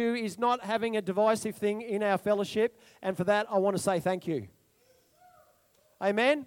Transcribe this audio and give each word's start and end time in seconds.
is 0.00 0.38
not 0.38 0.62
having 0.64 0.96
a 0.96 1.02
divisive 1.02 1.56
thing 1.56 1.82
in 1.82 2.02
our 2.02 2.18
fellowship, 2.18 2.80
and 3.02 3.16
for 3.16 3.24
that, 3.24 3.46
I 3.50 3.58
want 3.58 3.76
to 3.76 3.82
say 3.82 4.00
thank 4.00 4.26
you. 4.26 4.48
Amen? 6.02 6.46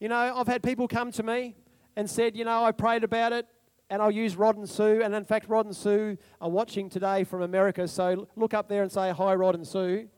You 0.00 0.08
know, 0.08 0.34
I've 0.36 0.46
had 0.46 0.62
people 0.62 0.88
come 0.88 1.10
to 1.12 1.22
me 1.22 1.56
and 1.96 2.08
said, 2.08 2.36
you 2.36 2.44
know, 2.44 2.64
I 2.64 2.72
prayed 2.72 3.04
about 3.04 3.32
it, 3.32 3.46
and 3.90 4.02
I'll 4.02 4.10
use 4.10 4.36
Rod 4.36 4.56
and 4.56 4.68
Sue. 4.68 5.00
And 5.02 5.14
in 5.14 5.24
fact, 5.24 5.48
Rod 5.48 5.66
and 5.66 5.74
Sue 5.74 6.16
are 6.40 6.50
watching 6.50 6.88
today 6.88 7.24
from 7.24 7.42
America, 7.42 7.88
so 7.88 8.28
look 8.36 8.54
up 8.54 8.68
there 8.68 8.82
and 8.82 8.92
say, 8.92 9.10
Hi, 9.10 9.34
Rod 9.34 9.54
and 9.54 9.66
Sue. 9.66 10.08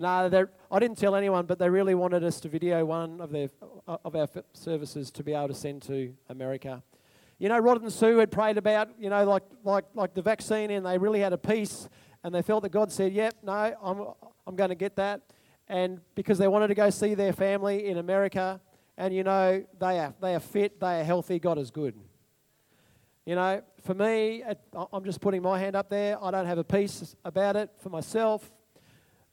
No, 0.00 0.48
I 0.70 0.78
didn't 0.78 0.96
tell 0.96 1.14
anyone, 1.14 1.44
but 1.44 1.58
they 1.58 1.68
really 1.68 1.94
wanted 1.94 2.24
us 2.24 2.40
to 2.40 2.48
video 2.48 2.86
one 2.86 3.20
of 3.20 3.30
their 3.30 3.50
uh, 3.86 3.98
of 4.02 4.16
our 4.16 4.26
services 4.54 5.10
to 5.10 5.22
be 5.22 5.34
able 5.34 5.48
to 5.48 5.54
send 5.54 5.82
to 5.82 6.14
America. 6.30 6.82
You 7.38 7.50
know, 7.50 7.58
Rod 7.58 7.82
and 7.82 7.92
Sue 7.92 8.16
had 8.16 8.30
prayed 8.30 8.56
about, 8.56 8.88
you 8.98 9.10
know, 9.10 9.26
like 9.26 9.42
like 9.62 9.84
like 9.92 10.14
the 10.14 10.22
vaccine, 10.22 10.70
and 10.70 10.86
they 10.86 10.96
really 10.96 11.20
had 11.20 11.34
a 11.34 11.38
peace, 11.38 11.86
and 12.24 12.34
they 12.34 12.40
felt 12.40 12.62
that 12.62 12.70
God 12.70 12.90
said, 12.90 13.12
"Yep, 13.12 13.34
no, 13.42 13.52
I'm 13.52 14.06
I'm 14.46 14.56
going 14.56 14.70
to 14.70 14.74
get 14.74 14.96
that," 14.96 15.20
and 15.68 16.00
because 16.14 16.38
they 16.38 16.48
wanted 16.48 16.68
to 16.68 16.74
go 16.74 16.88
see 16.88 17.12
their 17.12 17.34
family 17.34 17.86
in 17.88 17.98
America, 17.98 18.58
and 18.96 19.12
you 19.14 19.22
know, 19.22 19.62
they 19.78 19.98
are 19.98 20.14
they 20.18 20.34
are 20.34 20.40
fit, 20.40 20.80
they 20.80 21.00
are 21.00 21.04
healthy. 21.04 21.38
God 21.38 21.58
is 21.58 21.70
good. 21.70 21.94
You 23.26 23.34
know, 23.34 23.60
for 23.84 23.92
me, 23.92 24.44
I'm 24.94 25.04
just 25.04 25.20
putting 25.20 25.42
my 25.42 25.58
hand 25.58 25.76
up 25.76 25.90
there. 25.90 26.16
I 26.24 26.30
don't 26.30 26.46
have 26.46 26.56
a 26.56 26.64
peace 26.64 27.14
about 27.22 27.56
it 27.56 27.68
for 27.82 27.90
myself. 27.90 28.50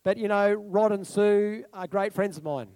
But 0.07 0.17
you 0.17 0.29
know, 0.29 0.53
Rod 0.53 0.93
and 0.93 1.05
Sue 1.05 1.65
are 1.73 1.85
great 1.85 2.13
friends 2.13 2.37
of 2.37 2.43
mine. 2.45 2.69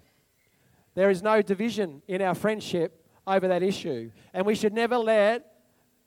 There 0.95 1.09
is 1.09 1.23
no 1.23 1.41
division 1.41 2.01
in 2.05 2.21
our 2.21 2.35
friendship 2.35 3.05
over 3.25 3.47
that 3.47 3.63
issue. 3.63 4.11
And 4.33 4.45
we 4.45 4.53
should 4.53 4.73
never 4.73 4.97
let 4.97 5.45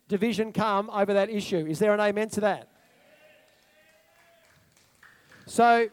division 0.06 0.52
come 0.52 0.90
over 0.90 1.14
that 1.14 1.30
issue. 1.30 1.64
Is 1.66 1.78
there 1.78 1.94
an 1.94 2.00
amen 2.00 2.28
to 2.28 2.42
that? 2.42 2.68
So, 5.46 5.88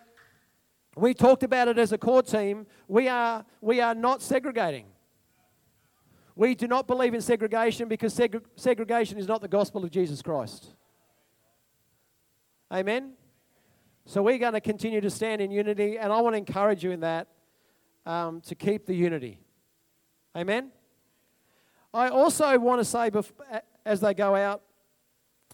we 0.98 1.14
talked 1.14 1.44
about 1.44 1.70
it 1.70 1.80
as 1.80 1.94
a 1.94 1.98
core 1.98 2.24
team. 2.24 2.68
We 2.90 3.08
are, 3.08 3.46
we 3.62 3.80
are 3.80 3.96
not 3.96 4.22
segregating. 4.22 4.88
We 6.36 6.56
do 6.56 6.68
not 6.68 6.88
believe 6.88 7.14
in 7.14 7.22
segregation 7.22 7.88
because 7.88 8.14
seg- 8.14 8.44
segregation 8.58 9.18
is 9.18 9.30
not 9.30 9.40
the 9.40 9.48
gospel 9.48 9.82
of 9.86 9.92
Jesus 9.92 10.22
Christ. 10.22 10.76
Amen? 12.70 13.14
So 14.06 14.22
we're 14.22 14.38
going 14.38 14.54
to 14.54 14.62
continue 14.62 15.02
to 15.02 15.10
stand 15.10 15.42
in 15.42 15.52
unity, 15.52 15.98
and 15.98 16.12
I 16.12 16.22
want 16.22 16.34
to 16.34 16.38
encourage 16.38 16.84
you 16.84 16.92
in 16.92 17.02
that 17.02 17.28
um, 18.06 18.42
to 18.42 18.56
keep 18.56 18.86
the 18.86 18.96
unity. 18.96 19.40
Amen? 20.36 20.72
I 21.94 22.08
also 22.10 22.58
want 22.58 22.80
to 22.80 22.86
say 22.86 23.12
as 23.86 24.00
they 24.00 24.14
go 24.14 24.36
out 24.36 24.62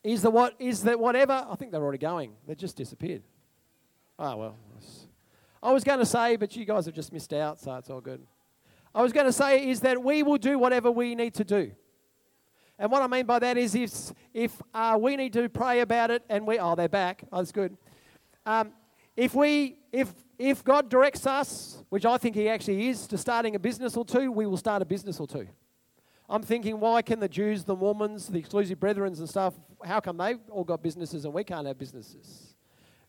is 0.04 0.22
that 0.22 0.30
what 0.30 0.54
is 0.59 0.84
that 0.84 1.00
whatever 1.00 1.45
I 1.50 1.56
think 1.56 1.72
they're 1.72 1.81
already 1.81 1.98
going. 1.98 2.34
They 2.48 2.56
just 2.56 2.76
disappeared. 2.76 3.23
Oh 4.20 4.38
well. 4.38 4.56
I 5.61 5.72
was 5.72 5.84
going 5.84 6.00
to 6.00 6.06
say, 6.06 6.36
but 6.36 6.56
you 6.56 6.66
guys 6.66 6.86
have 6.86 6.94
just 6.94 7.11
missed 7.11 7.34
out, 7.34 7.59
so 7.59 7.76
it's 7.76 7.89
all 7.89 8.00
good. 8.00 8.22
I 8.94 9.02
was 9.02 9.11
going 9.11 9.26
to 9.26 9.34
say 9.34 9.67
is 9.67 9.82
that 9.82 10.02
we 10.02 10.23
will 10.23 10.38
do 10.38 10.59
whatever 10.59 10.92
we 10.92 11.16
need 11.16 11.34
to 11.36 11.44
do. 11.44 11.72
And 12.80 12.92
what 12.92 13.02
I 13.02 13.08
mean 13.08 13.26
by 13.26 13.39
that 13.39 13.58
is 13.58 13.73
if, 13.73 14.14
if 14.34 14.61
uh, 14.73 14.98
we 15.02 15.16
need 15.16 15.34
to 15.34 15.50
pray 15.50 15.80
about 15.80 16.11
it 16.11 16.23
and 16.30 16.45
we, 16.45 16.59
oh, 16.59 16.76
they're 16.76 16.88
back. 16.88 17.23
Oh, 17.32 17.38
that's 17.38 17.52
good. 17.52 17.76
Um, 18.48 18.72
if 19.17 19.36
we, 19.36 19.78
if 19.92 20.09
if 20.40 20.64
God 20.64 20.90
directs 20.90 21.28
us, 21.28 21.84
which 21.90 22.06
I 22.06 22.17
think 22.17 22.34
He 22.34 22.48
actually 22.48 22.88
is, 22.88 23.06
to 23.08 23.17
starting 23.17 23.56
a 23.56 23.59
business 23.59 23.98
or 23.98 24.06
two, 24.06 24.31
we 24.31 24.45
will 24.45 24.56
start 24.56 24.81
a 24.81 24.86
business 24.86 25.20
or 25.20 25.28
two. 25.28 25.48
I'm 26.30 26.42
thinking, 26.42 26.80
why 26.80 27.02
can 27.02 27.20
the 27.20 27.28
Jews, 27.28 27.66
the 27.66 27.76
Mormons, 27.76 28.28
the 28.28 28.39
exclusive 28.39 28.80
brethren 28.80 29.14
and 29.17 29.30
stuff, 29.30 29.54
how 29.84 30.00
come 30.00 30.17
they've 30.17 30.39
all 30.50 30.64
got 30.64 30.81
businesses 30.81 31.26
and 31.26 31.34
we 31.34 31.44
can't 31.44 31.67
have 31.67 31.78
businesses? 31.78 32.56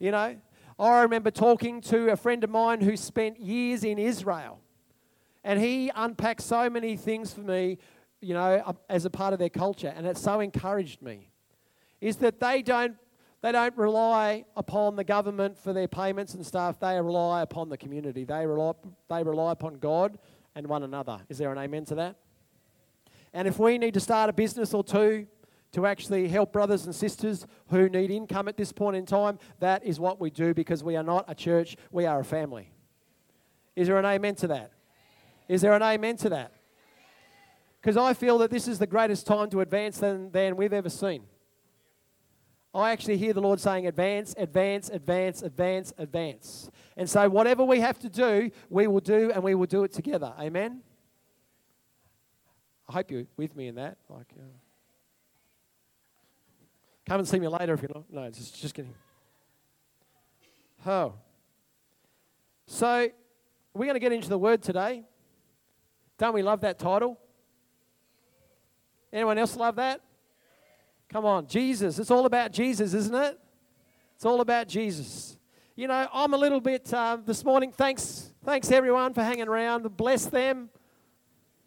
You 0.00 0.10
know, 0.10 0.36
I 0.76 1.02
remember 1.02 1.30
talking 1.30 1.80
to 1.82 2.10
a 2.10 2.16
friend 2.16 2.42
of 2.42 2.50
mine 2.50 2.80
who 2.80 2.96
spent 2.96 3.38
years 3.38 3.84
in 3.84 3.98
Israel, 3.98 4.58
and 5.44 5.60
he 5.60 5.92
unpacked 5.94 6.42
so 6.42 6.68
many 6.68 6.96
things 6.96 7.32
for 7.32 7.42
me, 7.42 7.78
you 8.20 8.34
know, 8.34 8.76
as 8.88 9.04
a 9.04 9.10
part 9.10 9.32
of 9.32 9.38
their 9.38 9.50
culture, 9.50 9.92
and 9.94 10.04
it 10.04 10.16
so 10.16 10.40
encouraged 10.40 11.00
me. 11.00 11.30
Is 12.00 12.16
that 12.16 12.40
they 12.40 12.62
don't 12.62 12.96
they 13.40 13.52
don't 13.52 13.76
rely 13.76 14.44
upon 14.56 14.96
the 14.96 15.04
government 15.04 15.56
for 15.56 15.72
their 15.72 15.88
payments 15.88 16.34
and 16.34 16.44
stuff. 16.44 16.80
They 16.80 17.00
rely 17.00 17.42
upon 17.42 17.68
the 17.68 17.76
community. 17.76 18.24
They 18.24 18.46
rely, 18.46 18.72
they 19.08 19.22
rely 19.22 19.52
upon 19.52 19.78
God 19.78 20.18
and 20.54 20.66
one 20.66 20.82
another. 20.82 21.20
Is 21.28 21.38
there 21.38 21.52
an 21.52 21.58
amen 21.58 21.84
to 21.86 21.94
that? 21.96 22.16
And 23.32 23.46
if 23.46 23.58
we 23.58 23.78
need 23.78 23.94
to 23.94 24.00
start 24.00 24.28
a 24.28 24.32
business 24.32 24.74
or 24.74 24.82
two 24.82 25.26
to 25.72 25.86
actually 25.86 26.28
help 26.28 26.52
brothers 26.52 26.86
and 26.86 26.94
sisters 26.94 27.46
who 27.68 27.88
need 27.88 28.10
income 28.10 28.48
at 28.48 28.56
this 28.56 28.72
point 28.72 28.96
in 28.96 29.06
time, 29.06 29.38
that 29.60 29.84
is 29.84 30.00
what 30.00 30.20
we 30.20 30.30
do 30.30 30.52
because 30.54 30.82
we 30.82 30.96
are 30.96 31.02
not 31.02 31.24
a 31.28 31.34
church, 31.34 31.76
we 31.92 32.06
are 32.06 32.20
a 32.20 32.24
family. 32.24 32.72
Is 33.76 33.86
there 33.86 33.98
an 33.98 34.06
amen 34.06 34.34
to 34.36 34.48
that? 34.48 34.72
Is 35.46 35.60
there 35.60 35.74
an 35.74 35.82
amen 35.82 36.16
to 36.18 36.30
that? 36.30 36.52
Because 37.80 37.96
I 37.96 38.14
feel 38.14 38.38
that 38.38 38.50
this 38.50 38.66
is 38.66 38.80
the 38.80 38.86
greatest 38.86 39.26
time 39.26 39.50
to 39.50 39.60
advance 39.60 39.98
than, 39.98 40.32
than 40.32 40.56
we've 40.56 40.72
ever 40.72 40.90
seen. 40.90 41.22
I 42.78 42.92
actually 42.92 43.16
hear 43.16 43.32
the 43.32 43.40
Lord 43.40 43.60
saying, 43.60 43.86
advance, 43.86 44.34
advance, 44.38 44.88
advance, 44.88 45.42
advance, 45.42 45.92
advance. 45.98 46.70
And 46.96 47.08
so, 47.08 47.28
whatever 47.28 47.64
we 47.64 47.80
have 47.80 47.98
to 48.00 48.08
do, 48.08 48.50
we 48.70 48.86
will 48.86 49.00
do 49.00 49.30
and 49.32 49.42
we 49.42 49.54
will 49.54 49.66
do 49.66 49.84
it 49.84 49.92
together. 49.92 50.32
Amen? 50.38 50.80
I 52.88 52.92
hope 52.92 53.10
you're 53.10 53.24
with 53.36 53.54
me 53.56 53.68
in 53.68 53.74
that. 53.76 53.98
Like, 54.08 54.32
uh, 54.38 54.42
come 57.06 57.20
and 57.20 57.28
see 57.28 57.38
me 57.38 57.48
later 57.48 57.74
if 57.74 57.82
you're 57.82 57.90
not. 57.94 58.04
No, 58.10 58.30
just, 58.30 58.60
just 58.60 58.74
kidding. 58.74 58.94
Oh. 60.86 61.14
So, 62.66 63.08
we're 63.74 63.84
going 63.84 63.94
to 63.94 64.00
get 64.00 64.12
into 64.12 64.28
the 64.28 64.38
word 64.38 64.62
today. 64.62 65.04
Don't 66.18 66.34
we 66.34 66.42
love 66.42 66.60
that 66.62 66.78
title? 66.78 67.18
Anyone 69.12 69.38
else 69.38 69.56
love 69.56 69.76
that? 69.76 70.02
Come 71.10 71.24
on, 71.24 71.46
Jesus. 71.46 71.98
It's 71.98 72.10
all 72.10 72.26
about 72.26 72.52
Jesus, 72.52 72.92
isn't 72.92 73.14
it? 73.14 73.38
It's 74.14 74.26
all 74.26 74.40
about 74.42 74.68
Jesus. 74.68 75.38
You 75.74 75.88
know, 75.88 76.06
I'm 76.12 76.34
a 76.34 76.36
little 76.36 76.60
bit 76.60 76.92
uh, 76.92 77.16
this 77.24 77.44
morning. 77.44 77.72
Thanks, 77.72 78.30
thanks 78.44 78.70
everyone 78.70 79.14
for 79.14 79.22
hanging 79.22 79.48
around. 79.48 79.96
Bless 79.96 80.26
them. 80.26 80.68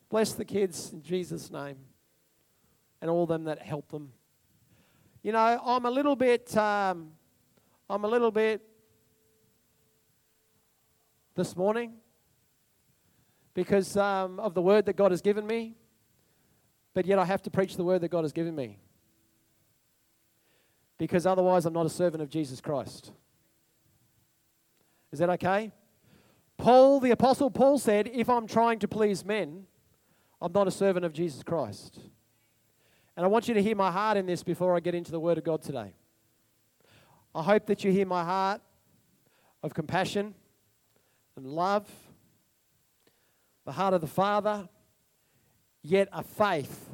Bless 0.09 0.33
the 0.33 0.45
kids 0.45 0.91
in 0.91 1.01
Jesus' 1.01 1.49
name, 1.49 1.77
and 3.01 3.09
all 3.09 3.25
them 3.25 3.45
that 3.45 3.61
help 3.61 3.89
them. 3.89 4.11
You 5.23 5.31
know, 5.31 5.59
I'm 5.65 5.85
a 5.85 5.91
little 5.91 6.15
bit. 6.15 6.55
Um, 6.55 7.11
I'm 7.89 8.03
a 8.03 8.07
little 8.07 8.31
bit 8.31 8.61
this 11.35 11.55
morning 11.55 11.93
because 13.53 13.95
um, 13.97 14.39
of 14.39 14.53
the 14.53 14.61
word 14.61 14.85
that 14.85 14.97
God 14.97 15.11
has 15.11 15.21
given 15.21 15.47
me, 15.47 15.75
but 16.93 17.05
yet 17.05 17.17
I 17.17 17.25
have 17.25 17.41
to 17.43 17.49
preach 17.49 17.75
the 17.75 17.83
word 17.83 18.01
that 18.01 18.09
God 18.09 18.23
has 18.23 18.33
given 18.33 18.53
me 18.53 18.80
because 21.01 21.25
otherwise 21.25 21.65
I'm 21.65 21.73
not 21.73 21.87
a 21.87 21.89
servant 21.89 22.21
of 22.21 22.29
Jesus 22.29 22.61
Christ. 22.61 23.11
Is 25.11 25.17
that 25.17 25.31
okay? 25.31 25.71
Paul, 26.57 26.99
the 26.99 27.09
Apostle 27.09 27.49
Paul 27.49 27.79
said, 27.79 28.07
If 28.13 28.29
I'm 28.29 28.45
trying 28.45 28.77
to 28.77 28.87
please 28.87 29.25
men, 29.25 29.65
I'm 30.39 30.51
not 30.51 30.67
a 30.67 30.71
servant 30.71 31.03
of 31.03 31.11
Jesus 31.11 31.41
Christ. 31.41 31.97
And 33.17 33.25
I 33.25 33.27
want 33.27 33.47
you 33.47 33.55
to 33.55 33.63
hear 33.63 33.75
my 33.75 33.91
heart 33.91 34.15
in 34.15 34.27
this 34.27 34.43
before 34.43 34.75
I 34.75 34.79
get 34.79 34.93
into 34.93 35.11
the 35.11 35.19
Word 35.19 35.39
of 35.39 35.43
God 35.43 35.63
today. 35.63 35.95
I 37.33 37.41
hope 37.41 37.65
that 37.65 37.83
you 37.83 37.91
hear 37.91 38.05
my 38.05 38.23
heart 38.23 38.61
of 39.63 39.73
compassion 39.73 40.35
and 41.35 41.47
love, 41.47 41.89
the 43.65 43.71
heart 43.71 43.95
of 43.95 44.01
the 44.01 44.07
Father, 44.07 44.69
yet 45.81 46.09
a 46.13 46.21
faith 46.21 46.91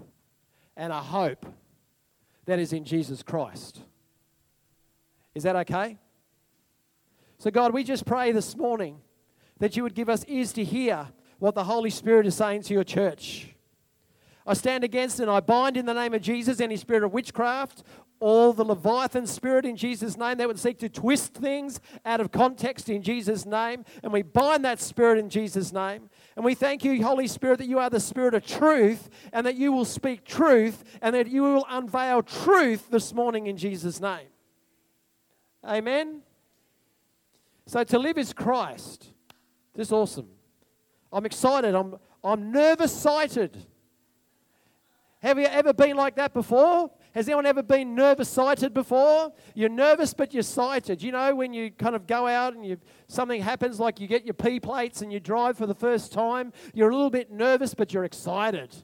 and 0.78 0.94
a 0.94 1.02
hope 1.02 1.46
that 2.46 2.58
is 2.58 2.72
in 2.72 2.86
Jesus 2.86 3.22
Christ. 3.22 3.82
Is 5.38 5.44
that 5.44 5.56
okay? 5.56 6.00
So, 7.38 7.52
God, 7.52 7.72
we 7.72 7.84
just 7.84 8.08
pray 8.08 8.32
this 8.32 8.58
morning 8.58 9.00
that 9.60 9.78
you 9.78 9.84
would 9.84 9.94
give 9.94 10.10
us 10.10 10.26
ears 10.28 10.52
to 10.54 10.64
hear 10.64 11.10
what 11.38 11.54
the 11.54 11.64
Holy 11.64 11.92
Spirit 11.92 12.26
is 12.26 12.34
saying 12.34 12.64
to 12.64 12.74
your 12.74 12.84
church. 12.84 13.50
I 14.48 14.56
stand 14.56 14.84
against 14.84 15.20
and 15.20 15.30
I 15.30 15.40
bind 15.42 15.78
in 15.78 15.86
the 15.86 15.94
name 15.94 16.16
of 16.16 16.24
Jesus 16.24 16.60
any 16.60 16.76
spirit 16.76 17.04
of 17.04 17.14
witchcraft, 17.14 17.84
all 18.20 18.52
the 18.52 18.66
Leviathan 18.66 19.28
spirit 19.28 19.64
in 19.64 19.76
Jesus' 19.76 20.18
name 20.18 20.38
that 20.40 20.48
would 20.48 20.58
seek 20.58 20.80
to 20.80 20.90
twist 20.90 21.36
things 21.36 21.80
out 22.04 22.20
of 22.20 22.32
context 22.32 22.90
in 22.90 23.04
Jesus' 23.04 23.46
name. 23.46 23.86
And 24.02 24.12
we 24.12 24.24
bind 24.24 24.66
that 24.66 24.80
spirit 24.80 25.20
in 25.20 25.30
Jesus' 25.30 25.72
name. 25.72 26.10
And 26.36 26.44
we 26.44 26.56
thank 26.56 26.84
you, 26.84 27.04
Holy 27.04 27.28
Spirit, 27.28 27.60
that 27.60 27.68
you 27.68 27.78
are 27.78 27.92
the 27.92 28.00
spirit 28.00 28.34
of 28.34 28.44
truth 28.44 29.08
and 29.32 29.46
that 29.46 29.56
you 29.56 29.72
will 29.72 29.86
speak 29.86 30.24
truth 30.24 30.84
and 31.00 31.14
that 31.14 31.28
you 31.28 31.44
will 31.44 31.66
unveil 31.70 32.24
truth 32.24 32.90
this 32.90 33.14
morning 33.14 33.46
in 33.46 33.56
Jesus' 33.56 34.02
name. 34.02 34.30
Amen? 35.68 36.22
So 37.66 37.84
to 37.84 38.00
live 38.00 38.18
is 38.18 38.32
Christ. 38.32 39.12
This 39.76 39.90
is 39.90 39.92
awesome. 39.92 40.30
I'm 41.12 41.26
excited. 41.26 41.76
I'm, 41.76 41.98
I'm 42.24 42.52
nervous 42.52 42.92
sighted. 42.94 43.58
Have 45.22 45.38
you 45.38 45.46
ever 45.46 45.74
been 45.74 45.98
like 45.98 46.16
that 46.16 46.34
before? 46.34 46.92
Has 47.14 47.28
anyone 47.28 47.46
ever 47.46 47.64
been 47.64 47.96
nervous 47.96 48.30
sighted 48.30 48.74
before? 48.74 49.34
You're 49.56 49.70
nervous, 49.70 50.14
but 50.14 50.34
you're 50.34 50.44
sighted. 50.44 51.02
You 51.02 51.12
know, 51.12 51.36
when 51.36 51.54
you 51.54 51.72
kind 51.72 51.96
of 51.96 52.06
go 52.08 52.28
out 52.28 52.54
and 52.54 52.66
you, 52.66 52.78
something 53.08 53.42
happens, 53.42 53.80
like 53.80 54.00
you 54.00 54.08
get 54.08 54.26
your 54.26 54.36
P 54.36 54.60
plates 54.60 55.02
and 55.02 55.12
you 55.12 55.20
drive 55.20 55.58
for 55.58 55.66
the 55.66 55.76
first 55.76 56.14
time, 56.14 56.54
you're 56.74 56.90
a 56.90 56.96
little 56.96 57.10
bit 57.10 57.32
nervous, 57.32 57.74
but 57.74 57.92
you're 57.92 58.04
excited. 58.04 58.76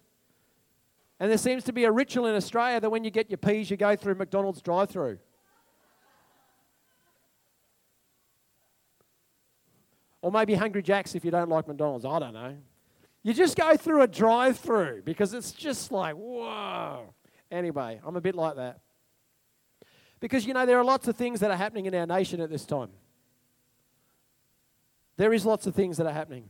And 1.20 1.30
there 1.30 1.38
seems 1.38 1.64
to 1.66 1.74
be 1.74 1.86
a 1.86 1.92
ritual 1.92 2.26
in 2.26 2.36
Australia 2.36 2.82
that 2.82 2.90
when 2.90 3.04
you 3.04 3.12
get 3.12 3.30
your 3.30 3.38
P's, 3.38 3.70
you 3.70 3.78
go 3.78 3.96
through 3.96 4.16
McDonald's 4.16 4.62
drive 4.62 4.90
through. 4.90 5.20
Or 10.24 10.32
maybe 10.32 10.54
Hungry 10.56 10.82
Jack's 10.82 11.16
if 11.16 11.26
you 11.26 11.32
don't 11.32 11.50
like 11.50 11.68
McDonald's. 11.68 12.06
I 12.06 12.18
don't 12.18 12.34
know. 12.34 12.56
You 13.24 13.34
just 13.34 13.58
go 13.58 13.76
through 13.76 14.04
a 14.04 14.08
drive 14.08 14.58
through 14.58 15.02
because 15.04 15.34
it's 15.34 15.52
just 15.52 15.92
like, 15.92 16.16
whoa. 16.16 17.14
Anyway, 17.52 18.00
I'm 18.06 18.16
a 18.16 18.22
bit 18.22 18.34
like 18.34 18.56
that. 18.56 18.80
Because, 20.22 20.46
you 20.46 20.54
know, 20.54 20.66
there 20.66 20.80
are 20.80 20.84
lots 20.84 21.10
of 21.10 21.18
things 21.18 21.42
that 21.42 21.52
are 21.52 21.58
happening 21.58 21.88
in 21.88 21.94
our 21.94 22.06
nation 22.06 22.40
at 22.40 22.50
this 22.50 22.66
time. 22.66 22.88
There 25.18 25.34
is 25.34 25.46
lots 25.46 25.68
of 25.68 25.76
things 25.76 25.98
that 25.98 26.08
are 26.08 26.14
happening. 26.14 26.48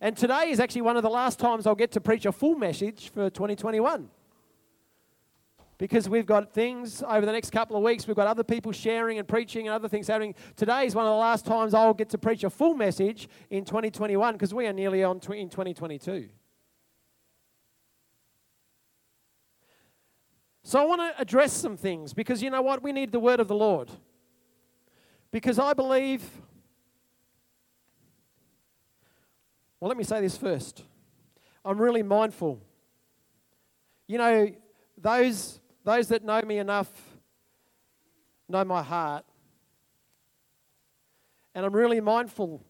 And 0.00 0.16
today 0.16 0.50
is 0.50 0.58
actually 0.58 0.82
one 0.82 0.96
of 0.96 1.04
the 1.04 1.08
last 1.08 1.38
times 1.38 1.68
I'll 1.68 1.76
get 1.76 1.92
to 1.92 2.00
preach 2.00 2.26
a 2.26 2.32
full 2.32 2.56
message 2.56 3.10
for 3.10 3.30
2021 3.30 4.10
because 5.84 6.08
we've 6.08 6.24
got 6.24 6.50
things 6.54 7.02
over 7.06 7.26
the 7.26 7.32
next 7.32 7.50
couple 7.50 7.76
of 7.76 7.82
weeks. 7.82 8.06
We've 8.06 8.16
got 8.16 8.26
other 8.26 8.42
people 8.42 8.72
sharing 8.72 9.18
and 9.18 9.28
preaching 9.28 9.68
and 9.68 9.74
other 9.74 9.86
things 9.86 10.06
happening. 10.06 10.34
Today 10.56 10.86
is 10.86 10.94
one 10.94 11.04
of 11.04 11.10
the 11.10 11.16
last 11.16 11.44
times 11.44 11.74
I'll 11.74 11.92
get 11.92 12.08
to 12.08 12.16
preach 12.16 12.42
a 12.42 12.48
full 12.48 12.72
message 12.72 13.28
in 13.50 13.66
2021 13.66 14.32
because 14.32 14.54
we 14.54 14.66
are 14.66 14.72
nearly 14.72 15.04
on 15.04 15.20
tw- 15.20 15.32
in 15.32 15.50
2022. 15.50 16.30
So 20.62 20.80
I 20.80 20.86
want 20.86 21.02
to 21.02 21.20
address 21.20 21.52
some 21.52 21.76
things 21.76 22.14
because 22.14 22.42
you 22.42 22.48
know 22.48 22.62
what? 22.62 22.82
We 22.82 22.90
need 22.90 23.12
the 23.12 23.20
word 23.20 23.38
of 23.38 23.48
the 23.48 23.54
Lord. 23.54 23.90
Because 25.30 25.58
I 25.58 25.74
believe. 25.74 26.22
Well, 29.78 29.90
let 29.90 29.98
me 29.98 30.04
say 30.04 30.22
this 30.22 30.38
first. 30.38 30.82
I'm 31.62 31.78
really 31.78 32.02
mindful. 32.02 32.62
You 34.06 34.16
know, 34.16 34.50
those 34.96 35.60
those 35.84 36.08
that 36.08 36.24
know 36.24 36.40
me 36.42 36.58
enough 36.58 36.90
know 38.48 38.64
my 38.64 38.82
heart. 38.82 39.24
And 41.54 41.64
I'm 41.64 41.74
really 41.74 42.00
mindful. 42.00 42.64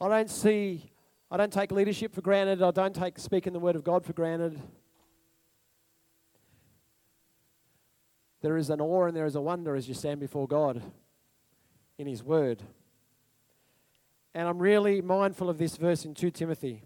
I 0.00 0.08
don't 0.08 0.30
see, 0.30 0.90
I 1.30 1.36
don't 1.36 1.52
take 1.52 1.72
leadership 1.72 2.14
for 2.14 2.20
granted. 2.20 2.62
I 2.62 2.70
don't 2.70 2.94
take 2.94 3.18
speaking 3.18 3.52
the 3.52 3.58
word 3.58 3.76
of 3.76 3.84
God 3.84 4.04
for 4.04 4.12
granted. 4.12 4.60
There 8.42 8.56
is 8.56 8.70
an 8.70 8.80
awe 8.80 9.06
and 9.06 9.16
there 9.16 9.26
is 9.26 9.34
a 9.34 9.40
wonder 9.40 9.74
as 9.74 9.88
you 9.88 9.94
stand 9.94 10.20
before 10.20 10.46
God 10.46 10.82
in 11.98 12.06
His 12.06 12.22
word. 12.22 12.62
And 14.34 14.46
I'm 14.46 14.58
really 14.58 15.00
mindful 15.00 15.48
of 15.48 15.56
this 15.56 15.76
verse 15.76 16.04
in 16.04 16.14
2 16.14 16.30
Timothy 16.30 16.82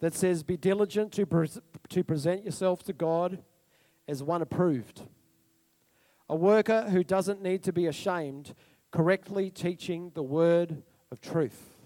that 0.00 0.14
says, 0.14 0.42
Be 0.42 0.56
diligent 0.56 1.12
to, 1.12 1.26
pre- 1.26 1.48
to 1.90 2.04
present 2.04 2.44
yourself 2.44 2.82
to 2.84 2.92
God 2.92 3.42
as 4.08 4.22
one 4.22 4.42
approved, 4.42 5.02
a 6.28 6.34
worker 6.34 6.88
who 6.90 7.04
doesn't 7.04 7.42
need 7.42 7.62
to 7.62 7.72
be 7.72 7.86
ashamed, 7.86 8.54
correctly 8.90 9.50
teaching 9.50 10.10
the 10.14 10.22
word 10.22 10.82
of 11.12 11.20
truth. 11.20 11.76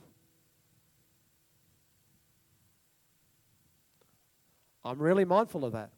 I'm 4.84 4.98
really 4.98 5.24
mindful 5.24 5.64
of 5.64 5.72
that. 5.72 5.90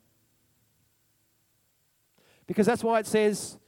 Because 2.47 2.67
that's 2.67 2.85
why 2.85 3.01
it 3.01 3.07
says, 3.07 3.59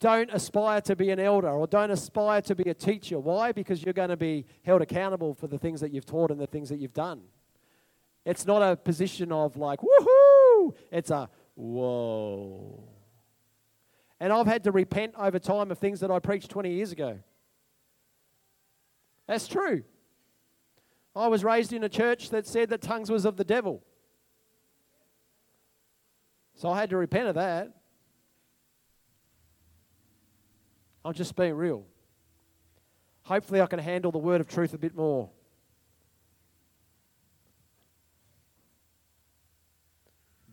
don't 0.00 0.28
aspire 0.32 0.80
to 0.82 0.96
be 0.96 1.10
an 1.10 1.20
elder 1.20 1.48
or 1.48 1.66
don't 1.66 1.90
aspire 1.90 2.42
to 2.42 2.54
be 2.54 2.68
a 2.68 2.74
teacher. 2.74 3.18
Why? 3.18 3.52
Because 3.52 3.82
you're 3.82 3.94
going 3.94 4.08
to 4.08 4.16
be 4.16 4.44
held 4.64 4.82
accountable 4.82 5.34
for 5.34 5.46
the 5.46 5.58
things 5.58 5.80
that 5.80 5.92
you've 5.92 6.04
taught 6.04 6.32
and 6.32 6.40
the 6.40 6.46
things 6.46 6.68
that 6.68 6.78
you've 6.78 6.92
done. 6.92 7.22
It's 8.24 8.46
not 8.46 8.62
a 8.62 8.76
position 8.76 9.32
of 9.32 9.56
like, 9.56 9.80
woohoo! 9.80 10.74
It's 10.90 11.10
a 11.10 11.28
whoa. 11.54 12.88
And 14.20 14.32
I've 14.32 14.46
had 14.46 14.64
to 14.64 14.72
repent 14.72 15.14
over 15.18 15.38
time 15.38 15.70
of 15.70 15.78
things 15.78 16.00
that 16.00 16.10
I 16.10 16.18
preached 16.18 16.50
20 16.50 16.72
years 16.72 16.92
ago. 16.92 17.18
That's 19.26 19.46
true. 19.46 19.82
I 21.16 21.28
was 21.28 21.44
raised 21.44 21.72
in 21.72 21.84
a 21.84 21.88
church 21.88 22.30
that 22.30 22.46
said 22.46 22.70
that 22.70 22.80
tongues 22.80 23.10
was 23.10 23.24
of 23.24 23.36
the 23.36 23.44
devil. 23.44 23.82
So 26.54 26.70
I 26.70 26.78
had 26.78 26.90
to 26.90 26.96
repent 26.96 27.28
of 27.28 27.34
that. 27.34 27.70
I'm 31.04 31.12
just 31.12 31.36
being 31.36 31.54
real. 31.54 31.84
Hopefully, 33.24 33.60
I 33.60 33.66
can 33.66 33.78
handle 33.78 34.10
the 34.10 34.18
word 34.18 34.40
of 34.40 34.48
truth 34.48 34.74
a 34.74 34.78
bit 34.78 34.94
more. 34.94 35.30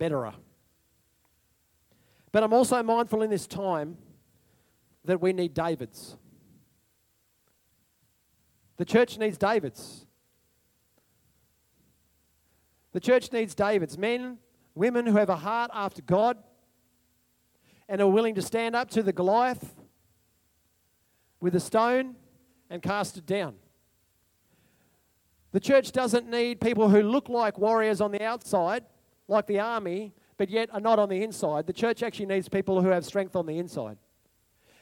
Betterer. 0.02 0.34
But 2.32 2.42
I'm 2.42 2.54
also 2.54 2.82
mindful 2.82 3.22
in 3.22 3.30
this 3.30 3.46
time 3.46 4.00
that 5.06 5.22
we 5.22 5.32
need 5.32 5.54
Davids. 5.54 6.18
The 8.78 8.86
church 8.86 9.20
needs 9.20 9.38
Davids. 9.38 10.08
The 12.94 13.00
church 13.00 13.32
needs 13.32 13.54
Davids, 13.54 13.96
men, 13.96 14.40
women 14.74 15.06
who 15.06 15.18
have 15.18 15.30
a 15.30 15.36
heart 15.36 15.70
after 15.72 16.02
God 16.02 16.36
and 17.88 18.02
are 18.02 18.08
willing 18.08 18.34
to 18.34 18.42
stand 18.42 18.76
up 18.76 18.90
to 18.92 19.04
the 19.04 19.14
Goliath 19.14 19.76
with 21.40 21.54
a 21.54 21.60
stone 21.60 22.16
and 22.72 22.82
cast 22.82 23.18
it 23.18 23.28
down. 23.28 23.54
The 25.52 25.60
church 25.60 25.92
doesn't 25.92 26.28
need 26.28 26.60
people 26.60 26.90
who 26.90 27.04
look 27.04 27.30
like 27.30 27.60
warriors 27.60 28.02
on 28.02 28.12
the 28.12 28.24
outside 28.24 28.84
like 29.32 29.48
the 29.48 29.60
army, 29.60 30.14
but 30.38 30.50
yet 30.50 30.70
are 30.74 30.80
not 30.80 31.00
on 31.00 31.10
the 31.10 31.24
inside. 31.24 31.66
The 31.66 31.74
church 31.74 32.04
actually 32.04 32.28
needs 32.28 32.50
people 32.50 32.82
who 32.82 32.90
have 32.90 33.06
strength 33.06 33.36
on 33.36 33.46
the 33.46 33.58
inside. 33.58 33.98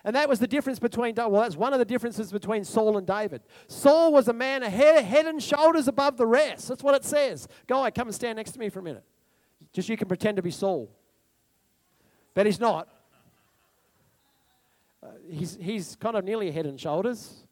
And 0.04 0.16
that 0.16 0.30
was 0.30 0.40
the 0.40 0.48
difference 0.48 0.80
between, 0.80 1.16
well, 1.16 1.42
that's 1.42 1.57
one 1.57 1.74
of 1.74 1.80
the 1.80 1.86
differences 1.86 2.31
between 2.31 2.63
Saul 2.63 2.98
and 2.98 3.06
David. 3.06 3.42
Saul 3.68 4.13
was 4.13 4.28
a 4.30 4.34
man 4.34 4.62
head, 4.62 5.04
head 5.04 5.25
and 5.25 5.44
shoulders 5.44 5.88
above 5.88 6.18
the 6.18 6.25
rest. 6.25 6.69
That's 6.69 6.84
what 6.84 6.96
it 6.96 7.04
says. 7.04 7.48
Guy, 7.68 7.92
come 7.92 8.07
and 8.07 8.16
stand 8.16 8.38
next 8.38 8.51
to 8.51 8.60
me 8.60 8.69
for 8.69 8.80
a 8.80 8.84
minute. 8.84 9.03
Just 9.74 9.89
you 9.89 9.98
can 9.98 10.08
pretend 10.08 10.38
to 10.38 10.41
be 10.41 10.51
Saul. 10.51 10.89
But 12.34 12.46
he's 12.46 12.60
not. 12.60 12.88
Uh, 15.03 15.08
he's, 15.29 15.58
he's 15.60 15.98
kind 15.98 16.15
of 16.15 16.24
nearly 16.24 16.50
head 16.51 16.65
and 16.65 16.79
shoulders. 16.79 17.44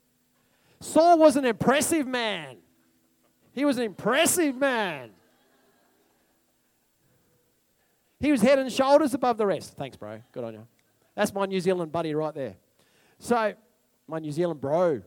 Saul 0.80 1.18
was 1.18 1.36
an 1.36 1.44
impressive 1.44 2.08
man. 2.08 2.58
He 3.52 3.66
was 3.66 3.78
an 3.78 3.84
impressive 3.84 4.56
man. 4.56 5.10
He 8.20 8.32
was 8.32 8.42
head 8.42 8.60
and 8.60 8.72
shoulders 8.72 9.14
above 9.14 9.38
the 9.38 9.46
rest. 9.46 9.74
Thanks, 9.76 9.96
bro. 9.96 10.22
Good 10.32 10.44
on 10.44 10.54
you. 10.54 10.68
That's 11.16 11.34
my 11.34 11.46
New 11.46 11.60
Zealand 11.60 11.92
buddy 11.92 12.14
right 12.14 12.34
there. 12.34 12.56
So, 13.20 13.54
my 14.08 14.20
New 14.20 14.32
Zealand 14.32 14.62
bro. 14.62 15.02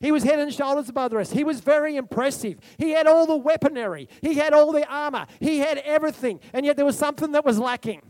He 0.00 0.12
was 0.12 0.22
head 0.22 0.38
and 0.38 0.52
shoulders 0.52 0.88
above 0.88 1.10
the 1.10 1.18
rest. 1.18 1.32
He 1.32 1.44
was 1.44 1.60
very 1.60 1.96
impressive. 1.96 2.58
He 2.78 2.90
had 2.90 3.06
all 3.06 3.26
the 3.26 3.36
weaponry, 3.36 4.08
he 4.22 4.34
had 4.34 4.52
all 4.54 4.72
the 4.72 4.86
armor, 4.88 5.26
he 5.40 5.58
had 5.58 5.78
everything. 5.78 6.40
And 6.52 6.64
yet 6.64 6.76
there 6.76 6.86
was 6.86 6.96
something 6.96 7.32
that 7.32 7.44
was 7.44 7.58
lacking 7.58 8.02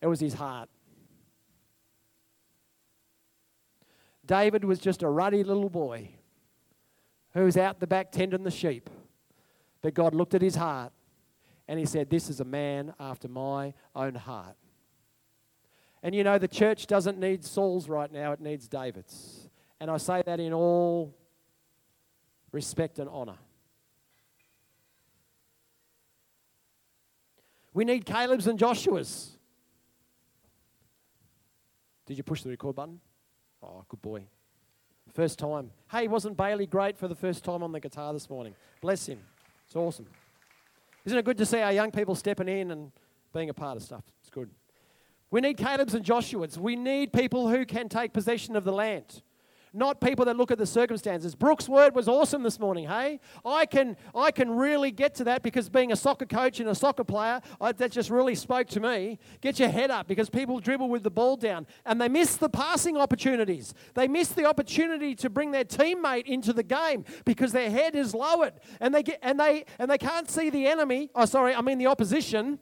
it 0.00 0.06
was 0.08 0.20
his 0.20 0.34
heart. 0.34 0.68
David 4.24 4.64
was 4.64 4.78
just 4.78 5.02
a 5.02 5.08
ruddy 5.08 5.42
little 5.44 5.70
boy 5.70 6.10
who 7.32 7.44
was 7.44 7.56
out 7.56 7.80
the 7.80 7.86
back 7.86 8.12
tending 8.12 8.42
the 8.42 8.50
sheep. 8.50 8.90
But 9.82 9.94
God 9.94 10.14
looked 10.14 10.34
at 10.34 10.42
his 10.42 10.56
heart 10.56 10.92
and 11.68 11.78
he 11.78 11.86
said, 11.86 12.10
This 12.10 12.28
is 12.28 12.40
a 12.40 12.44
man 12.44 12.94
after 12.98 13.28
my 13.28 13.74
own 13.94 14.14
heart. 14.14 14.56
And 16.02 16.14
you 16.14 16.24
know, 16.24 16.38
the 16.38 16.48
church 16.48 16.86
doesn't 16.86 17.18
need 17.18 17.44
Saul's 17.44 17.88
right 17.88 18.12
now, 18.12 18.32
it 18.32 18.40
needs 18.40 18.68
David's. 18.68 19.48
And 19.80 19.90
I 19.90 19.96
say 19.96 20.22
that 20.24 20.40
in 20.40 20.52
all 20.52 21.14
respect 22.52 22.98
and 22.98 23.08
honor. 23.10 23.36
We 27.74 27.84
need 27.84 28.06
Caleb's 28.06 28.46
and 28.46 28.58
Joshua's. 28.58 29.36
Did 32.06 32.16
you 32.16 32.22
push 32.22 32.42
the 32.42 32.48
record 32.48 32.74
button? 32.74 33.00
Oh, 33.62 33.84
good 33.88 34.00
boy. 34.00 34.22
First 35.12 35.38
time. 35.38 35.70
Hey, 35.90 36.08
wasn't 36.08 36.36
Bailey 36.36 36.66
great 36.66 36.96
for 36.96 37.08
the 37.08 37.14
first 37.14 37.44
time 37.44 37.62
on 37.62 37.72
the 37.72 37.80
guitar 37.80 38.12
this 38.12 38.30
morning? 38.30 38.54
Bless 38.80 39.06
him. 39.06 39.18
It's 39.66 39.76
awesome. 39.76 40.06
Isn't 41.06 41.18
it 41.18 41.24
good 41.24 41.38
to 41.38 41.46
see 41.46 41.60
our 41.60 41.72
young 41.72 41.92
people 41.92 42.16
stepping 42.16 42.48
in 42.48 42.72
and 42.72 42.90
being 43.32 43.48
a 43.48 43.54
part 43.54 43.76
of 43.76 43.82
stuff? 43.84 44.02
It's 44.20 44.28
good. 44.28 44.50
We 45.30 45.40
need 45.40 45.56
Caleb's 45.56 45.94
and 45.94 46.04
Joshua's. 46.04 46.58
We 46.58 46.74
need 46.74 47.12
people 47.12 47.48
who 47.48 47.64
can 47.64 47.88
take 47.88 48.12
possession 48.12 48.56
of 48.56 48.64
the 48.64 48.72
land. 48.72 49.22
Not 49.72 50.00
people 50.00 50.24
that 50.24 50.36
look 50.36 50.50
at 50.50 50.58
the 50.58 50.66
circumstances. 50.66 51.34
Brooks' 51.34 51.68
word 51.68 51.94
was 51.94 52.08
awesome 52.08 52.42
this 52.42 52.58
morning, 52.58 52.86
hey? 52.86 53.20
I 53.44 53.66
can, 53.66 53.96
I 54.14 54.30
can 54.30 54.50
really 54.50 54.90
get 54.90 55.14
to 55.16 55.24
that 55.24 55.42
because 55.42 55.68
being 55.68 55.92
a 55.92 55.96
soccer 55.96 56.26
coach 56.26 56.60
and 56.60 56.68
a 56.68 56.74
soccer 56.74 57.04
player, 57.04 57.40
I, 57.60 57.72
that 57.72 57.90
just 57.90 58.10
really 58.10 58.34
spoke 58.34 58.68
to 58.68 58.80
me. 58.80 59.18
Get 59.40 59.58
your 59.58 59.68
head 59.68 59.90
up 59.90 60.06
because 60.06 60.30
people 60.30 60.60
dribble 60.60 60.88
with 60.88 61.02
the 61.02 61.10
ball 61.10 61.36
down 61.36 61.66
and 61.84 62.00
they 62.00 62.08
miss 62.08 62.36
the 62.36 62.48
passing 62.48 62.96
opportunities. 62.96 63.74
They 63.94 64.08
miss 64.08 64.28
the 64.28 64.44
opportunity 64.44 65.14
to 65.16 65.30
bring 65.30 65.50
their 65.50 65.64
teammate 65.64 66.26
into 66.26 66.52
the 66.52 66.62
game 66.62 67.04
because 67.24 67.52
their 67.52 67.70
head 67.70 67.94
is 67.94 68.14
lowered 68.14 68.54
and 68.80 68.94
they, 68.94 69.02
get, 69.02 69.18
and 69.22 69.38
they, 69.38 69.64
and 69.78 69.90
they 69.90 69.98
can't 69.98 70.30
see 70.30 70.50
the 70.50 70.66
enemy, 70.66 71.10
oh, 71.14 71.24
sorry, 71.24 71.54
I 71.54 71.60
mean 71.60 71.78
the 71.78 71.86
opposition 71.86 72.58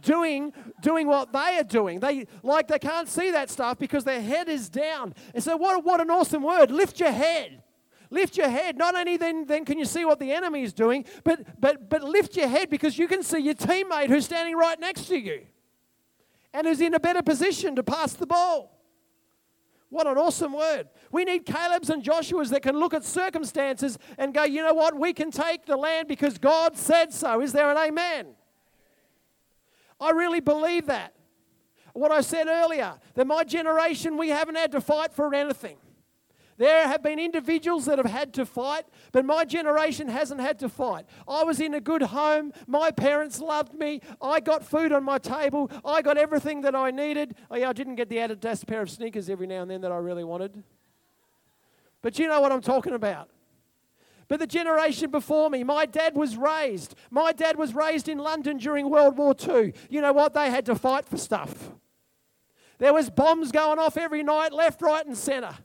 doing, 0.00 0.52
doing 0.80 1.06
what 1.06 1.32
they 1.32 1.58
are 1.58 1.64
doing. 1.64 2.00
They 2.00 2.26
like 2.42 2.68
they 2.68 2.78
can't 2.78 3.08
see 3.08 3.30
that 3.30 3.50
stuff 3.50 3.78
because 3.78 4.04
their 4.04 4.20
head 4.20 4.48
is 4.48 4.68
down. 4.68 5.14
And 5.34 5.42
so 5.42 5.56
what, 5.56 5.84
what 5.84 6.00
an 6.00 6.10
awesome 6.10 6.42
word. 6.42 6.70
Lift 6.70 7.00
your 7.00 7.12
head. 7.12 7.62
Lift 8.10 8.36
your 8.36 8.48
head. 8.48 8.76
Not 8.76 8.96
only 8.96 9.16
then, 9.16 9.46
then 9.46 9.64
can 9.64 9.78
you 9.78 9.84
see 9.84 10.04
what 10.04 10.18
the 10.18 10.32
enemy 10.32 10.62
is 10.62 10.72
doing, 10.72 11.04
but 11.22 11.60
but 11.60 11.88
but 11.88 12.02
lift 12.02 12.36
your 12.36 12.48
head 12.48 12.68
because 12.68 12.98
you 12.98 13.06
can 13.06 13.22
see 13.22 13.38
your 13.38 13.54
teammate 13.54 14.08
who's 14.08 14.24
standing 14.24 14.56
right 14.56 14.78
next 14.80 15.06
to 15.06 15.18
you 15.18 15.42
and 16.52 16.66
who's 16.66 16.80
in 16.80 16.94
a 16.94 17.00
better 17.00 17.22
position 17.22 17.76
to 17.76 17.82
pass 17.82 18.14
the 18.14 18.26
ball. 18.26 18.76
What 19.90 20.06
an 20.06 20.18
awesome 20.18 20.52
word. 20.52 20.88
We 21.10 21.24
need 21.24 21.44
Caleb's 21.44 21.90
and 21.90 22.02
Joshua's 22.02 22.50
that 22.50 22.62
can 22.62 22.78
look 22.78 22.94
at 22.94 23.04
circumstances 23.04 23.98
and 24.18 24.32
go, 24.32 24.44
you 24.44 24.62
know 24.62 24.72
what, 24.72 24.96
we 24.96 25.12
can 25.12 25.32
take 25.32 25.66
the 25.66 25.76
land 25.76 26.06
because 26.06 26.38
God 26.38 26.76
said 26.76 27.12
so. 27.12 27.40
Is 27.40 27.52
there 27.52 27.70
an 27.70 27.76
amen? 27.76 28.28
I 30.00 30.10
really 30.10 30.40
believe 30.40 30.86
that. 30.86 31.14
What 31.92 32.12
I 32.12 32.20
said 32.20 32.46
earlier, 32.46 32.94
that 33.14 33.26
my 33.26 33.44
generation, 33.44 34.16
we 34.16 34.28
haven't 34.28 34.54
had 34.54 34.72
to 34.72 34.80
fight 34.80 35.12
for 35.12 35.34
anything. 35.34 35.76
There 36.56 36.86
have 36.86 37.02
been 37.02 37.18
individuals 37.18 37.86
that 37.86 37.96
have 37.96 38.06
had 38.06 38.34
to 38.34 38.44
fight, 38.44 38.84
but 39.12 39.24
my 39.24 39.46
generation 39.46 40.08
hasn't 40.08 40.42
had 40.42 40.58
to 40.58 40.68
fight. 40.68 41.06
I 41.26 41.42
was 41.42 41.58
in 41.58 41.72
a 41.72 41.80
good 41.80 42.02
home. 42.02 42.52
My 42.66 42.90
parents 42.90 43.40
loved 43.40 43.72
me. 43.72 44.02
I 44.20 44.40
got 44.40 44.62
food 44.62 44.92
on 44.92 45.02
my 45.02 45.16
table. 45.16 45.70
I 45.86 46.02
got 46.02 46.18
everything 46.18 46.60
that 46.60 46.74
I 46.74 46.90
needed. 46.90 47.34
Oh, 47.50 47.56
yeah, 47.56 47.70
I 47.70 47.72
didn't 47.72 47.94
get 47.94 48.10
the 48.10 48.16
Adidas 48.16 48.66
pair 48.66 48.82
of 48.82 48.90
sneakers 48.90 49.30
every 49.30 49.46
now 49.46 49.62
and 49.62 49.70
then 49.70 49.80
that 49.80 49.90
I 49.90 49.96
really 49.96 50.22
wanted. 50.22 50.62
But 52.02 52.18
you 52.18 52.28
know 52.28 52.42
what 52.42 52.52
I'm 52.52 52.60
talking 52.60 52.92
about. 52.92 53.30
But 54.30 54.38
the 54.38 54.46
generation 54.46 55.10
before 55.10 55.50
me, 55.50 55.64
my 55.64 55.86
dad 55.86 56.14
was 56.14 56.36
raised. 56.36 56.94
My 57.10 57.32
dad 57.32 57.56
was 57.56 57.74
raised 57.74 58.08
in 58.08 58.18
London 58.18 58.58
during 58.58 58.88
World 58.88 59.18
War 59.18 59.34
II. 59.36 59.74
You 59.90 60.00
know 60.00 60.12
what? 60.12 60.34
They 60.34 60.48
had 60.48 60.64
to 60.66 60.76
fight 60.76 61.04
for 61.04 61.16
stuff. 61.16 61.72
There 62.78 62.94
was 62.94 63.10
bombs 63.10 63.50
going 63.50 63.80
off 63.80 63.96
every 63.96 64.22
night, 64.22 64.52
left, 64.52 64.82
right, 64.82 65.04
and 65.04 65.18
center. 65.18 65.56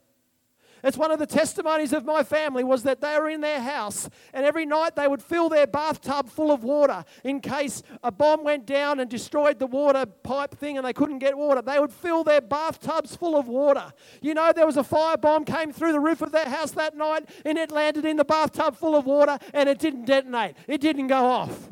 It's 0.86 0.98
one 0.98 1.10
of 1.10 1.18
the 1.18 1.26
testimonies 1.26 1.94
of 1.94 2.06
my 2.06 2.22
family 2.22 2.64
was 2.64 2.84
that 2.84 3.02
they 3.02 3.18
were 3.20 3.28
in 3.28 3.42
their 3.42 3.60
house 3.60 4.08
and 4.36 4.46
every 4.46 4.68
night 4.68 4.96
they 4.96 5.08
would 5.08 5.22
fill 5.24 5.50
their 5.50 5.66
bathtub 5.66 6.30
full 6.30 6.52
of 6.52 6.64
water 6.64 7.04
in 7.24 7.40
case 7.40 7.82
a 8.04 8.12
bomb 8.12 8.44
went 8.44 8.68
down 8.68 9.00
and 9.00 9.10
destroyed 9.10 9.58
the 9.58 9.66
water 9.66 10.06
pipe 10.06 10.54
thing 10.54 10.78
and 10.78 10.86
they 10.86 10.94
couldn't 10.94 11.18
get 11.18 11.36
water. 11.36 11.64
They 11.64 11.80
would 11.80 11.92
fill 11.92 12.24
their 12.24 12.40
bathtubs 12.40 13.16
full 13.16 13.36
of 13.36 13.48
water. 13.48 13.92
You 14.22 14.36
know, 14.36 14.54
there 14.56 14.68
was 14.68 14.78
a 14.78 14.84
fire 14.84 15.18
bomb 15.18 15.44
came 15.44 15.74
through 15.74 15.92
the 15.92 16.00
roof 16.00 16.22
of 16.22 16.32
their 16.32 16.48
house 16.48 16.70
that 16.74 16.96
night 16.96 17.28
and 17.44 17.58
it 17.58 17.72
landed 17.72 18.06
in 18.06 18.18
the 18.18 18.24
bathtub 18.24 18.76
full 18.76 18.96
of 18.96 19.08
water 19.08 19.40
and 19.56 19.68
it 19.68 19.80
didn't 19.80 20.06
detonate. 20.06 20.56
It 20.68 20.82
didn't 20.82 21.08
go 21.08 21.26
off. 21.26 21.68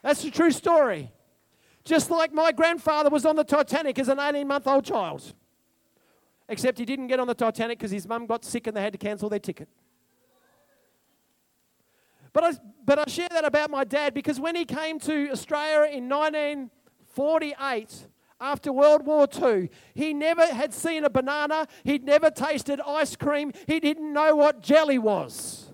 That's 0.00 0.24
a 0.24 0.30
true 0.30 0.52
story. 0.52 1.12
Just 1.84 2.10
like 2.10 2.32
my 2.32 2.50
grandfather 2.50 3.10
was 3.10 3.26
on 3.26 3.36
the 3.36 3.44
Titanic 3.44 3.98
as 3.98 4.08
an 4.08 4.18
18 4.18 4.48
month 4.48 4.66
old 4.66 4.86
child. 4.86 5.34
Except 6.48 6.78
he 6.78 6.84
didn't 6.84 7.08
get 7.08 7.20
on 7.20 7.26
the 7.26 7.34
Titanic 7.34 7.78
because 7.78 7.90
his 7.90 8.08
mum 8.08 8.26
got 8.26 8.44
sick 8.44 8.66
and 8.66 8.76
they 8.76 8.80
had 8.80 8.92
to 8.92 8.98
cancel 8.98 9.28
their 9.28 9.38
ticket. 9.38 9.68
But 12.32 12.44
I, 12.44 12.52
but 12.84 12.98
I 12.98 13.04
share 13.06 13.28
that 13.30 13.44
about 13.44 13.70
my 13.70 13.84
dad 13.84 14.14
because 14.14 14.40
when 14.40 14.56
he 14.56 14.64
came 14.64 14.98
to 15.00 15.30
Australia 15.30 15.90
in 15.94 16.08
1948, 16.08 18.06
after 18.40 18.72
World 18.72 19.04
War 19.04 19.26
II, 19.42 19.68
he 19.94 20.14
never 20.14 20.46
had 20.46 20.72
seen 20.72 21.04
a 21.04 21.10
banana, 21.10 21.66
he'd 21.84 22.04
never 22.04 22.30
tasted 22.30 22.80
ice 22.86 23.16
cream, 23.16 23.52
he 23.66 23.80
didn't 23.80 24.12
know 24.12 24.36
what 24.36 24.62
jelly 24.62 24.98
was. 24.98 25.72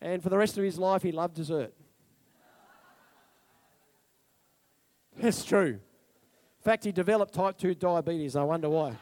And 0.00 0.22
for 0.22 0.28
the 0.28 0.38
rest 0.38 0.56
of 0.56 0.62
his 0.64 0.78
life, 0.78 1.02
he 1.02 1.10
loved 1.10 1.34
dessert. 1.34 1.72
It's 5.20 5.44
true 5.44 5.80
fact, 6.68 6.84
he 6.84 6.92
developed 6.92 7.32
type 7.32 7.56
2 7.56 7.74
diabetes. 7.76 8.36
I 8.36 8.42
wonder 8.42 8.68
why. 8.68 8.94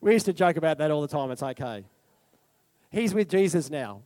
we 0.00 0.12
used 0.12 0.26
to 0.26 0.32
joke 0.32 0.56
about 0.56 0.78
that 0.78 0.90
all 0.90 1.00
the 1.00 1.06
time. 1.06 1.30
It's 1.30 1.44
okay. 1.44 1.84
He's 2.90 3.14
with 3.14 3.28
Jesus 3.28 3.70
now. 3.70 4.02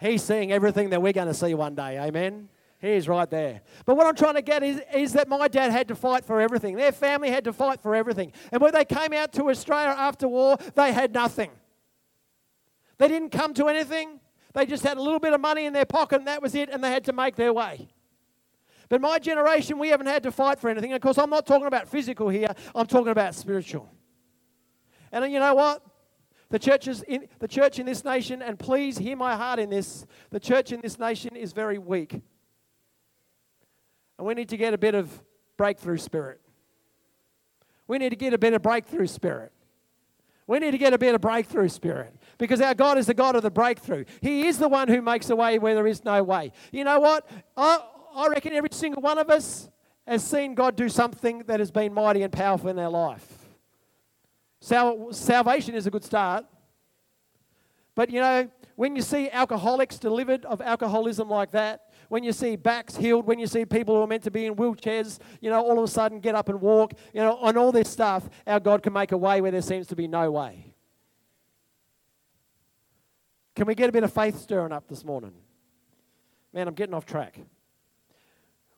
He's 0.00 0.22
seeing 0.22 0.50
everything 0.50 0.88
that 0.88 1.02
we're 1.02 1.12
going 1.12 1.28
to 1.28 1.34
see 1.34 1.52
one 1.52 1.74
day. 1.74 1.98
Amen. 1.98 2.48
He 2.80 2.92
is 2.92 3.06
right 3.06 3.28
there. 3.28 3.60
But 3.84 3.98
what 3.98 4.06
I'm 4.06 4.16
trying 4.16 4.36
to 4.36 4.42
get 4.42 4.62
is, 4.62 4.80
is 4.94 5.12
that 5.12 5.28
my 5.28 5.46
dad 5.48 5.70
had 5.70 5.88
to 5.88 5.94
fight 5.94 6.24
for 6.24 6.40
everything. 6.40 6.76
Their 6.76 6.90
family 6.90 7.28
had 7.28 7.44
to 7.44 7.52
fight 7.52 7.82
for 7.82 7.94
everything. 7.94 8.32
And 8.50 8.62
when 8.62 8.72
they 8.72 8.86
came 8.86 9.12
out 9.12 9.34
to 9.34 9.50
Australia 9.50 9.94
after 9.94 10.26
war, 10.26 10.56
they 10.74 10.90
had 10.90 11.12
nothing. 11.12 11.50
They 12.96 13.08
didn't 13.08 13.28
come 13.28 13.52
to 13.54 13.68
anything. 13.68 14.20
They 14.54 14.66
just 14.66 14.84
had 14.84 14.96
a 14.96 15.02
little 15.02 15.18
bit 15.18 15.32
of 15.32 15.40
money 15.40 15.66
in 15.66 15.72
their 15.72 15.84
pocket 15.84 16.20
and 16.20 16.28
that 16.28 16.40
was 16.40 16.54
it, 16.54 16.70
and 16.70 16.82
they 16.82 16.90
had 16.90 17.04
to 17.04 17.12
make 17.12 17.36
their 17.36 17.52
way. 17.52 17.88
But 18.88 19.00
my 19.00 19.18
generation, 19.18 19.78
we 19.78 19.88
haven't 19.88 20.06
had 20.06 20.22
to 20.22 20.30
fight 20.30 20.60
for 20.60 20.70
anything. 20.70 20.92
Of 20.92 21.00
course, 21.00 21.18
I'm 21.18 21.30
not 21.30 21.46
talking 21.46 21.66
about 21.66 21.88
physical 21.88 22.28
here, 22.28 22.54
I'm 22.74 22.86
talking 22.86 23.08
about 23.08 23.34
spiritual. 23.34 23.90
And 25.10 25.24
uh, 25.24 25.26
you 25.26 25.40
know 25.40 25.54
what? 25.54 25.82
The 26.50 26.58
church, 26.58 26.86
is 26.86 27.02
in, 27.02 27.26
the 27.40 27.48
church 27.48 27.78
in 27.78 27.86
this 27.86 28.04
nation, 28.04 28.42
and 28.42 28.58
please 28.58 28.98
hear 28.98 29.16
my 29.16 29.34
heart 29.34 29.58
in 29.58 29.70
this, 29.70 30.06
the 30.30 30.38
church 30.38 30.70
in 30.70 30.80
this 30.80 30.98
nation 30.98 31.34
is 31.34 31.52
very 31.52 31.78
weak. 31.78 32.12
And 32.12 32.22
we 34.26 34.34
need 34.34 34.50
to 34.50 34.56
get 34.56 34.74
a 34.74 34.78
bit 34.78 34.94
of 34.94 35.22
breakthrough 35.56 35.96
spirit. 35.96 36.40
We 37.88 37.98
need 37.98 38.10
to 38.10 38.16
get 38.16 38.34
a 38.34 38.38
bit 38.38 38.54
of 38.54 38.62
breakthrough 38.62 39.08
spirit. 39.08 39.52
We 40.46 40.58
need 40.58 40.72
to 40.72 40.78
get 40.78 40.92
a 40.92 40.98
bit 40.98 41.14
of 41.14 41.20
breakthrough 41.20 41.68
spirit 41.68 42.14
because 42.38 42.60
our 42.60 42.74
God 42.74 42.98
is 42.98 43.06
the 43.06 43.14
God 43.14 43.36
of 43.36 43.42
the 43.42 43.50
breakthrough. 43.50 44.04
He 44.20 44.46
is 44.46 44.58
the 44.58 44.68
one 44.68 44.88
who 44.88 45.00
makes 45.02 45.30
a 45.30 45.36
way 45.36 45.58
where 45.58 45.74
there 45.74 45.86
is 45.86 46.04
no 46.04 46.22
way. 46.22 46.52
You 46.72 46.84
know 46.84 47.00
what? 47.00 47.28
I, 47.56 47.80
I 48.14 48.28
reckon 48.28 48.52
every 48.52 48.70
single 48.72 49.02
one 49.02 49.18
of 49.18 49.30
us 49.30 49.70
has 50.06 50.24
seen 50.24 50.54
God 50.54 50.76
do 50.76 50.88
something 50.88 51.40
that 51.46 51.60
has 51.60 51.70
been 51.70 51.92
mighty 51.92 52.22
and 52.22 52.32
powerful 52.32 52.68
in 52.68 52.76
their 52.76 52.88
life. 52.88 53.26
Sal- 54.60 55.12
salvation 55.12 55.74
is 55.74 55.86
a 55.86 55.90
good 55.90 56.04
start. 56.04 56.44
But 57.94 58.10
you 58.10 58.20
know, 58.20 58.50
when 58.76 58.96
you 58.96 59.02
see 59.02 59.30
alcoholics 59.30 59.98
delivered 59.98 60.44
of 60.46 60.60
alcoholism 60.60 61.28
like 61.28 61.52
that, 61.52 61.92
when 62.08 62.22
you 62.22 62.32
see 62.32 62.56
backs 62.56 62.96
healed, 62.96 63.26
when 63.26 63.38
you 63.38 63.46
see 63.46 63.64
people 63.64 63.94
who 63.94 64.02
are 64.02 64.06
meant 64.06 64.24
to 64.24 64.30
be 64.30 64.46
in 64.46 64.56
wheelchairs, 64.56 65.18
you 65.40 65.50
know, 65.50 65.60
all 65.60 65.78
of 65.78 65.84
a 65.84 65.88
sudden 65.88 66.20
get 66.20 66.34
up 66.34 66.48
and 66.48 66.60
walk, 66.60 66.92
you 67.12 67.20
know, 67.20 67.36
on 67.36 67.56
all 67.56 67.72
this 67.72 67.88
stuff, 67.88 68.28
our 68.46 68.60
God 68.60 68.82
can 68.82 68.92
make 68.92 69.12
a 69.12 69.16
way 69.16 69.40
where 69.40 69.50
there 69.50 69.62
seems 69.62 69.86
to 69.88 69.96
be 69.96 70.06
no 70.06 70.30
way. 70.30 70.73
Can 73.54 73.66
we 73.66 73.74
get 73.74 73.88
a 73.88 73.92
bit 73.92 74.02
of 74.02 74.12
faith 74.12 74.40
stirring 74.40 74.72
up 74.72 74.88
this 74.88 75.04
morning? 75.04 75.32
Man, 76.52 76.68
I'm 76.68 76.74
getting 76.74 76.94
off 76.94 77.06
track. 77.06 77.38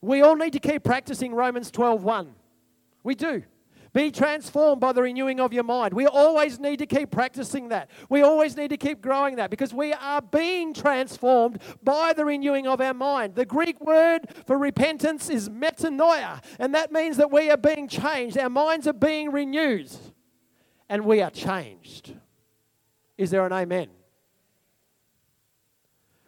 We 0.01 0.23
all 0.23 0.37
need 0.37 0.53
to 0.53 0.61
keep 0.61 0.85
practicing 0.85 1.35
Romans 1.35 1.71
12:1. 1.71 2.35
We 3.03 3.15
do. 3.15 3.43
Be 3.93 4.11
transformed 4.11 4.79
by 4.79 4.93
the 4.93 5.01
renewing 5.01 5.41
of 5.41 5.55
your 5.55 5.63
mind. 5.63 5.95
We 5.95 6.07
always 6.07 6.61
need 6.61 6.81
to 6.81 6.87
keep 6.87 7.11
practicing 7.11 7.71
that. 7.71 7.89
We 8.11 8.21
always 8.21 8.55
need 8.55 8.69
to 8.69 8.77
keep 8.77 9.01
growing 9.01 9.37
that 9.37 9.49
because 9.49 9.73
we 9.73 9.95
are 9.95 10.21
being 10.21 10.75
transformed 10.75 11.63
by 11.83 12.13
the 12.13 12.27
renewing 12.27 12.67
of 12.67 12.83
our 12.83 12.93
mind. 12.93 13.37
The 13.37 13.47
Greek 13.47 13.81
word 13.81 14.27
for 14.45 14.59
repentance 14.59 15.31
is 15.31 15.49
metanoia, 15.49 16.45
and 16.59 16.75
that 16.75 16.93
means 16.93 17.17
that 17.17 17.31
we 17.31 17.51
are 17.51 17.57
being 17.57 17.89
changed. 17.89 18.37
Our 18.37 18.51
minds 18.51 18.87
are 18.87 18.93
being 18.93 19.33
renewed, 19.33 19.91
and 20.91 21.07
we 21.07 21.23
are 21.23 21.31
changed. 21.31 22.13
Is 23.17 23.31
there 23.31 23.47
an 23.47 23.53
amen? 23.55 23.96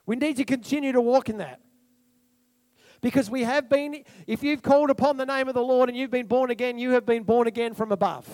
We 0.09 0.17
need 0.17 0.39
to 0.39 0.45
continue 0.47 0.93
to 0.93 1.03
walk 1.03 1.29
in 1.29 1.37
that. 1.37 1.61
Because 3.03 3.29
we 3.29 3.45
have 3.45 3.69
been, 3.69 4.05
if 4.27 4.43
you've 4.43 4.63
called 4.63 4.89
upon 4.89 5.19
the 5.19 5.27
name 5.27 5.49
of 5.49 5.55
the 5.55 5.63
Lord 5.63 5.91
and 5.91 5.99
you've 5.99 6.11
been 6.11 6.27
born 6.27 6.51
again, 6.51 6.79
you 6.79 6.93
have 6.93 7.05
been 7.05 7.25
born 7.25 7.47
again 7.47 7.75
from 7.75 7.93
above. 7.93 8.27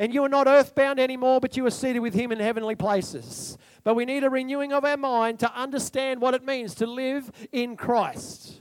And 0.00 0.12
you 0.12 0.24
are 0.24 0.28
not 0.28 0.48
earthbound 0.48 0.98
anymore, 0.98 1.38
but 1.38 1.56
you 1.56 1.64
are 1.64 1.70
seated 1.70 2.00
with 2.00 2.12
Him 2.12 2.32
in 2.32 2.40
heavenly 2.40 2.74
places. 2.74 3.56
But 3.84 3.94
we 3.94 4.04
need 4.04 4.24
a 4.24 4.30
renewing 4.30 4.72
of 4.72 4.84
our 4.84 4.96
mind 4.96 5.38
to 5.38 5.54
understand 5.54 6.20
what 6.20 6.34
it 6.34 6.44
means 6.44 6.74
to 6.74 6.86
live 6.88 7.30
in 7.52 7.76
Christ. 7.76 8.60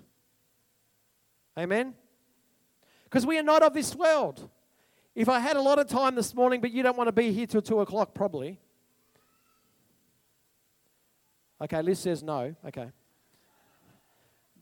Amen? 1.57 1.95
Because 3.05 3.25
we 3.25 3.39
are 3.39 3.43
not 3.43 3.63
of 3.63 3.73
this 3.73 3.95
world. 3.95 4.47
If 5.15 5.29
I 5.29 5.39
had 5.39 5.57
a 5.57 5.61
lot 5.61 5.79
of 5.79 5.87
time 5.87 6.13
this 6.13 6.35
morning, 6.35 6.61
but 6.61 6.69
you 6.69 6.83
don't 6.83 6.95
want 6.95 7.07
to 7.07 7.11
be 7.11 7.31
here 7.31 7.47
till 7.47 7.63
2 7.63 7.79
o'clock, 7.79 8.13
probably. 8.13 8.59
Okay, 11.61 11.81
Liz 11.81 11.99
says 11.99 12.23
no. 12.23 12.55
Okay. 12.65 12.89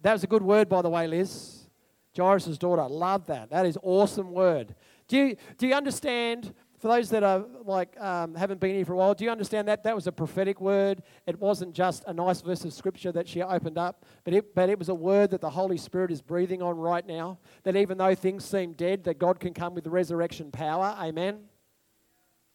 That 0.01 0.13
was 0.13 0.23
a 0.23 0.27
good 0.27 0.43
word, 0.43 0.69
by 0.69 0.81
the 0.81 0.89
way, 0.89 1.07
Liz. 1.07 1.67
Jairus' 2.15 2.57
daughter. 2.57 2.87
Love 2.87 3.27
that. 3.27 3.49
That 3.51 3.65
is 3.65 3.77
awesome 3.83 4.31
word. 4.31 4.75
Do 5.07 5.17
you, 5.17 5.35
do 5.57 5.67
you 5.67 5.75
understand 5.75 6.53
for 6.79 6.89
those 6.89 7.09
that 7.09 7.23
are 7.23 7.43
like 7.63 7.99
um, 7.99 8.35
haven't 8.35 8.59
been 8.59 8.75
here 8.75 8.85
for 8.85 8.93
a 8.93 8.97
while, 8.97 9.15
do 9.15 9.23
you 9.23 9.31
understand 9.31 9.67
that 9.67 9.83
that 9.83 9.95
was 9.95 10.05
a 10.05 10.11
prophetic 10.11 10.61
word? 10.61 11.01
It 11.25 11.39
wasn't 11.39 11.73
just 11.73 12.03
a 12.05 12.13
nice 12.13 12.41
verse 12.41 12.63
of 12.65 12.73
scripture 12.73 13.11
that 13.13 13.27
she 13.27 13.41
opened 13.41 13.79
up, 13.79 14.05
but 14.23 14.33
it, 14.33 14.53
but 14.53 14.69
it 14.69 14.77
was 14.77 14.89
a 14.89 14.95
word 14.95 15.31
that 15.31 15.41
the 15.41 15.49
Holy 15.49 15.77
Spirit 15.77 16.11
is 16.11 16.21
breathing 16.21 16.61
on 16.61 16.77
right 16.77 17.05
now. 17.05 17.39
That 17.63 17.75
even 17.75 17.97
though 17.97 18.13
things 18.13 18.45
seem 18.45 18.73
dead, 18.73 19.05
that 19.05 19.17
God 19.17 19.39
can 19.39 19.53
come 19.53 19.73
with 19.73 19.87
resurrection 19.87 20.51
power. 20.51 20.95
Amen. 20.99 21.39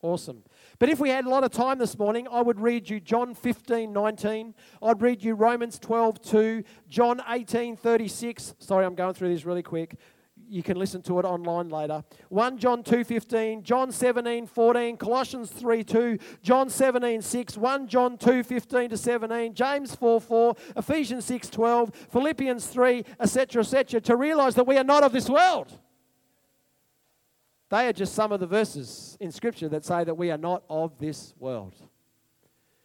Awesome. 0.02 0.44
But 0.82 0.88
if 0.88 0.98
we 0.98 1.10
had 1.10 1.26
a 1.26 1.28
lot 1.28 1.44
of 1.44 1.52
time 1.52 1.78
this 1.78 1.96
morning, 1.96 2.26
I 2.28 2.42
would 2.42 2.58
read 2.58 2.90
you 2.90 2.98
John 2.98 3.34
15, 3.36 3.92
19. 3.92 4.52
I'd 4.82 5.00
read 5.00 5.22
you 5.22 5.36
Romans 5.36 5.78
12, 5.78 6.20
2, 6.20 6.64
John 6.88 7.22
18, 7.28 7.76
36. 7.76 8.56
Sorry, 8.58 8.84
I'm 8.84 8.96
going 8.96 9.14
through 9.14 9.28
these 9.28 9.46
really 9.46 9.62
quick 9.62 9.94
you 10.48 10.62
can 10.62 10.76
listen 10.76 11.00
to 11.00 11.20
it 11.20 11.24
online 11.24 11.68
later. 11.68 12.02
1 12.28 12.58
John 12.58 12.82
2:15, 12.82 13.62
John 13.62 13.90
17:14, 13.90 14.98
Colossians 14.98 15.50
3:2, 15.52 16.18
John 16.42 16.68
17:6, 16.68 17.56
1 17.56 17.86
John 17.86 18.18
2:15 18.18 18.90
to 18.90 18.96
17, 18.96 19.54
James 19.54 19.94
4:4, 19.94 20.56
Ephesians 20.76 21.24
6:12, 21.24 21.94
Philippians 22.10 22.66
3, 22.66 23.04
etc., 23.20 23.62
etc., 23.62 24.00
to 24.00 24.16
realize 24.16 24.56
that 24.56 24.66
we 24.66 24.76
are 24.76 24.84
not 24.84 25.04
of 25.04 25.12
this 25.12 25.30
world. 25.30 25.78
They 27.72 27.88
are 27.88 27.92
just 27.94 28.12
some 28.12 28.32
of 28.32 28.40
the 28.40 28.46
verses 28.46 29.16
in 29.18 29.32
Scripture 29.32 29.66
that 29.70 29.82
say 29.82 30.04
that 30.04 30.14
we 30.14 30.30
are 30.30 30.36
not 30.36 30.62
of 30.68 30.98
this 30.98 31.32
world. 31.38 31.72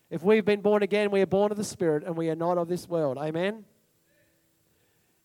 If 0.10 0.24
we've 0.24 0.46
been 0.46 0.62
born 0.62 0.82
again, 0.82 1.12
we 1.12 1.20
are 1.20 1.26
born 1.26 1.52
of 1.52 1.58
the 1.58 1.66
Spirit 1.66 2.06
and 2.06 2.16
we 2.16 2.30
are 2.30 2.38
not 2.38 2.58
of 2.58 2.70
this 2.70 2.88
world. 2.88 3.18
Amen. 3.18 3.66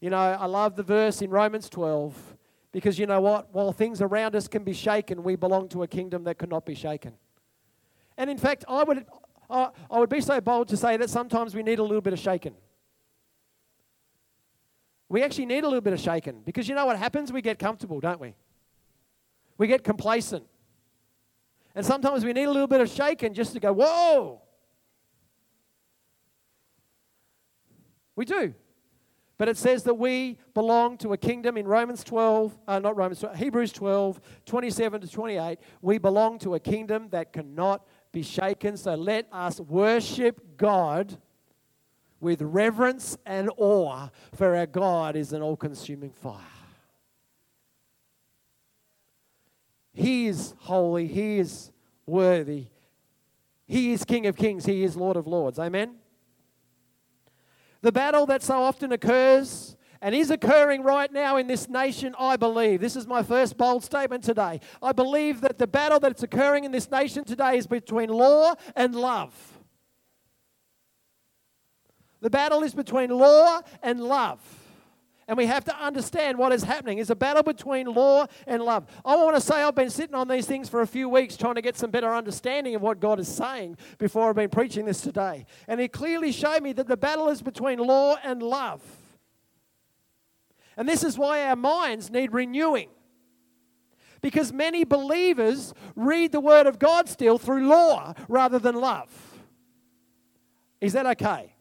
You 0.00 0.11
know, 0.11 0.16
I 0.16 0.47
love 0.47 0.75
the 0.75 0.83
verse 0.83 1.23
in 1.23 1.31
Romans 1.31 1.71
12 1.71 2.37
because 2.73 2.99
you 2.99 3.07
know 3.07 3.21
what? 3.21 3.54
While 3.54 3.71
things 3.71 4.02
around 4.02 4.35
us 4.35 4.49
can 4.49 4.64
be 4.64 4.73
shaken, 4.73 5.23
we 5.23 5.37
belong 5.37 5.69
to 5.69 5.85
a 5.85 5.87
kingdom 5.87 6.25
that 6.25 6.38
cannot 6.38 6.66
be 6.66 6.75
shaken. 6.75 7.12
And 8.16 8.28
in 8.28 8.38
fact, 8.38 8.64
I 8.66 8.83
would, 8.83 9.07
I 9.49 9.71
would 9.92 10.11
be 10.11 10.21
so 10.21 10.40
bold 10.40 10.71
to 10.71 10.76
say 10.76 10.97
that 10.97 11.09
sometimes 11.09 11.54
we 11.54 11.62
need 11.62 11.78
a 11.78 11.85
little 11.85 12.00
bit 12.00 12.14
of 12.14 12.19
shaken. 12.19 12.54
We 15.09 15.23
actually 15.23 15.47
need 15.47 15.62
a 15.62 15.69
little 15.69 15.81
bit 15.81 15.92
of 15.92 16.00
shaken 16.00 16.42
because 16.45 16.69
you 16.69 16.75
know 16.75 16.87
what 16.87 16.99
happens? 16.99 17.33
We 17.33 17.42
get 17.42 17.61
comfortable, 17.61 18.00
don't 18.00 18.19
we? 18.19 18.35
We 19.62 19.69
get 19.69 19.85
complacent. 19.85 20.45
And 21.76 21.87
sometimes 21.87 22.25
we 22.25 22.33
need 22.33 22.47
a 22.47 22.50
little 22.50 22.66
bit 22.66 22.81
of 22.81 22.90
shaking 22.90 23.33
just 23.33 23.52
to 23.52 23.61
go, 23.61 23.73
whoa. 23.73 24.42
We 28.16 28.25
do. 28.25 28.54
But 29.38 29.49
it 29.49 29.57
says 29.57 29.85
that 29.85 29.95
we 29.95 30.37
belong 30.52 30.99
to 30.99 31.12
a 31.12 31.16
kingdom 31.16 31.57
in 31.57 31.69
Romans 31.69 32.02
12, 32.02 32.59
uh, 32.66 32.81
not 32.81 32.97
Romans 32.97 33.21
12, 33.21 33.37
Hebrews 33.37 33.71
12, 33.71 34.21
27 34.47 35.00
to 35.02 35.09
28. 35.09 35.61
We 35.81 35.99
belong 35.99 36.40
to 36.40 36.57
a 36.57 36.59
kingdom 36.59 37.09
that 37.11 37.33
cannot 37.33 37.87
be 38.11 38.25
shaken. 38.25 38.76
So 38.76 38.97
let 38.97 39.28
us 39.31 39.61
worship 39.61 40.57
God 40.57 41.19
with 42.19 42.42
reverence 42.42 43.16
and 43.25 43.49
awe, 43.59 44.09
for 44.35 44.57
our 44.57 44.66
God 44.66 45.14
is 45.14 45.33
an 45.33 45.40
all 45.40 45.57
consuming 45.57 46.11
fire. 46.11 46.62
He 49.92 50.26
is 50.26 50.54
holy, 50.58 51.06
He 51.06 51.38
is 51.38 51.70
worthy, 52.06 52.66
He 53.66 53.92
is 53.92 54.04
King 54.04 54.26
of 54.26 54.37
kings, 54.37 54.64
He 54.64 54.84
is 54.84 54.96
Lord 54.96 55.16
of 55.16 55.26
lords. 55.26 55.58
Amen. 55.58 55.96
The 57.82 57.92
battle 57.92 58.26
that 58.26 58.42
so 58.42 58.62
often 58.62 58.92
occurs 58.92 59.76
and 60.00 60.14
is 60.14 60.30
occurring 60.30 60.82
right 60.82 61.12
now 61.12 61.37
in 61.37 61.46
this 61.46 61.68
nation, 61.68 62.14
I 62.18 62.37
believe. 62.37 62.80
This 62.80 62.96
is 62.96 63.06
my 63.06 63.22
first 63.22 63.56
bold 63.56 63.84
statement 63.84 64.25
today. 64.25 64.61
I 64.82 64.92
believe 64.92 65.40
that 65.42 65.58
the 65.58 65.66
battle 65.66 66.00
that's 66.00 66.22
occurring 66.22 66.64
in 66.64 66.72
this 66.72 66.90
nation 66.90 67.24
today 67.24 67.57
is 67.57 67.66
between 67.66 68.09
law 68.09 68.55
and 68.74 68.94
love. 68.94 69.33
The 72.20 72.31
battle 72.31 72.62
is 72.62 72.74
between 72.74 73.11
law 73.11 73.61
and 73.83 74.00
love. 74.00 74.40
And 75.28 75.37
we 75.37 75.46
have 75.46 75.64
to 75.64 75.76
understand 75.76 76.37
what 76.37 76.52
is 76.52 76.64
happening. 76.64 76.98
It's 76.98 77.11
a 77.11 77.14
battle 77.14 77.42
between 77.42 77.87
law 77.87 78.26
and 78.46 78.62
love. 78.62 78.87
I 79.04 79.14
want 79.16 79.37
to 79.37 79.40
say 79.40 79.62
I've 79.62 79.74
been 79.74 79.90
sitting 79.90 80.16
on 80.16 80.26
these 80.26 80.46
things 80.46 80.68
for 80.68 80.80
a 80.80 80.87
few 80.87 81.08
weeks 81.08 81.37
trying 81.37 81.54
to 81.54 81.62
get 81.62 81.76
some 81.76 81.90
better 81.90 82.12
understanding 82.12 82.74
of 82.74 82.82
what 82.82 82.98
God 82.98 83.20
is 83.20 83.28
saying 83.28 83.76
before 83.98 84.30
I've 84.30 84.37
been 84.37 84.50
preaching 84.50 84.85
this 84.85 85.00
today. 85.00 85.46
And 85.68 85.80
He 85.80 85.88
clearly 85.88 86.32
showed 86.32 86.62
me 86.62 86.72
that 86.72 86.88
the 86.88 86.96
battle 86.96 87.28
is 87.28 87.40
between 87.40 87.78
law 87.78 88.16
and 88.24 88.42
love. 88.42 88.82
And 90.76 90.88
this 90.88 91.04
is 91.04 91.16
why 91.16 91.46
our 91.46 91.56
minds 91.56 92.11
need 92.11 92.32
renewing. 92.32 92.88
Because 94.20 94.52
many 94.52 94.85
believers 94.85 95.74
read 95.96 96.32
the 96.32 96.40
Word 96.40 96.66
of 96.66 96.78
God 96.78 97.08
still 97.08 97.38
through 97.38 97.68
law 97.68 98.14
rather 98.28 98.58
than 98.58 98.74
love. 98.74 99.11
Is 100.80 100.94
that 100.94 101.06
okay? 101.06 101.51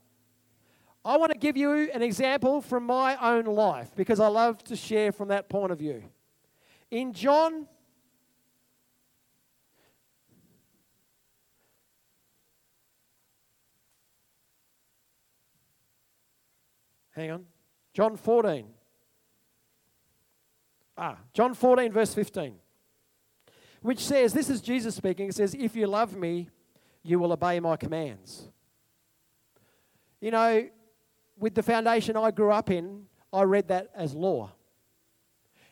I 1.03 1.17
want 1.17 1.31
to 1.31 1.37
give 1.37 1.57
you 1.57 1.89
an 1.91 2.01
example 2.01 2.61
from 2.61 2.85
my 2.85 3.15
own 3.17 3.45
life 3.45 3.91
because 3.95 4.19
I 4.19 4.27
love 4.27 4.63
to 4.65 4.75
share 4.75 5.11
from 5.11 5.29
that 5.29 5.49
point 5.49 5.71
of 5.71 5.79
view. 5.79 6.03
In 6.91 7.13
John 7.13 7.67
Hang 17.13 17.31
on. 17.31 17.45
John 17.93 18.15
14. 18.15 18.65
Ah, 20.97 21.17
John 21.33 21.53
14, 21.53 21.91
verse 21.91 22.13
15. 22.13 22.55
Which 23.81 23.99
says, 23.99 24.33
This 24.33 24.49
is 24.49 24.61
Jesus 24.61 24.95
speaking. 24.95 25.27
It 25.27 25.35
says, 25.35 25.53
If 25.53 25.75
you 25.75 25.87
love 25.87 26.15
me, 26.15 26.47
you 27.03 27.19
will 27.19 27.33
obey 27.33 27.59
my 27.59 27.75
commands. 27.75 28.47
You 30.21 30.31
know, 30.31 30.69
with 31.41 31.55
the 31.55 31.63
foundation 31.63 32.15
I 32.15 32.31
grew 32.31 32.51
up 32.51 32.69
in, 32.69 33.07
I 33.33 33.41
read 33.43 33.67
that 33.69 33.89
as 33.95 34.13
law. 34.13 34.51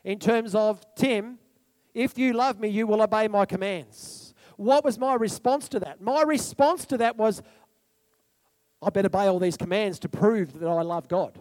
In 0.03 0.17
terms 0.19 0.55
of, 0.55 0.81
Tim, 0.95 1.37
if 1.93 2.17
you 2.17 2.33
love 2.33 2.59
me, 2.59 2.67
you 2.69 2.87
will 2.87 3.01
obey 3.01 3.27
my 3.27 3.45
commands. 3.45 4.33
What 4.57 4.83
was 4.83 4.97
my 4.97 5.13
response 5.13 5.69
to 5.69 5.79
that? 5.81 6.01
My 6.01 6.23
response 6.23 6.85
to 6.87 6.97
that 6.97 7.17
was, 7.17 7.41
I 8.81 8.89
better 8.89 9.07
obey 9.07 9.27
all 9.27 9.39
these 9.39 9.57
commands 9.57 9.99
to 9.99 10.09
prove 10.09 10.59
that 10.59 10.67
I 10.67 10.81
love 10.81 11.07
God. 11.07 11.33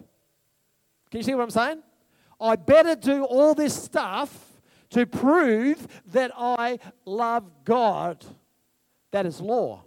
Can 1.09 1.17
you 1.17 1.23
see 1.23 1.33
what 1.33 1.43
I'm 1.43 1.49
saying? 1.49 1.81
I 2.39 2.55
better 2.55 2.95
do 2.95 3.23
all 3.23 3.55
this 3.55 3.73
stuff 3.73 4.61
to 4.91 5.05
prove 5.05 5.87
that 6.11 6.31
I 6.37 6.79
love 7.05 7.49
God. 7.65 8.23
That 9.11 9.25
is 9.25 9.41
law. 9.41 9.83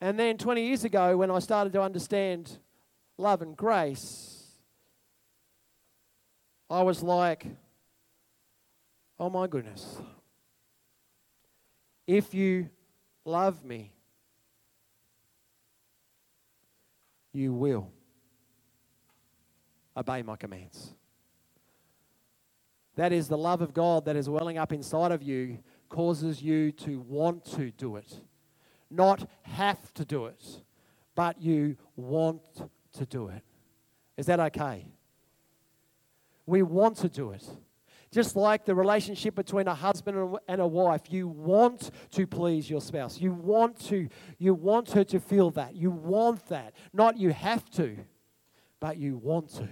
And 0.00 0.18
then 0.18 0.36
20 0.36 0.66
years 0.66 0.84
ago, 0.84 1.16
when 1.16 1.30
I 1.30 1.38
started 1.38 1.72
to 1.72 1.82
understand 1.82 2.58
love 3.16 3.40
and 3.40 3.56
grace, 3.56 4.44
I 6.68 6.82
was 6.82 7.02
like, 7.02 7.46
oh 9.18 9.30
my 9.30 9.46
goodness. 9.46 9.98
If 12.06 12.34
you 12.34 12.68
love 13.24 13.64
me, 13.64 13.92
you 17.32 17.52
will 17.52 17.90
obey 19.96 20.22
my 20.22 20.36
commands. 20.36 20.92
That 22.96 23.12
is 23.12 23.28
the 23.28 23.38
love 23.38 23.62
of 23.62 23.72
God 23.72 24.04
that 24.04 24.16
is 24.16 24.28
welling 24.28 24.58
up 24.58 24.72
inside 24.72 25.12
of 25.12 25.22
you, 25.22 25.58
causes 25.88 26.42
you 26.42 26.72
to 26.72 27.00
want 27.00 27.44
to 27.56 27.70
do 27.70 27.96
it 27.96 28.20
not 28.90 29.28
have 29.42 29.92
to 29.94 30.04
do 30.04 30.26
it, 30.26 30.44
but 31.14 31.40
you 31.40 31.76
want 31.96 32.42
to 32.92 33.06
do 33.06 33.28
it. 33.28 33.42
Is 34.16 34.26
that 34.26 34.40
okay? 34.40 34.86
We 36.46 36.62
want 36.62 36.96
to 36.98 37.08
do 37.08 37.32
it. 37.32 37.44
Just 38.12 38.36
like 38.36 38.64
the 38.64 38.74
relationship 38.74 39.34
between 39.34 39.66
a 39.68 39.74
husband 39.74 40.38
and 40.48 40.60
a 40.60 40.66
wife, 40.66 41.02
you 41.10 41.28
want 41.28 41.90
to 42.12 42.26
please 42.26 42.70
your 42.70 42.80
spouse. 42.80 43.20
You 43.20 43.32
want 43.32 43.78
to 43.88 44.08
you 44.38 44.54
want 44.54 44.92
her 44.92 45.04
to 45.04 45.20
feel 45.20 45.50
that. 45.50 45.74
You 45.74 45.90
want 45.90 46.46
that. 46.48 46.74
Not 46.92 47.18
you 47.18 47.32
have 47.32 47.68
to, 47.72 47.96
but 48.80 48.96
you 48.96 49.16
want 49.18 49.50
to. 49.56 49.68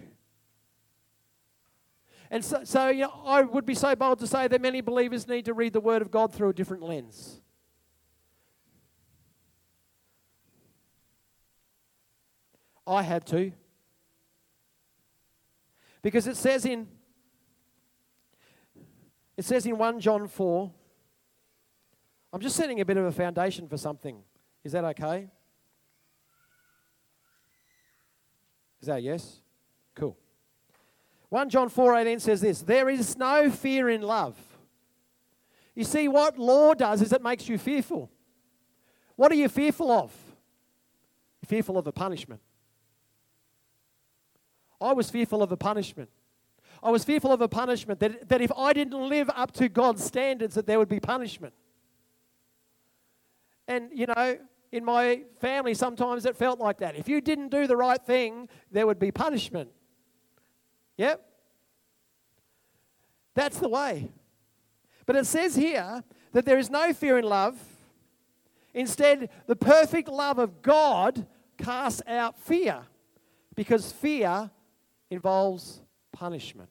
And 2.31 2.45
so, 2.45 2.65
so 2.65 2.89
you 2.89 3.03
know, 3.03 3.23
I 3.25 3.43
would 3.43 3.65
be 3.65 3.77
so 3.77 3.95
bold 3.95 4.19
to 4.19 4.27
say 4.27 4.49
that 4.49 4.61
many 4.61 4.81
believers 4.81 5.29
need 5.29 5.45
to 5.45 5.55
read 5.55 5.73
the 5.73 5.81
Word 5.81 6.03
of 6.03 6.11
God 6.11 6.33
through 6.33 6.49
a 6.49 6.53
different 6.53 6.83
lens. 6.83 7.41
I 12.87 13.03
had 13.03 13.27
to. 13.27 13.53
Because 16.03 16.27
it 16.27 16.37
says 16.37 16.65
in 16.67 16.87
it 19.37 19.45
says 19.45 19.67
in 19.67 19.77
1 19.79 20.01
John 20.01 20.29
4 20.29 20.71
I'm 22.33 22.41
just 22.41 22.57
setting 22.57 22.81
a 22.81 22.85
bit 22.85 22.97
of 22.97 23.05
a 23.05 23.13
foundation 23.13 23.69
for 23.69 23.77
something. 23.77 24.23
Is 24.65 24.73
that 24.73 24.85
okay? 24.85 25.29
Is 28.81 28.89
that 28.89 29.03
yes? 29.03 29.41
Cool. 29.95 30.17
1 31.31 31.49
John 31.49 31.71
4:18 31.71 32.21
says 32.21 32.41
this, 32.41 32.61
there 32.61 32.89
is 32.91 33.17
no 33.17 33.51
fear 33.51 33.89
in 33.89 34.03
love. 34.03 34.37
You 35.75 35.85
see 35.85 36.07
what 36.07 36.39
law 36.39 36.75
does 36.75 37.03
is 37.03 37.13
it 37.13 37.23
makes 37.23 37.49
you 37.49 37.57
fearful. 37.57 38.11
What 39.17 39.33
are 39.33 39.37
you 39.37 39.49
fearful 39.49 39.91
of? 39.91 40.13
You're 41.41 41.49
fearful 41.49 41.79
of 41.79 41.85
the 41.85 41.93
punishment. 41.93 42.41
I 44.85 44.93
was 44.93 45.11
fearful 45.11 45.43
of 45.43 45.51
a 45.51 45.57
punishment. 45.57 46.11
I 46.83 46.91
was 46.91 47.05
fearful 47.05 47.33
of 47.33 47.41
a 47.41 47.49
punishment 47.49 48.01
that, 48.01 48.29
that 48.29 48.43
if 48.43 48.53
I 48.57 48.75
didn't 48.75 49.09
live 49.09 49.31
up 49.35 49.53
to 49.53 49.71
God's 49.71 50.05
standards, 50.05 50.55
that 50.55 50.67
there 50.67 50.79
would 50.79 50.89
be 50.89 51.01
punishment. 51.01 51.55
And, 53.67 53.89
you 53.93 54.07
know, 54.07 54.39
in 54.71 54.85
my 54.85 55.23
family, 55.41 55.73
sometimes 55.73 56.27
it 56.27 56.37
felt 56.37 56.61
like 56.61 56.79
that. 56.79 56.97
If 56.97 57.09
you 57.09 57.23
didn't 57.23 57.49
do 57.49 57.67
the 57.67 57.77
right 57.77 58.01
thing, 58.05 58.51
there 58.71 58.87
would 58.87 58.99
be 58.99 59.11
punishment. 59.11 59.71
Yep. 60.99 61.25
That's 63.35 63.59
the 63.59 63.69
way. 63.69 64.11
But 65.07 65.17
it 65.17 65.27
says 65.27 65.57
here 65.57 66.05
that 66.33 66.45
there 66.45 66.59
is 66.59 66.69
no 66.69 66.93
fear 66.93 67.19
in 67.19 67.25
love. 67.25 67.59
Instead, 68.75 69.31
the 69.47 69.57
perfect 69.57 70.09
love 70.09 70.39
of 70.39 70.61
God 70.61 71.27
casts 71.57 72.03
out 72.07 72.39
fear 72.39 72.83
because 73.55 73.91
fear 73.91 74.51
involves 75.15 75.81
punishment. 76.13 76.69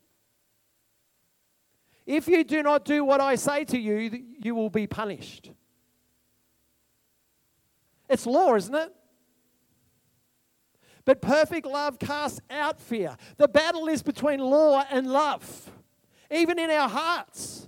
If 2.06 2.28
you 2.28 2.44
do 2.44 2.62
not 2.62 2.86
do 2.86 3.04
what 3.04 3.22
I 3.22 3.36
say 3.36 3.64
to 3.66 3.80
you, 3.80 4.24
you 4.40 4.54
will 4.54 4.70
be 4.70 4.86
punished. 4.86 5.52
It's 8.10 8.26
law, 8.26 8.56
isn't 8.56 8.76
it? 8.76 8.94
But 11.06 11.22
perfect 11.22 11.66
love 11.66 12.00
casts 12.00 12.40
out 12.50 12.80
fear. 12.80 13.18
The 13.38 13.48
battle 13.48 13.88
is 13.88 14.04
between 14.04 14.40
law 14.40 14.84
and 14.90 15.08
love, 15.08 15.72
even 16.32 16.60
in 16.60 16.70
our 16.70 16.88
hearts. 16.88 17.68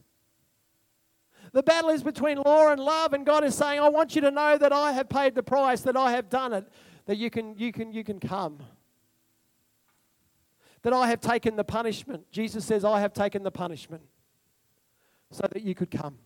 The 1.51 1.63
battle 1.63 1.89
is 1.89 2.03
between 2.03 2.37
law 2.37 2.71
and 2.71 2.81
love, 2.81 3.13
and 3.13 3.25
God 3.25 3.45
is 3.45 3.55
saying, 3.55 3.79
I 3.79 3.87
want 3.87 4.15
you 4.15 4.21
to 4.21 4.31
know 4.31 4.57
that 4.57 4.73
I 4.73 4.91
have 4.91 5.07
paid 5.07 5.35
the 5.35 5.43
price, 5.43 5.81
that 5.81 5.95
I 5.95 6.11
have 6.11 6.29
done 6.29 6.51
it, 6.51 6.67
that 7.05 7.17
you 7.17 7.29
can, 7.29 7.57
you 7.57 7.71
can, 7.71 7.93
you 7.93 8.03
can 8.03 8.19
come. 8.19 8.59
That 10.85 10.93
I 10.93 11.07
have 11.07 11.19
taken 11.19 11.55
the 11.55 11.63
punishment. 11.63 12.31
Jesus 12.31 12.63
says, 12.63 12.85
I 12.85 12.99
have 12.99 13.11
taken 13.11 13.41
the 13.41 13.49
punishment 13.49 14.03
so 15.31 15.47
that 15.51 15.63
you 15.63 15.73
could 15.73 15.89
come. 15.89 16.19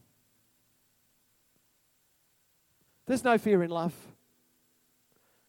There's 3.06 3.24
no 3.24 3.38
fear 3.38 3.64
in 3.64 3.70
love 3.70 3.94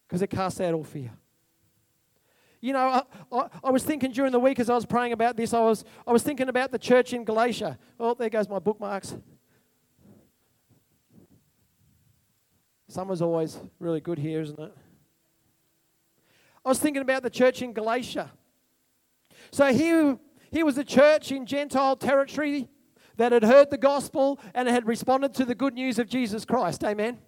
because 0.07 0.23
it 0.23 0.29
casts 0.29 0.61
out 0.61 0.75
all 0.75 0.85
fear. 0.85 1.11
You 2.61 2.73
know, 2.73 2.79
I, 2.79 3.03
I, 3.33 3.49
I, 3.64 3.70
was 3.73 3.83
thinking 3.83 4.12
during 4.12 4.31
the 4.31 4.38
week 4.38 4.61
as 4.61 4.70
I 4.70 4.77
was 4.77 4.87
praying 4.87 5.12
about 5.12 5.37
this, 5.37 5.53
I 5.53 5.59
was, 5.59 5.85
I 6.07 6.12
was 6.12 6.23
thinking 6.23 6.49
about 6.49 6.70
the 6.70 6.79
church 6.79 7.12
in 7.12 7.25
Galatia. 7.25 7.81
Oh, 7.99 8.14
there 8.14 8.31
goes 8.31 8.49
my 8.49 8.61
bookmarks. 8.61 9.16
Summer's 12.87 13.23
always 13.23 13.59
really 13.81 14.01
good 14.01 14.20
here, 14.20 14.40
isn't 14.40 14.61
it? 14.61 14.73
I 16.64 16.68
was 16.68 16.79
thinking 16.79 17.03
about 17.03 17.25
the 17.25 17.31
church 17.31 17.61
in 17.61 17.73
Galatia. 17.73 18.31
So 19.52 19.72
here, 19.72 20.18
here 20.50 20.64
was 20.64 20.78
a 20.78 20.84
church 20.84 21.32
in 21.32 21.46
Gentile 21.46 21.96
territory 21.96 22.68
that 23.16 23.32
had 23.32 23.44
heard 23.44 23.70
the 23.70 23.78
gospel 23.78 24.40
and 24.54 24.68
had 24.68 24.86
responded 24.86 25.34
to 25.34 25.44
the 25.44 25.54
good 25.54 25.74
news 25.74 25.98
of 25.98 26.08
Jesus 26.08 26.44
Christ. 26.44 26.84
Amen. 26.84 27.18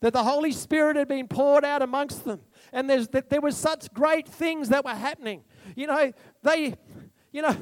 That 0.00 0.12
the 0.12 0.24
Holy 0.24 0.52
Spirit 0.52 0.96
had 0.96 1.08
been 1.08 1.28
poured 1.28 1.64
out 1.64 1.82
amongst 1.82 2.24
them. 2.24 2.40
And 2.72 2.90
there's, 2.90 3.08
that 3.08 3.30
there 3.30 3.40
were 3.40 3.52
such 3.52 3.92
great 3.92 4.26
things 4.26 4.70
that 4.70 4.84
were 4.84 4.94
happening. 4.94 5.44
You 5.76 5.86
know, 5.86 6.12
they, 6.42 6.74
you 7.30 7.42
know, 7.42 7.56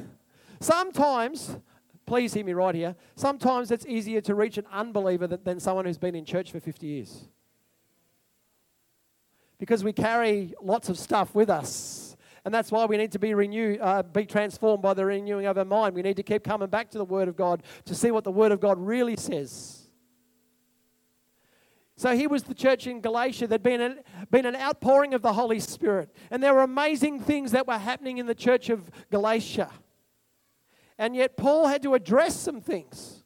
sometimes, 0.59 1.57
please 2.05 2.33
hear 2.33 2.43
me 2.43 2.53
right 2.53 2.73
here, 2.73 2.95
sometimes 3.15 3.69
it's 3.69 3.85
easier 3.85 4.21
to 4.21 4.33
reach 4.33 4.57
an 4.57 4.65
unbeliever 4.71 5.27
than, 5.27 5.43
than 5.43 5.59
someone 5.59 5.85
who's 5.85 5.97
been 5.97 6.15
in 6.15 6.25
church 6.25 6.51
for 6.51 6.59
50 6.59 6.87
years. 6.87 7.25
Because 9.59 9.83
we 9.83 9.93
carry 9.93 10.53
lots 10.61 10.89
of 10.89 10.97
stuff 10.97 11.35
with 11.35 11.49
us 11.49 12.12
and 12.45 12.53
that's 12.53 12.71
why 12.71 12.85
we 12.85 12.97
need 12.97 13.13
to 13.13 13.19
be 13.19 13.33
renewed, 13.33 13.79
uh, 13.81 14.03
be 14.03 14.25
transformed 14.25 14.81
by 14.81 14.93
the 14.93 15.05
renewing 15.05 15.45
of 15.45 15.57
our 15.57 15.65
mind. 15.65 15.95
We 15.95 16.01
need 16.01 16.17
to 16.17 16.23
keep 16.23 16.43
coming 16.43 16.67
back 16.69 16.89
to 16.91 16.97
the 16.97 17.05
Word 17.05 17.27
of 17.27 17.37
God 17.37 17.63
to 17.85 17.95
see 17.95 18.11
what 18.11 18.25
the 18.25 18.31
Word 18.31 18.51
of 18.51 18.59
God 18.59 18.77
really 18.79 19.15
says. 19.15 19.83
So 21.95 22.13
here 22.15 22.27
was 22.27 22.43
the 22.43 22.53
church 22.53 22.85
in 22.85 22.99
Galatia. 22.99 23.47
There'd 23.47 23.63
been 23.63 23.79
an, 23.79 23.99
been 24.29 24.45
an 24.45 24.57
outpouring 24.57 25.13
of 25.13 25.21
the 25.21 25.31
Holy 25.31 25.59
Spirit. 25.59 26.13
And 26.31 26.43
there 26.43 26.53
were 26.53 26.63
amazing 26.63 27.21
things 27.21 27.51
that 27.51 27.65
were 27.65 27.77
happening 27.77 28.17
in 28.17 28.25
the 28.25 28.35
church 28.35 28.69
of 28.69 28.89
Galatia. 29.09 29.69
And 30.97 31.15
yet 31.15 31.37
Paul 31.37 31.67
had 31.67 31.81
to 31.83 31.93
address 31.93 32.35
some 32.35 32.59
things. 32.59 33.23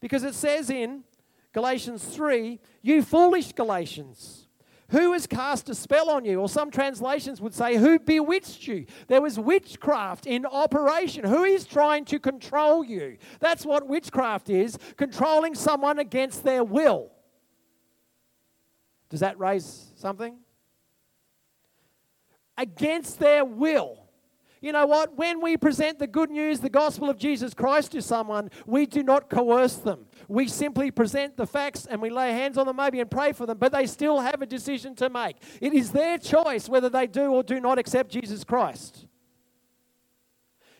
Because 0.00 0.24
it 0.24 0.34
says 0.34 0.68
in 0.68 1.04
Galatians 1.52 2.04
3, 2.04 2.58
you 2.82 3.02
foolish 3.02 3.52
Galatians. 3.52 4.47
Who 4.90 5.12
has 5.12 5.26
cast 5.26 5.68
a 5.68 5.74
spell 5.74 6.08
on 6.08 6.24
you? 6.24 6.40
Or 6.40 6.48
some 6.48 6.70
translations 6.70 7.42
would 7.42 7.52
say, 7.52 7.76
Who 7.76 7.98
bewitched 7.98 8.66
you? 8.66 8.86
There 9.06 9.20
was 9.20 9.38
witchcraft 9.38 10.26
in 10.26 10.46
operation. 10.46 11.24
Who 11.24 11.44
is 11.44 11.66
trying 11.66 12.06
to 12.06 12.18
control 12.18 12.82
you? 12.82 13.18
That's 13.38 13.66
what 13.66 13.86
witchcraft 13.86 14.48
is 14.48 14.78
controlling 14.96 15.54
someone 15.54 15.98
against 15.98 16.42
their 16.42 16.64
will. 16.64 17.10
Does 19.10 19.20
that 19.20 19.38
raise 19.38 19.92
something? 19.96 20.36
Against 22.56 23.18
their 23.18 23.44
will. 23.44 24.07
You 24.60 24.72
know 24.72 24.86
what? 24.86 25.16
When 25.16 25.40
we 25.40 25.56
present 25.56 25.98
the 25.98 26.06
good 26.06 26.30
news, 26.30 26.60
the 26.60 26.68
gospel 26.68 27.08
of 27.08 27.16
Jesus 27.16 27.54
Christ 27.54 27.92
to 27.92 28.02
someone, 28.02 28.50
we 28.66 28.86
do 28.86 29.02
not 29.02 29.30
coerce 29.30 29.76
them. 29.76 30.06
We 30.26 30.48
simply 30.48 30.90
present 30.90 31.36
the 31.36 31.46
facts 31.46 31.86
and 31.86 32.02
we 32.02 32.10
lay 32.10 32.32
hands 32.32 32.58
on 32.58 32.66
them 32.66 32.76
maybe 32.76 33.00
and 33.00 33.10
pray 33.10 33.32
for 33.32 33.46
them, 33.46 33.58
but 33.58 33.72
they 33.72 33.86
still 33.86 34.20
have 34.20 34.42
a 34.42 34.46
decision 34.46 34.96
to 34.96 35.08
make. 35.08 35.36
It 35.60 35.72
is 35.72 35.92
their 35.92 36.18
choice 36.18 36.68
whether 36.68 36.88
they 36.88 37.06
do 37.06 37.32
or 37.32 37.42
do 37.42 37.60
not 37.60 37.78
accept 37.78 38.10
Jesus 38.10 38.42
Christ. 38.42 39.06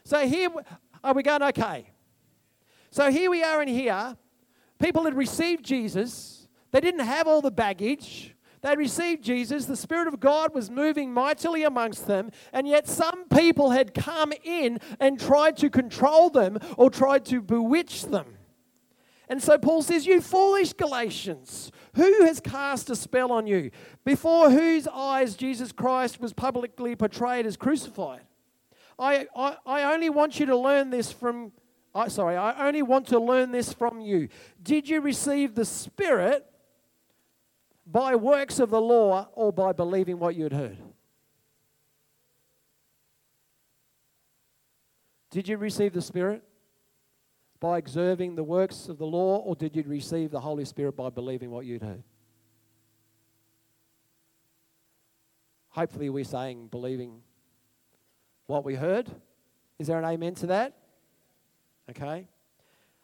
So 0.05 0.27
here, 0.27 0.51
are 1.05 1.14
we 1.14 1.23
going 1.23 1.43
okay? 1.43 1.91
So 2.91 3.11
here 3.11 3.31
we 3.31 3.43
are 3.43 3.62
in 3.62 3.69
here. 3.69 4.17
People 4.81 5.05
had 5.05 5.14
received 5.14 5.64
Jesus, 5.64 6.49
they 6.71 6.81
didn't 6.81 7.05
have 7.05 7.27
all 7.27 7.41
the 7.41 7.51
baggage. 7.51 8.35
They 8.61 8.75
received 8.75 9.23
Jesus. 9.23 9.66
The 9.66 9.77
Spirit 9.77 10.09
of 10.09 10.21
God 10.21 10.55
was 10.55 10.71
moving 10.71 11.12
mightily 11.12 11.62
amongst 11.62 12.07
them, 12.07 12.31
and 12.53 12.66
yet 12.66 12.88
some 12.88 13.29
people 13.29 13.71
had 13.71 13.94
come 13.94 14.33
in 14.42 14.81
and 14.99 15.21
tried 15.21 15.57
to 15.59 15.71
control 15.71 16.31
them 16.31 16.59
or 16.77 16.90
tried 16.90 17.25
to 17.27 17.40
bewitch 17.40 18.07
them. 18.07 18.38
And 19.29 19.42
so 19.42 19.59
Paul 19.59 19.83
says, 19.83 20.07
You 20.07 20.21
foolish 20.21 20.73
Galatians, 20.73 21.71
who 21.94 22.25
has 22.25 22.40
cast 22.40 22.90
a 22.90 22.97
spell 22.97 23.31
on 23.31 23.47
you? 23.47 23.71
Before 24.05 24.51
whose 24.51 24.88
eyes 24.88 25.37
Jesus 25.37 25.71
Christ 25.71 26.21
was 26.21 26.33
publicly 26.33 26.97
portrayed 26.97 27.47
as 27.47 27.57
crucified? 27.57 28.23
I, 28.99 29.27
I, 29.37 29.57
I 29.66 29.92
only 29.94 30.11
want 30.11 30.40
you 30.40 30.47
to 30.47 30.57
learn 30.57 30.90
this 30.90 31.12
from, 31.12 31.53
I, 31.94 32.09
sorry, 32.09 32.37
I 32.37 32.66
only 32.66 32.83
want 32.83 33.07
to 33.09 33.21
learn 33.21 33.53
this 33.53 33.73
from 33.73 34.01
you. 34.01 34.29
Did 34.62 34.88
you 34.88 35.01
receive 35.01 35.55
the 35.55 35.64
Spirit 35.64 36.48
by 37.90 38.14
works 38.14 38.61
of 38.61 38.70
the 38.70 38.81
law 38.81 39.29
or 39.33 39.53
by 39.53 39.72
believing 39.72 40.18
what 40.18 40.35
you 40.35 40.44
had 40.44 40.53
heard? 40.53 40.79
Did 45.31 45.48
you 45.48 45.57
receive 45.57 45.92
the 45.92 46.03
Spirit 46.03 46.42
by 47.61 47.79
observing 47.79 48.37
the 48.37 48.44
works 48.44 48.88
of 48.88 48.98
the 48.98 49.07
law, 49.07 49.38
or 49.38 49.57
did 49.57 49.74
you 49.74 49.83
receive 49.87 50.31
the 50.31 50.40
Holy 50.40 50.64
Spirit 50.64 50.96
by 50.96 51.11
believing 51.11 51.51
what 51.51 51.66
you'd 51.66 51.83
heard? 51.83 52.03
Hopefully, 55.70 56.09
we're 56.09 56.24
saying 56.24 56.68
believing 56.68 57.20
what 58.46 58.64
we 58.64 58.74
heard. 58.74 59.11
Is 59.79 59.87
there 59.87 59.98
an 59.98 60.05
amen 60.05 60.35
to 60.37 60.46
that? 60.48 60.74
Okay. 61.90 62.29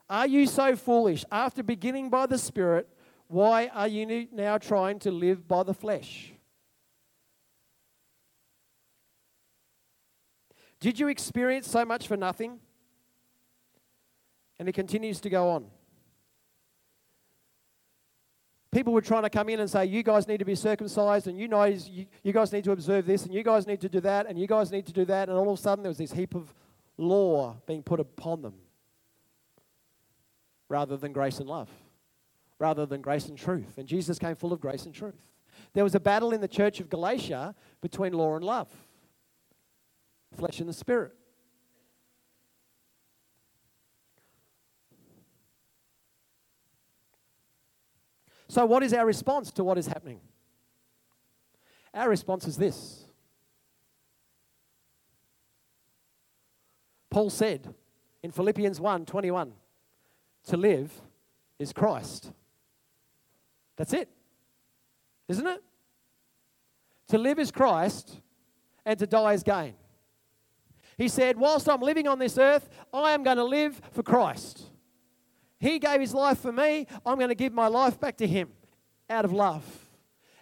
Are 0.08 0.26
you 0.26 0.46
so 0.46 0.76
foolish? 0.76 1.24
After 1.30 1.62
beginning 1.62 2.10
by 2.10 2.26
the 2.26 2.38
Spirit, 2.38 2.88
why 3.28 3.68
are 3.68 3.88
you 3.88 4.28
now 4.32 4.58
trying 4.58 4.98
to 5.00 5.10
live 5.10 5.48
by 5.48 5.62
the 5.62 5.74
flesh? 5.74 6.32
Did 10.80 11.00
you 11.00 11.08
experience 11.08 11.66
so 11.66 11.84
much 11.84 12.06
for 12.06 12.16
nothing? 12.16 12.60
And 14.58 14.68
it 14.68 14.72
continues 14.72 15.20
to 15.22 15.30
go 15.30 15.48
on. 15.48 15.66
People 18.70 18.92
were 18.92 19.00
trying 19.00 19.22
to 19.22 19.30
come 19.30 19.48
in 19.48 19.60
and 19.60 19.70
say, 19.70 19.86
You 19.86 20.02
guys 20.02 20.28
need 20.28 20.38
to 20.38 20.44
be 20.44 20.56
circumcised, 20.56 21.26
and 21.26 21.38
you 21.38 21.48
guys, 21.48 21.88
you, 21.88 22.32
guys 22.32 22.52
need 22.52 22.64
to 22.64 22.72
observe 22.72 23.06
this, 23.06 23.24
and 23.24 23.32
you 23.32 23.42
guys 23.42 23.66
need 23.66 23.80
to 23.80 23.88
do 23.88 24.00
that, 24.00 24.26
and 24.26 24.38
you 24.38 24.46
guys 24.46 24.70
need 24.70 24.84
to 24.86 24.92
do 24.92 25.04
that. 25.06 25.28
And 25.28 25.38
all 25.38 25.50
of 25.50 25.58
a 25.58 25.62
sudden, 25.62 25.82
there 25.84 25.90
was 25.90 25.98
this 25.98 26.12
heap 26.12 26.34
of 26.34 26.52
law 26.98 27.56
being 27.66 27.82
put 27.82 28.00
upon 28.00 28.42
them 28.42 28.54
rather 30.68 30.96
than 30.96 31.12
grace 31.12 31.38
and 31.38 31.48
love 31.48 31.70
rather 32.58 32.86
than 32.86 33.00
grace 33.00 33.26
and 33.26 33.38
truth. 33.38 33.78
And 33.78 33.86
Jesus 33.86 34.18
came 34.18 34.36
full 34.36 34.52
of 34.52 34.60
grace 34.60 34.84
and 34.86 34.94
truth. 34.94 35.20
There 35.72 35.84
was 35.84 35.94
a 35.94 36.00
battle 36.00 36.32
in 36.32 36.40
the 36.40 36.48
church 36.48 36.80
of 36.80 36.88
Galatia 36.88 37.54
between 37.80 38.12
law 38.12 38.36
and 38.36 38.44
love, 38.44 38.68
flesh 40.36 40.60
and 40.60 40.68
the 40.68 40.72
spirit. 40.72 41.12
So, 48.48 48.64
what 48.66 48.82
is 48.84 48.92
our 48.92 49.04
response 49.04 49.50
to 49.52 49.64
what 49.64 49.78
is 49.78 49.86
happening? 49.86 50.20
Our 51.92 52.08
response 52.08 52.46
is 52.46 52.56
this 52.56 53.04
Paul 57.10 57.30
said 57.30 57.74
in 58.22 58.30
Philippians 58.30 58.80
1 58.80 59.06
21, 59.06 59.52
to 60.46 60.56
live 60.56 60.92
is 61.58 61.72
Christ. 61.72 62.32
That's 63.76 63.92
it, 63.92 64.08
isn't 65.28 65.46
it? 65.46 65.62
To 67.08 67.18
live 67.18 67.38
is 67.38 67.50
Christ, 67.50 68.20
and 68.86 68.98
to 68.98 69.06
die 69.06 69.32
is 69.32 69.42
gain. 69.42 69.74
He 70.96 71.08
said, 71.08 71.36
Whilst 71.36 71.68
I'm 71.68 71.80
living 71.80 72.06
on 72.06 72.18
this 72.18 72.38
earth, 72.38 72.68
I 72.92 73.12
am 73.12 73.22
going 73.22 73.36
to 73.36 73.44
live 73.44 73.80
for 73.92 74.02
Christ. 74.02 74.62
He 75.58 75.78
gave 75.78 76.00
his 76.00 76.14
life 76.14 76.38
for 76.38 76.52
me. 76.52 76.86
I'm 77.04 77.16
going 77.16 77.30
to 77.30 77.34
give 77.34 77.52
my 77.52 77.68
life 77.68 77.98
back 77.98 78.16
to 78.18 78.26
him 78.26 78.50
out 79.08 79.24
of 79.24 79.32
love. 79.32 79.64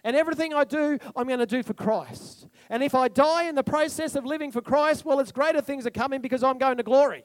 And 0.03 0.15
everything 0.15 0.53
I 0.53 0.65
do, 0.65 0.99
I'm 1.15 1.27
going 1.27 1.39
to 1.39 1.45
do 1.45 1.63
for 1.63 1.73
Christ. 1.73 2.47
And 2.69 2.83
if 2.83 2.93
I 2.93 3.07
die 3.07 3.45
in 3.45 3.55
the 3.55 3.63
process 3.63 4.15
of 4.15 4.25
living 4.25 4.51
for 4.51 4.61
Christ, 4.61 5.05
well, 5.05 5.19
it's 5.19 5.31
greater 5.31 5.61
things 5.61 5.87
are 5.87 5.91
coming 5.91 6.21
because 6.21 6.43
I'm 6.43 6.57
going 6.57 6.77
to 6.77 6.83
glory. 6.83 7.23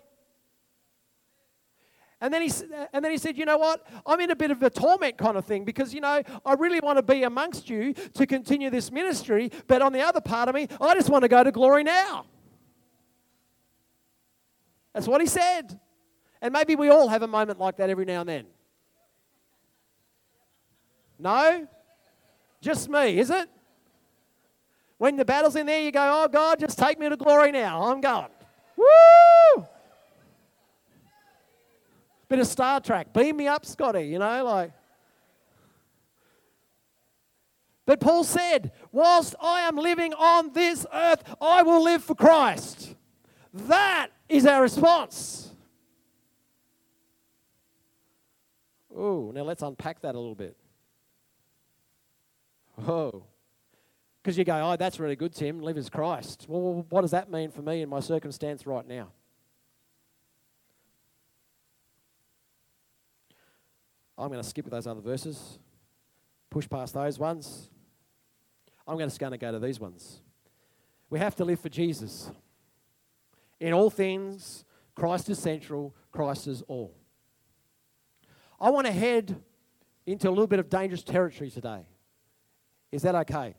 And 2.20 2.34
then, 2.34 2.42
he, 2.42 2.48
uh, 2.48 2.86
and 2.92 3.04
then 3.04 3.12
he 3.12 3.18
said, 3.18 3.38
You 3.38 3.44
know 3.44 3.58
what? 3.58 3.86
I'm 4.04 4.20
in 4.20 4.30
a 4.30 4.36
bit 4.36 4.50
of 4.50 4.62
a 4.62 4.70
torment 4.70 5.16
kind 5.16 5.36
of 5.36 5.44
thing 5.44 5.64
because, 5.64 5.94
you 5.94 6.00
know, 6.00 6.22
I 6.44 6.54
really 6.54 6.80
want 6.80 6.98
to 6.98 7.02
be 7.02 7.22
amongst 7.22 7.70
you 7.70 7.92
to 7.92 8.26
continue 8.26 8.70
this 8.70 8.90
ministry. 8.90 9.50
But 9.68 9.82
on 9.82 9.92
the 9.92 10.00
other 10.00 10.20
part 10.20 10.48
of 10.48 10.54
me, 10.54 10.66
I 10.80 10.94
just 10.94 11.08
want 11.08 11.22
to 11.22 11.28
go 11.28 11.44
to 11.44 11.52
glory 11.52 11.84
now. 11.84 12.26
That's 14.92 15.06
what 15.06 15.20
he 15.20 15.28
said. 15.28 15.78
And 16.42 16.52
maybe 16.52 16.74
we 16.74 16.88
all 16.88 17.08
have 17.08 17.22
a 17.22 17.28
moment 17.28 17.60
like 17.60 17.76
that 17.76 17.88
every 17.88 18.04
now 18.04 18.20
and 18.20 18.28
then. 18.28 18.46
No? 21.18 21.68
Just 22.60 22.88
me, 22.88 23.18
is 23.18 23.30
it? 23.30 23.48
When 24.98 25.14
the 25.14 25.24
battle's 25.24 25.54
in 25.54 25.66
there, 25.66 25.80
you 25.80 25.92
go, 25.92 26.24
Oh 26.24 26.28
God, 26.28 26.58
just 26.58 26.78
take 26.78 26.98
me 26.98 27.08
to 27.08 27.16
glory 27.16 27.52
now. 27.52 27.82
I'm 27.82 28.00
going. 28.00 28.28
Woo! 28.76 29.66
Bit 32.28 32.40
of 32.40 32.46
Star 32.46 32.80
Trek. 32.80 33.12
Beam 33.12 33.36
me 33.36 33.46
up, 33.46 33.64
Scotty, 33.64 34.02
you 34.02 34.18
know, 34.18 34.44
like. 34.44 34.72
But 37.86 38.00
Paul 38.00 38.22
said, 38.22 38.72
whilst 38.92 39.34
I 39.40 39.62
am 39.62 39.76
living 39.76 40.12
on 40.12 40.52
this 40.52 40.84
earth, 40.92 41.24
I 41.40 41.62
will 41.62 41.82
live 41.82 42.04
for 42.04 42.14
Christ. 42.14 42.94
That 43.54 44.08
is 44.28 44.44
our 44.44 44.60
response. 44.60 45.50
Oh, 48.94 49.30
now 49.34 49.42
let's 49.42 49.62
unpack 49.62 50.02
that 50.02 50.14
a 50.14 50.18
little 50.18 50.34
bit. 50.34 50.54
Oh. 52.86 53.24
Because 54.22 54.36
you 54.36 54.44
go, 54.44 54.72
oh, 54.72 54.76
that's 54.76 55.00
really 55.00 55.16
good, 55.16 55.32
Tim. 55.32 55.60
Live 55.60 55.78
as 55.78 55.88
Christ. 55.88 56.44
Well, 56.46 56.84
what 56.90 57.00
does 57.00 57.12
that 57.12 57.30
mean 57.30 57.50
for 57.50 57.62
me 57.62 57.80
in 57.80 57.88
my 57.88 58.00
circumstance 58.00 58.66
right 58.66 58.86
now? 58.86 59.12
I'm 64.18 64.28
going 64.28 64.42
to 64.42 64.48
skip 64.48 64.68
those 64.68 64.86
other 64.86 65.00
verses, 65.00 65.58
push 66.50 66.68
past 66.68 66.94
those 66.94 67.18
ones. 67.18 67.70
I'm 68.86 68.98
just 68.98 69.20
going 69.20 69.32
to 69.32 69.38
go 69.38 69.52
to 69.52 69.60
these 69.60 69.78
ones. 69.78 70.20
We 71.08 71.18
have 71.20 71.36
to 71.36 71.44
live 71.44 71.60
for 71.60 71.68
Jesus. 71.68 72.30
In 73.60 73.72
all 73.72 73.90
things, 73.90 74.64
Christ 74.94 75.28
is 75.30 75.38
central, 75.38 75.94
Christ 76.10 76.48
is 76.48 76.62
all. 76.62 76.94
I 78.60 78.70
want 78.70 78.86
to 78.86 78.92
head 78.92 79.40
into 80.04 80.28
a 80.28 80.30
little 80.30 80.46
bit 80.48 80.58
of 80.58 80.68
dangerous 80.68 81.04
territory 81.04 81.50
today. 81.50 81.82
Is 82.90 83.02
that 83.02 83.14
okay? 83.14 83.54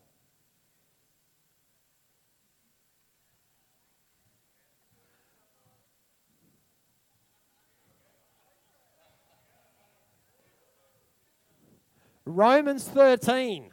Romans 12.29 12.83
13. 12.87 13.71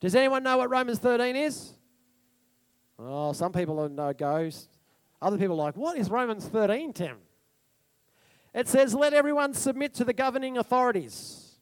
Does 0.00 0.14
anyone 0.14 0.44
know 0.44 0.58
what 0.58 0.70
Romans 0.70 0.98
13 1.00 1.34
is? 1.34 1.72
Oh, 2.98 3.32
some 3.32 3.52
people 3.52 3.88
know 3.88 4.12
goes. 4.12 4.68
Other 5.20 5.36
people 5.36 5.60
are 5.60 5.64
like, 5.64 5.76
what 5.76 5.98
is 5.98 6.10
Romans 6.10 6.46
13, 6.46 6.92
Tim? 6.92 7.16
It 8.54 8.68
says, 8.68 8.94
Let 8.94 9.12
everyone 9.12 9.52
submit 9.52 9.94
to 9.94 10.04
the 10.04 10.12
governing 10.12 10.58
authorities. 10.58 11.58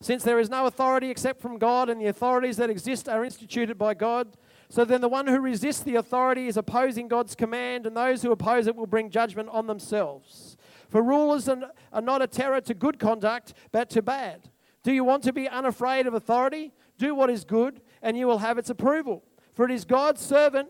Since 0.00 0.24
there 0.24 0.38
is 0.38 0.50
no 0.50 0.66
authority 0.66 1.10
except 1.10 1.40
from 1.40 1.58
God, 1.58 1.88
and 1.88 2.00
the 2.00 2.06
authorities 2.06 2.56
that 2.56 2.70
exist 2.70 3.08
are 3.08 3.24
instituted 3.24 3.78
by 3.78 3.94
God, 3.94 4.36
so 4.68 4.84
then 4.84 5.00
the 5.00 5.08
one 5.08 5.26
who 5.26 5.38
resists 5.38 5.82
the 5.82 5.96
authority 5.96 6.48
is 6.48 6.56
opposing 6.56 7.08
God's 7.08 7.34
command, 7.34 7.86
and 7.86 7.96
those 7.96 8.22
who 8.22 8.32
oppose 8.32 8.66
it 8.66 8.74
will 8.74 8.86
bring 8.86 9.10
judgment 9.10 9.48
on 9.50 9.66
themselves. 9.66 10.56
For 10.88 11.02
rulers 11.02 11.48
are 11.48 12.02
not 12.02 12.22
a 12.22 12.26
terror 12.26 12.60
to 12.62 12.74
good 12.74 12.98
conduct, 12.98 13.54
but 13.70 13.88
to 13.90 14.02
bad. 14.02 14.50
Do 14.84 14.92
you 14.92 15.02
want 15.02 15.24
to 15.24 15.32
be 15.32 15.48
unafraid 15.48 16.06
of 16.06 16.14
authority? 16.14 16.72
Do 16.98 17.14
what 17.14 17.30
is 17.30 17.44
good, 17.44 17.80
and 18.02 18.16
you 18.16 18.26
will 18.26 18.38
have 18.38 18.58
its 18.58 18.70
approval. 18.70 19.24
For 19.54 19.64
it 19.64 19.70
is 19.70 19.84
God's 19.84 20.20
servant 20.20 20.68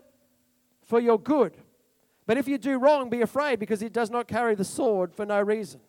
for 0.81 0.99
your 0.99 1.19
good. 1.19 1.57
But 2.25 2.37
if 2.37 2.47
you 2.47 2.57
do 2.57 2.79
wrong, 2.79 3.09
be 3.09 3.21
afraid, 3.21 3.59
because 3.59 3.81
it 3.81 3.91
does 3.93 4.09
not 4.09 4.27
carry 4.27 4.55
the 4.55 4.63
sword 4.63 5.13
for 5.13 5.25
no 5.25 5.41
reason. 5.41 5.81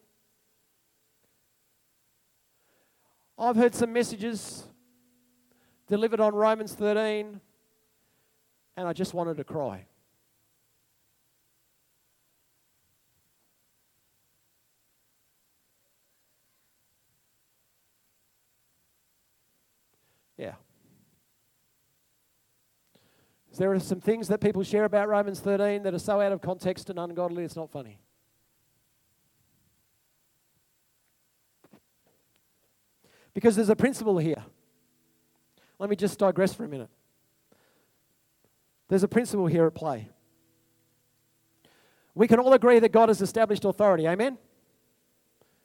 I've 3.38 3.56
heard 3.56 3.74
some 3.74 3.92
messages 3.92 4.64
delivered 5.86 6.20
on 6.20 6.34
Romans 6.34 6.74
13, 6.74 7.40
and 8.76 8.88
I 8.88 8.92
just 8.92 9.14
wanted 9.14 9.36
to 9.36 9.44
cry. 9.44 9.86
Yeah. 20.36 20.54
There 23.56 23.72
are 23.72 23.80
some 23.80 24.00
things 24.00 24.28
that 24.28 24.40
people 24.40 24.62
share 24.62 24.84
about 24.84 25.08
Romans 25.08 25.40
13 25.40 25.82
that 25.82 25.94
are 25.94 25.98
so 25.98 26.20
out 26.20 26.32
of 26.32 26.42
context 26.42 26.90
and 26.90 26.98
ungodly, 26.98 27.44
it's 27.44 27.56
not 27.56 27.70
funny. 27.70 27.98
Because 33.32 33.56
there's 33.56 33.68
a 33.68 33.76
principle 33.76 34.18
here. 34.18 34.42
Let 35.78 35.90
me 35.90 35.96
just 35.96 36.18
digress 36.18 36.54
for 36.54 36.64
a 36.64 36.68
minute. 36.68 36.88
There's 38.88 39.02
a 39.02 39.08
principle 39.08 39.46
here 39.46 39.66
at 39.66 39.74
play. 39.74 40.08
We 42.14 42.28
can 42.28 42.38
all 42.38 42.52
agree 42.54 42.78
that 42.78 42.92
God 42.92 43.10
has 43.10 43.20
established 43.20 43.64
authority. 43.64 44.06
Amen? 44.08 44.38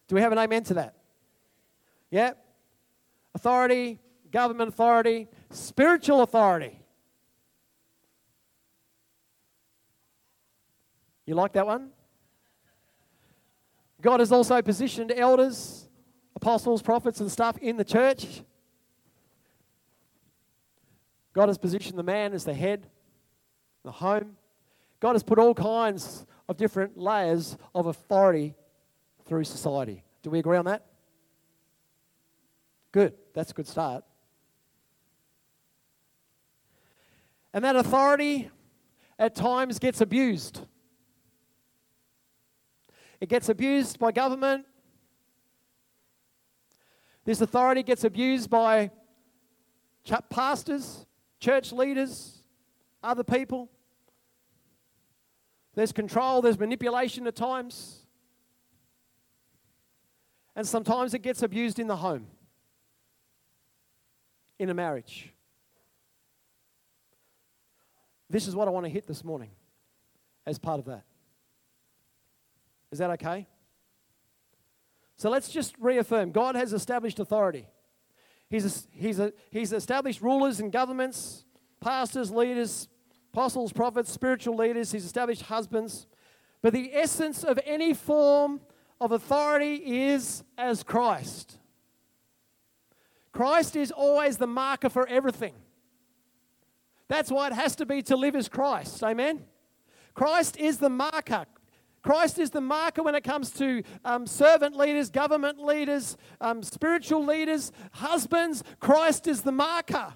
Do 0.08 0.16
we 0.16 0.22
have 0.22 0.34
an 0.34 0.38
amen 0.38 0.64
to 0.66 0.74
that? 0.76 0.96
Yeah? 2.10 2.34
Authority, 3.34 4.00
government 4.32 4.68
authority, 4.68 5.30
spiritual 5.50 6.22
authority. 6.22 6.81
You 11.32 11.36
like 11.36 11.54
that 11.54 11.66
one? 11.66 11.92
God 14.02 14.20
has 14.20 14.34
also 14.34 14.62
positioned 14.62 15.14
elders, 15.16 15.88
apostles, 16.36 16.82
prophets, 16.82 17.22
and 17.22 17.32
stuff 17.32 17.58
in 17.60 17.78
the 17.78 17.86
church. 17.86 18.44
God 21.32 21.48
has 21.48 21.58
positioned 21.58 21.98
the 21.98 22.04
man 22.04 22.34
as 22.34 22.44
the 22.44 22.54
head, 22.54 22.86
the 23.86 23.94
home. 23.94 24.36
God 25.00 25.14
has 25.14 25.24
put 25.24 25.40
all 25.40 25.54
kinds 25.54 26.26
of 26.50 26.58
different 26.58 26.98
layers 26.98 27.58
of 27.74 27.86
authority 27.86 28.54
through 29.24 29.46
society. 29.46 30.04
Do 30.24 30.32
we 30.32 30.40
agree 30.40 30.58
on 30.58 30.66
that? 30.66 30.86
Good. 32.92 33.14
That's 33.34 33.52
a 33.52 33.54
good 33.54 33.70
start. 33.70 34.04
And 37.54 37.64
that 37.64 37.78
authority 37.78 38.50
at 39.18 39.34
times 39.34 39.80
gets 39.80 40.02
abused. 40.02 40.66
It 43.22 43.30
gets 43.30 43.50
abused 43.50 44.00
by 44.00 44.12
government. 44.12 44.66
This 47.24 47.40
authority 47.40 47.84
gets 47.84 48.04
abused 48.04 48.50
by 48.50 48.90
pastors, 50.32 51.06
church 51.40 51.72
leaders, 51.72 52.42
other 53.04 53.24
people. 53.24 53.70
There's 55.76 55.92
control, 55.92 56.42
there's 56.42 56.60
manipulation 56.60 57.28
at 57.28 57.36
times. 57.36 58.08
And 60.56 60.68
sometimes 60.68 61.14
it 61.14 61.20
gets 61.20 61.44
abused 61.44 61.78
in 61.80 61.88
the 61.88 61.96
home, 61.96 62.28
in 64.58 64.70
a 64.70 64.74
marriage. 64.74 65.32
This 68.30 68.48
is 68.48 68.56
what 68.56 68.68
I 68.68 68.72
want 68.72 68.86
to 68.86 68.90
hit 68.90 69.06
this 69.06 69.24
morning 69.24 69.52
as 70.46 70.58
part 70.58 70.80
of 70.80 70.86
that. 70.86 71.04
Is 72.92 73.00
that 73.00 73.10
okay? 73.12 73.48
So 75.16 75.30
let's 75.30 75.50
just 75.50 75.76
reaffirm 75.80 76.32
God 76.32 76.56
has 76.56 76.74
established 76.74 77.20
authority. 77.20 77.68
He's, 78.50 78.88
he's, 78.92 79.20
a, 79.20 79.32
he's 79.50 79.72
established 79.72 80.22
rulers 80.22 80.60
and 80.60 80.72
governments, 80.72 81.46
pastors, 81.80 82.32
leaders, 82.32 82.90
apostles, 83.34 83.72
prophets, 83.72 84.12
spiritual 84.12 84.58
leaders. 84.58 84.92
He's 84.92 85.06
established 85.06 85.44
husbands. 85.44 86.06
But 86.62 86.74
the 86.74 86.92
essence 86.94 87.44
of 87.44 87.60
any 87.66 87.94
form 87.94 88.60
of 89.00 89.12
authority 89.12 89.76
is 89.76 90.44
as 90.58 90.84
Christ. 90.84 91.58
Christ 93.32 93.76
is 93.76 93.92
always 93.92 94.38
the 94.38 94.48
marker 94.48 94.90
for 94.90 95.08
everything. 95.08 95.54
That's 97.08 97.32
why 97.32 97.48
it 97.48 97.54
has 97.54 97.76
to 97.78 97.86
be 97.86 98.02
to 98.04 98.16
live 98.16 98.36
as 98.36 98.50
Christ. 98.50 99.02
Amen? 99.04 99.46
Christ 100.14 100.58
is 100.58 100.78
the 100.78 100.90
marker. 100.90 101.46
Christ 102.02 102.40
is 102.40 102.50
the 102.50 102.62
marker 102.62 103.04
when 103.04 103.16
it 103.16 103.24
comes 103.24 103.52
to 103.52 103.84
um, 104.04 104.26
servant 104.26 104.76
leaders, 104.76 105.10
government 105.10 105.64
leaders, 105.64 106.18
um, 106.40 106.64
spiritual 106.64 107.26
leaders, 107.26 107.72
husbands. 107.92 108.64
Christ 108.80 109.28
is 109.28 109.42
the 109.42 109.52
marker. 109.52 110.14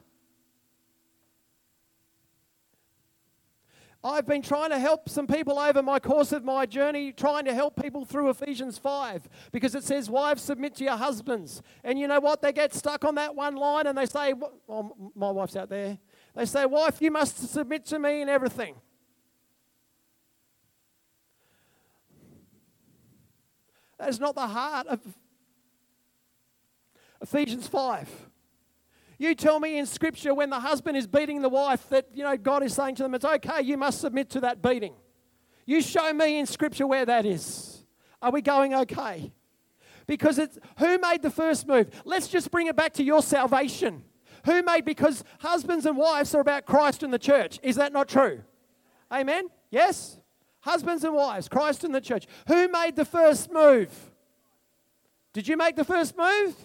I've 4.06 4.28
been 4.28 4.44
trying 4.44 4.70
to 4.70 4.78
help 4.78 5.10
some 5.10 5.26
people 5.26 5.58
over 5.58 5.82
my 5.82 5.98
course 5.98 6.32
of 6.32 6.44
my 6.44 6.68
journey, 6.68 7.12
trying 7.12 7.46
to 7.46 7.56
help 7.56 7.82
people 7.82 8.06
through 8.06 8.30
Ephesians 8.30 8.78
5 8.78 9.28
because 9.52 9.74
it 9.74 9.84
says, 9.84 10.12
Wives, 10.12 10.44
submit 10.44 10.76
to 10.76 10.84
your 10.84 10.96
husbands. 10.96 11.64
And 11.84 11.98
you 11.98 12.08
know 12.08 12.20
what? 12.20 12.40
They 12.40 12.54
get 12.54 12.72
stuck 12.76 13.04
on 13.04 13.16
that 13.16 13.36
one 13.36 13.56
line 13.56 13.88
and 13.88 13.98
they 13.98 14.06
say, 14.06 14.36
oh, 14.70 15.12
My 15.16 15.32
wife's 15.32 15.56
out 15.56 15.70
there. 15.70 15.98
They 16.36 16.46
say, 16.46 16.68
Wife, 16.68 17.02
you 17.02 17.10
must 17.10 17.52
submit 17.52 17.84
to 17.88 17.98
me 17.98 18.22
in 18.22 18.30
everything. 18.30 18.76
That 23.98 24.10
is 24.10 24.20
not 24.20 24.36
the 24.36 24.48
heart 24.48 24.88
of 24.88 25.00
Ephesians 27.22 27.68
5. 27.68 28.10
You 29.18 29.34
tell 29.34 29.60
me 29.60 29.78
in 29.78 29.86
Scripture 29.86 30.34
when 30.34 30.50
the 30.50 30.60
husband 30.60 30.98
is 30.98 31.08
beating 31.08 31.42
the 31.42 31.50
wife 31.50 31.88
that, 31.90 32.08
you 32.14 32.24
know, 32.24 32.36
God 32.36 32.64
is 32.64 32.74
saying 32.74 32.96
to 32.96 33.04
them, 33.04 33.16
it's 33.16 33.24
okay, 33.24 33.62
you 33.62 33.78
must 33.78 34.02
submit 34.02 34.30
to 34.32 34.42
that 34.42 34.62
beating. 34.62 34.94
You 35.66 35.82
show 35.82 36.14
me 36.14 36.38
in 36.38 36.46
Scripture 36.46 36.86
where 36.86 37.06
that 37.06 37.26
is. 37.26 37.86
Are 38.22 38.32
we 38.32 38.42
going 38.42 38.74
okay? 38.74 39.32
Because 40.08 40.38
it's 40.38 40.60
who 40.78 40.98
made 41.00 41.22
the 41.22 41.32
first 41.32 41.68
move? 41.68 41.90
Let's 42.04 42.28
just 42.28 42.52
bring 42.52 42.68
it 42.68 42.76
back 42.76 42.94
to 42.94 43.04
your 43.04 43.22
salvation. 43.22 44.04
Who 44.46 44.62
made, 44.62 44.86
because 44.86 45.24
husbands 45.40 45.86
and 45.86 45.98
wives 45.98 46.36
are 46.36 46.42
about 46.42 46.66
Christ 46.66 47.02
and 47.02 47.12
the 47.12 47.20
church. 47.20 47.60
Is 47.64 47.78
that 47.78 47.94
not 47.94 48.08
true? 48.08 48.42
Amen? 49.12 49.48
Yes? 49.72 50.20
Husbands 50.66 51.04
and 51.04 51.14
wives, 51.14 51.48
Christ 51.48 51.84
and 51.84 51.94
the 51.94 52.02
church. 52.02 52.26
Who 52.48 52.68
made 52.68 52.96
the 52.96 53.06
first 53.06 53.52
move? 53.54 53.92
Did 55.32 55.48
you 55.48 55.58
make 55.58 55.76
the 55.76 55.84
first 55.84 56.18
move? 56.18 56.56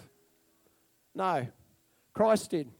No. 1.13 1.47
Christ 2.11 2.49
did. 2.49 2.71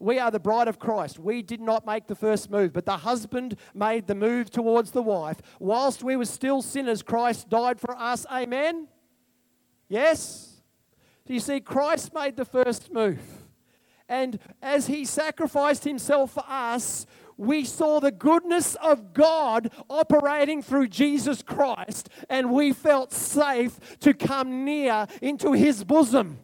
We 0.00 0.18
are 0.18 0.32
the 0.32 0.40
bride 0.40 0.66
of 0.66 0.80
Christ. 0.80 1.20
We 1.20 1.40
did 1.40 1.60
not 1.60 1.86
make 1.86 2.08
the 2.08 2.16
first 2.16 2.50
move, 2.50 2.72
but 2.72 2.84
the 2.84 2.96
husband 2.96 3.56
made 3.74 4.08
the 4.08 4.16
move 4.16 4.50
towards 4.50 4.90
the 4.90 5.02
wife. 5.02 5.40
Whilst 5.60 6.02
we 6.02 6.16
were 6.16 6.24
still 6.24 6.62
sinners, 6.62 7.00
Christ 7.00 7.48
died 7.48 7.78
for 7.78 7.96
us. 7.96 8.26
Amen? 8.30 8.88
Yes? 9.88 10.62
You 11.28 11.38
see, 11.38 11.60
Christ 11.60 12.12
made 12.12 12.36
the 12.36 12.44
first 12.44 12.92
move. 12.92 13.22
And 14.08 14.38
as 14.60 14.88
he 14.88 15.04
sacrificed 15.04 15.84
himself 15.84 16.32
for 16.32 16.44
us, 16.46 17.06
we 17.36 17.64
saw 17.64 18.00
the 18.00 18.12
goodness 18.12 18.74
of 18.76 19.12
God 19.12 19.70
operating 19.88 20.62
through 20.62 20.88
Jesus 20.88 21.42
Christ, 21.42 22.08
and 22.28 22.52
we 22.52 22.72
felt 22.72 23.12
safe 23.12 23.98
to 24.00 24.14
come 24.14 24.64
near 24.64 25.06
into 25.20 25.52
his 25.52 25.84
bosom. 25.84 26.38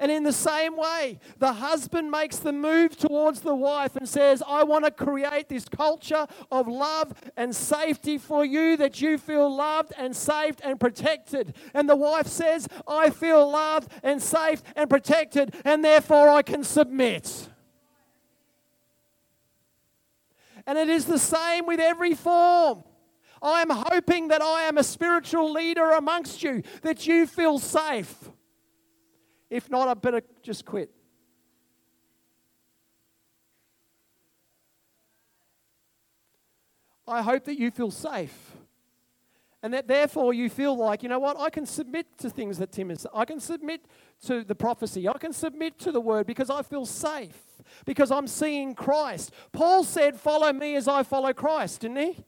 And 0.00 0.12
in 0.12 0.22
the 0.22 0.32
same 0.32 0.76
way, 0.76 1.18
the 1.38 1.54
husband 1.54 2.10
makes 2.10 2.36
the 2.36 2.52
move 2.52 2.96
towards 2.96 3.40
the 3.40 3.54
wife 3.54 3.96
and 3.96 4.08
says, 4.08 4.42
I 4.46 4.62
want 4.62 4.84
to 4.84 4.92
create 4.92 5.48
this 5.48 5.68
culture 5.68 6.26
of 6.52 6.68
love 6.68 7.12
and 7.36 7.54
safety 7.54 8.16
for 8.16 8.44
you 8.44 8.76
that 8.76 9.00
you 9.00 9.18
feel 9.18 9.52
loved 9.52 9.92
and 9.98 10.14
saved 10.14 10.60
and 10.62 10.78
protected. 10.78 11.54
And 11.74 11.88
the 11.88 11.96
wife 11.96 12.28
says, 12.28 12.68
I 12.86 13.10
feel 13.10 13.50
loved 13.50 13.90
and 14.04 14.22
safe 14.22 14.62
and 14.76 14.88
protected, 14.88 15.54
and 15.64 15.84
therefore 15.84 16.28
I 16.28 16.42
can 16.42 16.62
submit. 16.62 17.48
And 20.64 20.78
it 20.78 20.88
is 20.88 21.06
the 21.06 21.18
same 21.18 21.66
with 21.66 21.80
every 21.80 22.14
form. 22.14 22.84
I 23.42 23.62
am 23.62 23.70
hoping 23.70 24.28
that 24.28 24.42
I 24.42 24.62
am 24.62 24.78
a 24.78 24.84
spiritual 24.84 25.52
leader 25.52 25.90
amongst 25.90 26.42
you, 26.42 26.62
that 26.82 27.06
you 27.06 27.26
feel 27.26 27.58
safe 27.58 28.30
if 29.50 29.70
not, 29.70 29.88
I 29.88 29.94
better 29.94 30.22
just 30.42 30.64
quit. 30.64 30.90
I 37.06 37.22
hope 37.22 37.44
that 37.44 37.58
you 37.58 37.70
feel 37.70 37.90
safe. 37.90 38.52
And 39.62 39.74
that 39.74 39.88
therefore 39.88 40.34
you 40.34 40.48
feel 40.48 40.76
like, 40.76 41.02
you 41.02 41.08
know 41.08 41.18
what, 41.18 41.38
I 41.38 41.50
can 41.50 41.66
submit 41.66 42.06
to 42.18 42.30
things 42.30 42.58
that 42.58 42.70
Tim 42.70 42.90
is. 42.90 43.06
I 43.12 43.24
can 43.24 43.40
submit 43.40 43.86
to 44.26 44.44
the 44.44 44.54
prophecy. 44.54 45.08
I 45.08 45.18
can 45.18 45.32
submit 45.32 45.80
to 45.80 45.90
the 45.90 46.00
word 46.00 46.26
because 46.26 46.48
I 46.48 46.62
feel 46.62 46.86
safe, 46.86 47.36
because 47.84 48.12
I'm 48.12 48.28
seeing 48.28 48.74
Christ. 48.74 49.32
Paul 49.50 49.82
said, 49.82 50.16
Follow 50.20 50.52
me 50.52 50.76
as 50.76 50.86
I 50.86 51.02
follow 51.02 51.32
Christ, 51.32 51.80
didn't 51.80 51.96
he? 51.96 52.24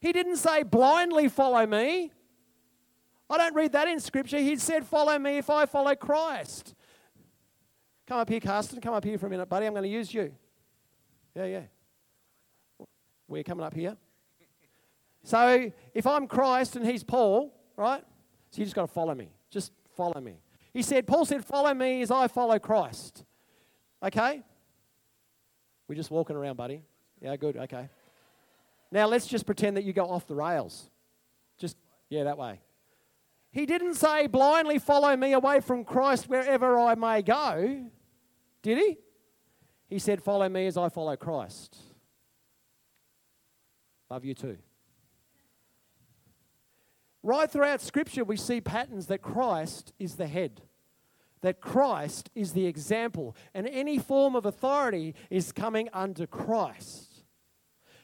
He 0.00 0.12
didn't 0.12 0.36
say 0.36 0.62
blindly 0.62 1.28
follow 1.28 1.66
me. 1.66 2.12
I 3.28 3.38
don't 3.38 3.54
read 3.54 3.72
that 3.72 3.88
in 3.88 3.98
Scripture. 4.00 4.38
He 4.38 4.56
said, 4.56 4.86
Follow 4.86 5.18
me 5.18 5.38
if 5.38 5.50
I 5.50 5.66
follow 5.66 5.94
Christ. 5.94 6.74
Come 8.06 8.18
up 8.18 8.28
here, 8.28 8.40
Carsten. 8.40 8.80
Come 8.80 8.94
up 8.94 9.04
here 9.04 9.18
for 9.18 9.26
a 9.26 9.30
minute, 9.30 9.48
buddy. 9.48 9.66
I'm 9.66 9.72
going 9.72 9.82
to 9.82 9.88
use 9.88 10.14
you. 10.14 10.32
Yeah, 11.34 11.46
yeah. 11.46 11.62
We're 13.26 13.42
coming 13.42 13.64
up 13.64 13.74
here. 13.74 13.96
So 15.24 15.72
if 15.92 16.06
I'm 16.06 16.28
Christ 16.28 16.76
and 16.76 16.86
he's 16.86 17.02
Paul, 17.02 17.52
right? 17.76 18.04
So 18.50 18.58
you 18.58 18.64
just 18.64 18.76
got 18.76 18.86
to 18.86 18.92
follow 18.92 19.14
me. 19.14 19.28
Just 19.50 19.72
follow 19.96 20.20
me. 20.20 20.38
He 20.72 20.82
said, 20.82 21.06
Paul 21.06 21.24
said, 21.24 21.44
Follow 21.44 21.74
me 21.74 22.02
as 22.02 22.12
I 22.12 22.28
follow 22.28 22.58
Christ. 22.60 23.24
Okay? 24.02 24.42
We're 25.88 25.96
just 25.96 26.10
walking 26.10 26.36
around, 26.36 26.56
buddy. 26.56 26.82
Yeah, 27.20 27.34
good. 27.36 27.56
Okay. 27.56 27.88
Now 28.92 29.06
let's 29.06 29.26
just 29.26 29.46
pretend 29.46 29.76
that 29.76 29.84
you 29.84 29.92
go 29.92 30.04
off 30.04 30.26
the 30.26 30.34
rails. 30.34 30.90
Just, 31.58 31.76
yeah, 32.08 32.24
that 32.24 32.38
way. 32.38 32.60
He 33.56 33.64
didn't 33.64 33.94
say, 33.94 34.26
blindly 34.26 34.78
follow 34.78 35.16
me 35.16 35.32
away 35.32 35.60
from 35.60 35.82
Christ 35.82 36.28
wherever 36.28 36.78
I 36.78 36.94
may 36.94 37.22
go. 37.22 37.86
Did 38.60 38.76
he? 38.76 38.98
He 39.88 39.98
said, 39.98 40.22
follow 40.22 40.46
me 40.46 40.66
as 40.66 40.76
I 40.76 40.90
follow 40.90 41.16
Christ. 41.16 41.74
Love 44.10 44.26
you 44.26 44.34
too. 44.34 44.58
Right 47.22 47.50
throughout 47.50 47.80
Scripture, 47.80 48.24
we 48.24 48.36
see 48.36 48.60
patterns 48.60 49.06
that 49.06 49.22
Christ 49.22 49.94
is 49.98 50.16
the 50.16 50.26
head, 50.26 50.60
that 51.40 51.62
Christ 51.62 52.28
is 52.34 52.52
the 52.52 52.66
example, 52.66 53.34
and 53.54 53.66
any 53.66 53.98
form 53.98 54.36
of 54.36 54.44
authority 54.44 55.14
is 55.30 55.50
coming 55.50 55.88
under 55.94 56.26
Christ. 56.26 57.15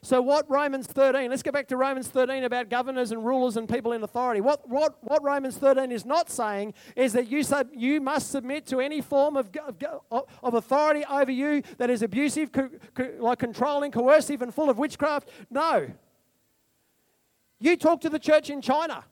So, 0.05 0.21
what 0.21 0.51
Romans 0.51 0.89
13, 0.89 1.31
let's 1.31 1.45
go 1.45 1.53
back 1.53 1.69
to 1.69 1.77
Romans 1.77 2.09
13 2.09 2.43
about 2.43 2.69
governors 2.69 3.13
and 3.13 3.25
rulers 3.25 3.57
and 3.57 3.69
people 3.69 3.93
in 3.93 4.03
authority. 4.03 4.41
What, 4.41 4.69
what, 4.69 4.97
what 5.03 5.23
Romans 5.23 5.57
13 5.57 5.93
is 5.93 6.05
not 6.05 6.29
saying 6.29 6.75
is 6.97 7.13
that 7.13 7.29
you, 7.29 7.45
sub, 7.45 7.69
you 7.73 8.01
must 8.01 8.33
submit 8.33 8.67
to 8.67 8.81
any 8.81 9.01
form 9.01 9.37
of, 9.37 9.51
of, 10.11 10.25
of 10.43 10.55
authority 10.55 11.05
over 11.09 11.31
you 11.31 11.63
that 11.79 11.89
is 11.89 12.03
abusive, 12.03 12.51
co, 12.51 12.69
co, 12.95 13.11
like 13.21 13.39
controlling, 13.39 13.93
coercive, 13.93 14.43
and 14.43 14.53
full 14.53 14.69
of 14.69 14.77
witchcraft. 14.77 15.29
No. 15.51 15.89
You 17.61 17.77
talk 17.77 18.01
to 18.01 18.11
the 18.11 18.19
church 18.19 18.51
in 18.51 18.61
China. 18.61 19.05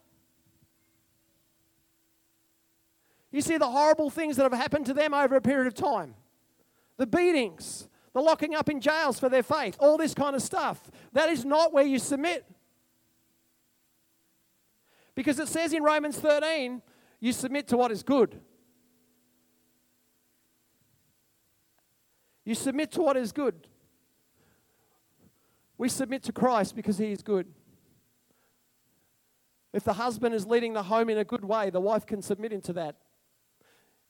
You 3.30 3.43
see 3.43 3.59
the 3.59 3.70
horrible 3.70 4.11
things 4.11 4.36
that 4.38 4.43
have 4.43 4.61
happened 4.61 4.86
to 4.86 4.95
them 4.95 5.14
over 5.14 5.36
a 5.36 5.41
period 5.41 5.68
of 5.68 5.74
time 5.74 6.16
the 6.97 7.07
beatings, 7.07 7.88
the 8.12 8.20
locking 8.20 8.54
up 8.54 8.68
in 8.68 8.80
jails 8.80 9.20
for 9.20 9.28
their 9.28 9.42
faith, 9.42 9.76
all 9.78 9.96
this 9.96 10.14
kind 10.14 10.34
of 10.34 10.42
stuff. 10.42 10.90
That 11.12 11.28
is 11.28 11.44
not 11.44 11.72
where 11.72 11.84
you 11.84 11.98
submit. 11.98 12.44
Because 15.14 15.38
it 15.38 15.48
says 15.48 15.72
in 15.72 15.82
Romans 15.82 16.18
13, 16.18 16.82
you 17.20 17.32
submit 17.32 17.68
to 17.68 17.76
what 17.76 17.92
is 17.92 18.02
good. 18.02 18.40
You 22.44 22.54
submit 22.54 22.90
to 22.92 23.02
what 23.02 23.16
is 23.16 23.32
good. 23.32 23.68
We 25.78 25.88
submit 25.88 26.22
to 26.24 26.32
Christ 26.32 26.74
because 26.74 26.98
he 26.98 27.12
is 27.12 27.22
good. 27.22 27.46
If 29.72 29.84
the 29.84 29.92
husband 29.92 30.34
is 30.34 30.46
leading 30.46 30.72
the 30.72 30.82
home 30.82 31.08
in 31.11 31.18
a 31.18 31.24
good 31.24 31.44
way, 31.44 31.70
the 31.70 31.80
wife 31.80 32.06
can 32.06 32.22
submit 32.22 32.52
into 32.52 32.72
that 32.72 32.96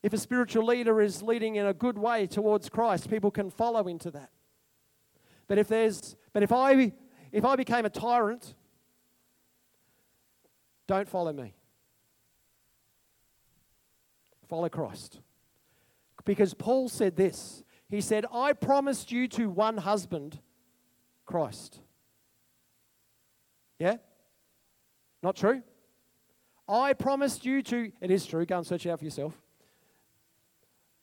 If 0.02 0.12
a 0.12 0.18
spiritual 0.18 0.64
leader 0.64 1.00
is 1.00 1.22
leading 1.22 1.56
in 1.56 1.66
a 1.66 1.74
good 1.74 1.98
way 1.98 2.26
towards 2.26 2.68
Christ, 2.68 3.10
people 3.10 3.30
can 3.30 3.50
follow 3.50 3.86
into 3.86 4.10
that. 4.12 4.30
But 5.46 5.58
if 5.58 5.68
there's 5.68 6.16
but 6.32 6.42
if 6.42 6.52
I 6.52 6.92
if 7.32 7.44
I 7.44 7.56
became 7.56 7.84
a 7.84 7.90
tyrant, 7.90 8.54
don't 10.86 11.08
follow 11.08 11.32
me. 11.32 11.54
Follow 14.48 14.68
Christ. 14.68 15.20
Because 16.24 16.54
Paul 16.54 16.88
said 16.88 17.16
this. 17.16 17.62
He 17.88 18.00
said, 18.00 18.26
I 18.32 18.52
promised 18.52 19.10
you 19.10 19.28
to 19.28 19.48
one 19.48 19.76
husband, 19.76 20.38
Christ. 21.26 21.80
Yeah? 23.78 23.96
Not 25.22 25.36
true? 25.36 25.62
I 26.68 26.92
promised 26.92 27.44
you 27.44 27.62
to, 27.62 27.90
it 28.00 28.10
is 28.10 28.26
true, 28.26 28.46
go 28.46 28.58
and 28.58 28.66
search 28.66 28.86
it 28.86 28.90
out 28.90 29.00
for 29.00 29.04
yourself. 29.04 29.34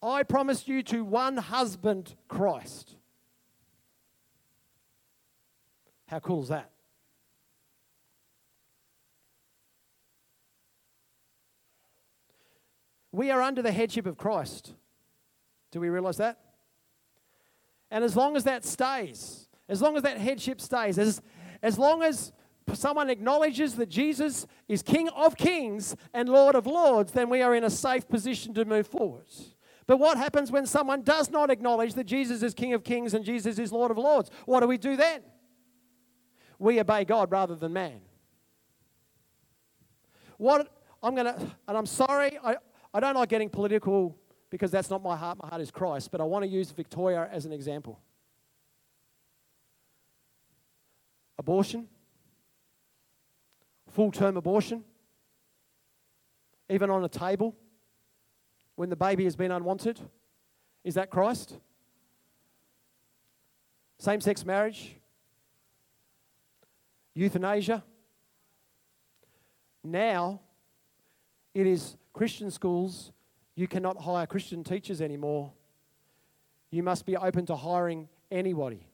I 0.01 0.23
promised 0.23 0.67
you 0.67 0.83
to 0.83 1.03
one 1.03 1.37
husband, 1.37 2.15
Christ. 2.27 2.95
How 6.07 6.19
cool 6.19 6.43
is 6.43 6.49
that? 6.49 6.69
We 13.11 13.31
are 13.31 13.41
under 13.41 13.61
the 13.61 13.71
headship 13.71 14.05
of 14.05 14.17
Christ. 14.17 14.73
Do 15.71 15.79
we 15.79 15.89
realize 15.89 16.17
that? 16.17 16.39
And 17.89 18.03
as 18.03 18.15
long 18.15 18.35
as 18.35 18.43
that 18.43 18.63
stays, 18.63 19.49
as 19.67 19.81
long 19.81 19.97
as 19.97 20.03
that 20.03 20.17
headship 20.17 20.61
stays, 20.61 20.99
as, 20.99 21.21
as 21.61 21.79
long 21.79 22.03
as 22.03 22.31
someone 22.73 23.09
acknowledges 23.09 23.75
that 23.75 23.89
Jesus 23.89 24.45
is 24.67 24.83
King 24.83 25.09
of 25.09 25.35
kings 25.35 25.95
and 26.13 26.29
Lord 26.29 26.55
of 26.55 26.67
lords, 26.67 27.13
then 27.13 27.29
we 27.29 27.41
are 27.41 27.55
in 27.55 27.63
a 27.63 27.69
safe 27.69 28.07
position 28.07 28.53
to 28.53 28.65
move 28.65 28.87
forward. 28.87 29.25
But 29.87 29.97
what 29.97 30.17
happens 30.17 30.51
when 30.51 30.65
someone 30.65 31.01
does 31.01 31.31
not 31.31 31.49
acknowledge 31.49 31.93
that 31.93 32.03
Jesus 32.03 32.43
is 32.43 32.53
King 32.53 32.73
of 32.73 32.83
kings 32.83 33.13
and 33.13 33.23
Jesus 33.23 33.57
is 33.57 33.71
Lord 33.71 33.89
of 33.89 33.97
lords? 33.97 34.29
What 34.45 34.59
do 34.59 34.67
we 34.67 34.77
do 34.77 34.97
then? 34.97 35.21
We 36.59 36.79
obey 36.79 37.05
God 37.05 37.31
rather 37.31 37.55
than 37.55 37.71
man. 37.71 38.01
What 40.37 40.69
I'm 41.01 41.15
going 41.15 41.33
to, 41.33 41.39
and 41.67 41.77
I'm 41.77 41.85
sorry, 41.85 42.37
I, 42.43 42.57
I 42.93 42.99
don't 42.99 43.15
like 43.15 43.29
getting 43.29 43.49
political 43.49 44.17
because 44.49 44.71
that's 44.71 44.89
not 44.89 45.01
my 45.01 45.15
heart. 45.15 45.37
My 45.41 45.47
heart 45.47 45.61
is 45.61 45.71
Christ, 45.71 46.11
but 46.11 46.19
I 46.19 46.25
want 46.25 46.43
to 46.43 46.49
use 46.49 46.71
Victoria 46.71 47.29
as 47.31 47.45
an 47.45 47.53
example. 47.53 47.99
Abortion, 51.39 51.87
full 53.89 54.11
term 54.11 54.35
abortion, 54.35 54.83
even 56.69 56.89
on 56.89 57.05
a 57.05 57.09
table 57.09 57.55
when 58.77 58.89
the 58.89 58.95
baby 58.95 59.25
has 59.25 59.35
been 59.35 59.51
unwanted. 59.51 59.99
Is 60.85 60.93
that 60.93 61.09
Christ? 61.09 61.57
Same 63.99 64.21
sex 64.21 64.45
marriage, 64.45 64.95
euthanasia. 67.15 67.83
Now, 69.83 70.39
it 71.55 71.65
is 71.65 71.97
Christian 72.13 72.51
schools. 72.51 73.11
You 73.55 73.67
cannot 73.67 73.99
hire 73.99 74.27
Christian 74.27 74.63
teachers 74.63 75.01
anymore. 75.01 75.51
You 76.69 76.83
must 76.83 77.05
be 77.07 77.17
open 77.17 77.47
to 77.47 77.55
hiring 77.55 78.07
anybody. 78.29 78.85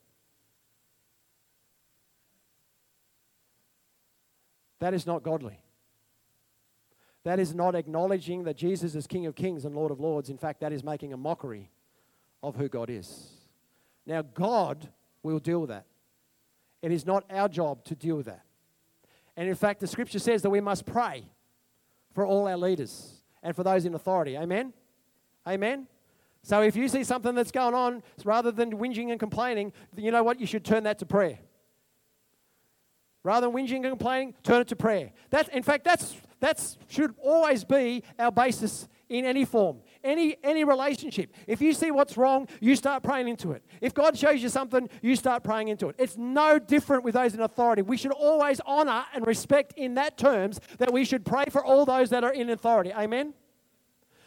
That 4.80 4.94
is 4.94 5.06
not 5.06 5.24
godly. 5.24 5.63
That 7.24 7.40
is 7.40 7.56
not 7.56 7.76
acknowledging 7.76 8.44
that 8.44 8.58
Jesus 8.58 8.96
is 8.96 9.08
King 9.08 9.26
of 9.26 9.36
Kings 9.36 9.66
and 9.66 9.76
Lord 9.76 9.92
of 9.92 10.00
Lords. 10.00 10.30
In 10.30 10.38
fact, 10.38 10.60
that 10.60 10.74
is 10.74 10.84
making 10.84 11.14
a 11.14 11.18
mockery 11.18 11.72
of 12.42 12.56
who 12.56 12.68
God 12.68 12.90
is. 12.90 13.30
Now, 14.06 14.22
God 14.22 14.90
will 15.22 15.40
deal 15.40 15.62
with 15.62 15.70
that. 15.70 15.86
It 16.82 16.92
is 16.92 17.06
not 17.06 17.24
our 17.30 17.48
job 17.48 17.86
to 17.86 17.96
deal 17.96 18.18
with 18.18 18.26
that. 18.26 18.44
And 19.38 19.48
in 19.48 19.56
fact, 19.56 19.80
the 19.80 19.88
scripture 19.88 20.20
says 20.20 20.42
that 20.42 20.50
we 20.50 20.60
must 20.60 20.86
pray 20.86 21.24
for 22.14 22.26
all 22.26 22.48
our 22.48 22.58
leaders 22.58 23.22
and 23.42 23.56
for 23.56 23.64
those 23.64 23.86
in 23.86 23.96
authority. 23.96 24.38
Amen? 24.38 24.74
Amen? 25.48 25.88
So 26.44 26.62
if 26.62 26.76
you 26.76 26.90
see 26.90 27.06
something 27.06 27.34
that's 27.36 27.52
going 27.52 27.74
on, 27.74 28.04
rather 28.26 28.52
than 28.52 28.78
whinging 28.78 29.12
and 29.12 29.20
complaining, 29.20 29.72
you 29.96 30.12
know 30.12 30.24
what? 30.24 30.42
You 30.42 30.46
should 30.46 30.66
turn 30.66 30.84
that 30.84 31.00
to 31.00 31.06
prayer. 31.06 31.40
Rather 33.24 33.48
than 33.48 33.56
whinging 33.56 33.78
and 33.78 33.92
complaining, 33.92 34.34
turn 34.44 34.60
it 34.60 34.68
to 34.68 34.76
prayer. 34.76 35.14
That, 35.30 35.48
in 35.50 35.64
fact, 35.64 35.86
that's, 35.86 36.16
that's 36.44 36.78
should 36.90 37.16
always 37.24 37.64
be 37.64 38.04
our 38.20 38.30
basis 38.30 38.90
in 39.08 39.24
any 39.24 39.46
form, 39.46 39.78
any, 40.04 40.36
any 40.44 40.66
relationship. 40.66 41.34
If 41.48 41.62
you 41.62 41.72
see 41.72 41.90
what's 41.90 42.18
wrong, 42.18 42.50
you 42.60 42.76
start 42.76 43.02
praying 43.02 43.30
into 43.30 43.54
it. 43.54 43.64
If 43.80 43.94
God 43.94 44.18
shows 44.18 44.44
you 44.44 44.50
something, 44.50 44.90
you 45.02 45.16
start 45.16 45.46
praying 45.46 45.70
into 45.70 45.88
it. 45.88 45.96
It's 45.98 46.18
no 46.18 46.60
different 46.60 47.06
with 47.06 47.14
those 47.14 47.34
in 47.34 47.40
authority. 47.40 47.82
We 47.82 47.96
should 47.96 48.12
always 48.12 48.60
honor 48.66 49.06
and 49.14 49.26
respect 49.26 49.74
in 49.78 49.94
that 49.94 50.18
terms 50.18 50.60
that 50.80 50.92
we 50.92 51.06
should 51.06 51.24
pray 51.24 51.46
for 51.50 51.64
all 51.64 51.86
those 51.86 52.10
that 52.10 52.26
are 52.26 52.34
in 52.34 52.50
authority. 52.50 52.92
Amen? 52.92 53.34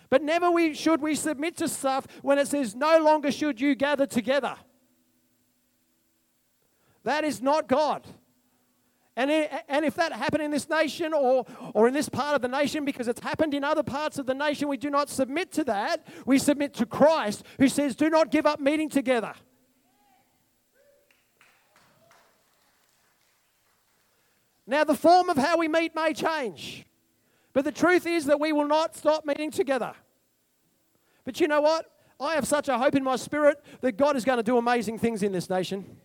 But 0.08 0.22
never 0.22 0.50
we, 0.50 0.72
should 0.72 1.02
we 1.02 1.16
submit 1.16 1.58
to 1.58 1.68
stuff 1.68 2.06
when 2.22 2.38
it 2.38 2.48
says, 2.48 2.74
no 2.74 2.98
longer 2.98 3.30
should 3.30 3.60
you 3.60 3.74
gather 3.74 4.06
together. 4.06 4.56
That 7.02 7.24
is 7.24 7.42
not 7.42 7.68
God. 7.68 8.06
And, 9.18 9.30
and 9.30 9.84
if 9.86 9.94
that 9.94 10.12
happened 10.12 10.42
in 10.42 10.50
this 10.50 10.68
nation 10.68 11.14
or, 11.14 11.46
or 11.72 11.88
in 11.88 11.94
this 11.94 12.08
part 12.08 12.36
of 12.36 12.42
the 12.42 12.48
nation, 12.48 12.84
because 12.84 13.08
it's 13.08 13.20
happened 13.20 13.54
in 13.54 13.64
other 13.64 13.82
parts 13.82 14.18
of 14.18 14.26
the 14.26 14.34
nation, 14.34 14.68
we 14.68 14.76
do 14.76 14.90
not 14.90 15.08
submit 15.08 15.52
to 15.52 15.64
that. 15.64 16.06
We 16.26 16.38
submit 16.38 16.74
to 16.74 16.86
Christ, 16.86 17.42
who 17.58 17.68
says, 17.68 17.96
Do 17.96 18.10
not 18.10 18.30
give 18.30 18.44
up 18.44 18.60
meeting 18.60 18.90
together. 18.90 19.32
Now, 24.66 24.84
the 24.84 24.94
form 24.94 25.30
of 25.30 25.38
how 25.38 25.56
we 25.56 25.68
meet 25.68 25.94
may 25.94 26.12
change, 26.12 26.84
but 27.54 27.64
the 27.64 27.72
truth 27.72 28.06
is 28.06 28.26
that 28.26 28.38
we 28.38 28.52
will 28.52 28.66
not 28.66 28.96
stop 28.96 29.24
meeting 29.24 29.50
together. 29.50 29.94
But 31.24 31.40
you 31.40 31.48
know 31.48 31.62
what? 31.62 31.86
I 32.20 32.34
have 32.34 32.46
such 32.46 32.68
a 32.68 32.76
hope 32.76 32.94
in 32.94 33.04
my 33.04 33.16
spirit 33.16 33.62
that 33.80 33.96
God 33.96 34.16
is 34.16 34.24
going 34.24 34.38
to 34.38 34.42
do 34.42 34.58
amazing 34.58 34.98
things 34.98 35.22
in 35.22 35.32
this 35.32 35.48
nation. 35.48 35.96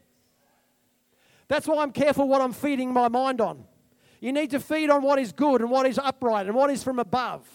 That's 1.52 1.68
why 1.68 1.84
I'm 1.84 1.91
careful 1.91 2.30
what 2.30 2.39
I'm 2.39 2.54
feeding 2.54 2.93
my 2.93 3.10
mind 3.10 3.41
on. 3.41 3.66
You 4.22 4.32
need 4.32 4.52
to 4.52 4.60
feed 4.62 4.89
on 4.89 5.02
what 5.04 5.20
is 5.20 5.34
good 5.34 5.60
and 5.60 5.70
what 5.70 5.86
is 5.86 5.97
upright 5.97 6.47
and 6.47 6.56
what 6.56 6.70
is 6.70 6.82
from 6.82 6.97
above. 6.97 7.45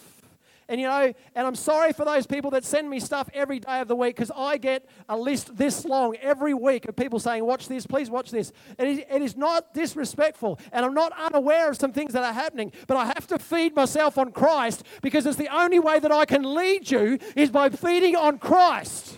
And 0.69 0.79
you 0.79 0.85
know, 0.85 1.11
and 1.33 1.47
I'm 1.47 1.55
sorry 1.55 1.93
for 1.93 2.05
those 2.05 2.27
people 2.27 2.51
that 2.51 2.63
send 2.63 2.91
me 2.91 2.99
stuff 2.99 3.27
every 3.33 3.59
day 3.59 3.79
of 3.81 3.87
the 3.87 3.95
week 3.95 4.15
because 4.15 4.29
I 4.35 4.57
get 4.57 4.87
a 5.09 5.17
list 5.17 5.57
this 5.57 5.83
long 5.83 6.15
every 6.17 6.53
week 6.53 6.87
of 6.87 6.95
people 6.95 7.19
saying, 7.19 7.43
Watch 7.43 7.67
this, 7.67 7.87
please 7.87 8.11
watch 8.11 8.29
this. 8.29 8.51
It 8.77 8.87
is, 8.87 8.99
it 8.99 9.21
is 9.23 9.35
not 9.35 9.73
disrespectful, 9.73 10.59
and 10.71 10.85
I'm 10.85 10.93
not 10.93 11.11
unaware 11.17 11.67
of 11.67 11.77
some 11.77 11.91
things 11.91 12.13
that 12.13 12.23
are 12.23 12.33
happening, 12.33 12.73
but 12.85 12.97
I 12.97 13.05
have 13.05 13.25
to 13.27 13.39
feed 13.39 13.75
myself 13.75 14.19
on 14.19 14.31
Christ 14.31 14.83
because 15.01 15.25
it's 15.25 15.37
the 15.37 15.51
only 15.51 15.79
way 15.79 15.97
that 15.97 16.11
I 16.11 16.25
can 16.25 16.43
lead 16.43 16.91
you 16.91 17.17
is 17.35 17.49
by 17.49 17.69
feeding 17.69 18.15
on 18.15 18.37
Christ. 18.37 19.16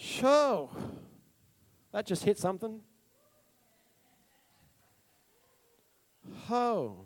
Sure. 0.00 0.70
That 1.92 2.06
just 2.06 2.24
hit 2.24 2.38
something. 2.38 2.80
Oh. 6.50 7.04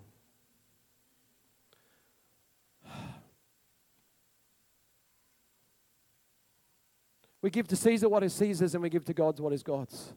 We 7.42 7.51
give 7.51 7.66
to 7.66 7.76
Caesar 7.76 8.09
what 8.09 8.22
is 8.22 8.32
Caesar's 8.34 8.74
and 8.74 8.82
we 8.82 8.88
give 8.88 9.05
to 9.07 9.12
God's 9.12 9.40
what 9.40 9.53
is 9.53 9.64
God's. 9.64 10.14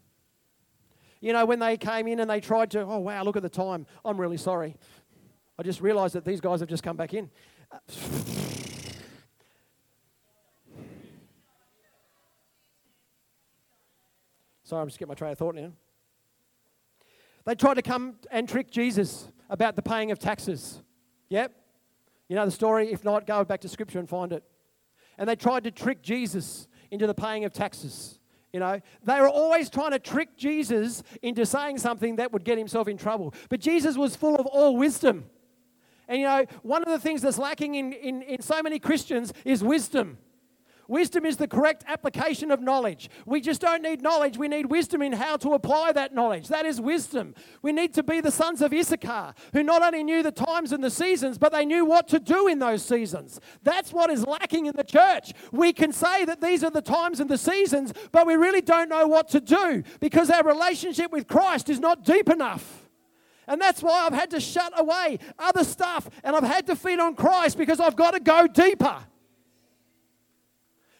You 1.19 1.33
know, 1.33 1.47
when 1.47 1.57
they 1.57 1.77
came 1.77 2.07
in 2.07 2.19
and 2.19 2.29
they 2.29 2.39
tried 2.39 2.69
to, 2.71 2.81
oh, 2.81 2.99
wow, 2.99 3.23
look 3.23 3.35
at 3.35 3.41
the 3.41 3.49
time. 3.49 3.87
I'm 4.05 4.21
really 4.21 4.37
sorry. 4.37 4.77
I 5.57 5.63
just 5.63 5.81
realized 5.81 6.13
that 6.13 6.25
these 6.25 6.41
guys 6.41 6.59
have 6.59 6.69
just 6.69 6.83
come 6.83 6.95
back 6.95 7.15
in. 7.15 7.31
Sorry, 14.67 14.81
I'm 14.81 14.89
just 14.89 14.99
getting 14.99 15.07
my 15.07 15.15
train 15.15 15.31
of 15.31 15.37
thought 15.37 15.55
now. 15.55 15.71
They 17.45 17.55
tried 17.55 17.75
to 17.75 17.81
come 17.81 18.15
and 18.29 18.49
trick 18.49 18.69
Jesus 18.69 19.29
about 19.49 19.77
the 19.77 19.81
paying 19.81 20.11
of 20.11 20.19
taxes. 20.19 20.81
Yep. 21.29 21.53
You 22.27 22.35
know 22.35 22.43
the 22.43 22.51
story? 22.51 22.91
If 22.91 23.05
not, 23.05 23.25
go 23.25 23.45
back 23.45 23.61
to 23.61 23.69
Scripture 23.69 23.97
and 23.97 24.09
find 24.09 24.33
it. 24.33 24.43
And 25.17 25.29
they 25.29 25.37
tried 25.37 25.63
to 25.63 25.71
trick 25.71 26.01
Jesus 26.01 26.67
into 26.91 27.07
the 27.07 27.13
paying 27.13 27.45
of 27.45 27.53
taxes. 27.53 28.19
You 28.51 28.59
know, 28.59 28.81
they 29.05 29.21
were 29.21 29.29
always 29.29 29.69
trying 29.69 29.91
to 29.91 29.99
trick 29.99 30.35
Jesus 30.35 31.01
into 31.21 31.45
saying 31.45 31.77
something 31.77 32.17
that 32.17 32.33
would 32.33 32.43
get 32.43 32.57
himself 32.57 32.89
in 32.89 32.97
trouble. 32.97 33.33
But 33.47 33.61
Jesus 33.61 33.95
was 33.95 34.17
full 34.17 34.35
of 34.35 34.45
all 34.47 34.75
wisdom. 34.75 35.29
And 36.09 36.19
you 36.19 36.25
know, 36.25 36.45
one 36.63 36.83
of 36.83 36.89
the 36.89 36.99
things 36.99 37.21
that's 37.21 37.37
lacking 37.37 37.75
in, 37.75 37.93
in, 37.93 38.21
in 38.21 38.41
so 38.41 38.61
many 38.61 38.79
Christians 38.79 39.31
is 39.45 39.63
wisdom. 39.63 40.17
Wisdom 40.87 41.25
is 41.25 41.37
the 41.37 41.47
correct 41.47 41.83
application 41.87 42.51
of 42.51 42.61
knowledge. 42.61 43.09
We 43.25 43.41
just 43.41 43.61
don't 43.61 43.81
need 43.81 44.01
knowledge, 44.01 44.37
we 44.37 44.47
need 44.47 44.67
wisdom 44.67 45.01
in 45.01 45.13
how 45.13 45.37
to 45.37 45.53
apply 45.53 45.91
that 45.93 46.13
knowledge. 46.13 46.47
That 46.47 46.65
is 46.65 46.79
wisdom. 46.79 47.35
We 47.61 47.71
need 47.71 47.93
to 47.95 48.03
be 48.03 48.21
the 48.21 48.31
sons 48.31 48.61
of 48.61 48.73
Issachar, 48.73 49.33
who 49.53 49.63
not 49.63 49.81
only 49.81 50.03
knew 50.03 50.23
the 50.23 50.31
times 50.31 50.71
and 50.71 50.83
the 50.83 50.89
seasons, 50.89 51.37
but 51.37 51.51
they 51.51 51.65
knew 51.65 51.85
what 51.85 52.07
to 52.09 52.19
do 52.19 52.47
in 52.47 52.59
those 52.59 52.83
seasons. 52.83 53.39
That's 53.63 53.91
what 53.91 54.09
is 54.09 54.25
lacking 54.25 54.67
in 54.67 54.75
the 54.75 54.83
church. 54.83 55.33
We 55.51 55.73
can 55.73 55.91
say 55.91 56.25
that 56.25 56.41
these 56.41 56.63
are 56.63 56.71
the 56.71 56.81
times 56.81 57.19
and 57.19 57.29
the 57.29 57.37
seasons, 57.37 57.93
but 58.11 58.25
we 58.25 58.35
really 58.35 58.61
don't 58.61 58.89
know 58.89 59.07
what 59.07 59.27
to 59.29 59.41
do 59.41 59.83
because 59.99 60.29
our 60.29 60.43
relationship 60.43 61.11
with 61.11 61.27
Christ 61.27 61.69
is 61.69 61.79
not 61.79 62.03
deep 62.03 62.29
enough. 62.29 62.87
And 63.47 63.61
that's 63.61 63.81
why 63.81 64.05
I've 64.05 64.13
had 64.13 64.29
to 64.31 64.39
shut 64.41 64.73
away 64.77 65.19
other 65.39 65.63
stuff 65.63 66.09
and 66.23 66.35
I've 66.35 66.43
had 66.43 66.67
to 66.67 66.75
feed 66.75 66.99
on 66.99 67.15
Christ 67.15 67.57
because 67.57 67.79
I've 67.79 67.95
got 67.95 68.11
to 68.11 68.19
go 68.19 68.45
deeper. 68.45 68.99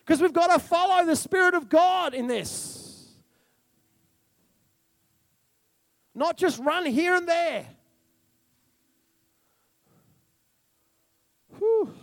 Because 0.08 0.22
we've 0.22 0.32
got 0.32 0.48
to 0.54 0.60
follow 0.60 1.06
the 1.06 1.18
Spirit 1.18 1.54
of 1.54 1.68
God 1.68 2.14
in 2.14 2.28
this. 2.28 3.10
Not 6.16 6.38
just 6.38 6.60
run 6.60 6.86
here 6.86 7.14
and 7.14 7.28
there. 7.28 7.66
Whew. 11.58 11.94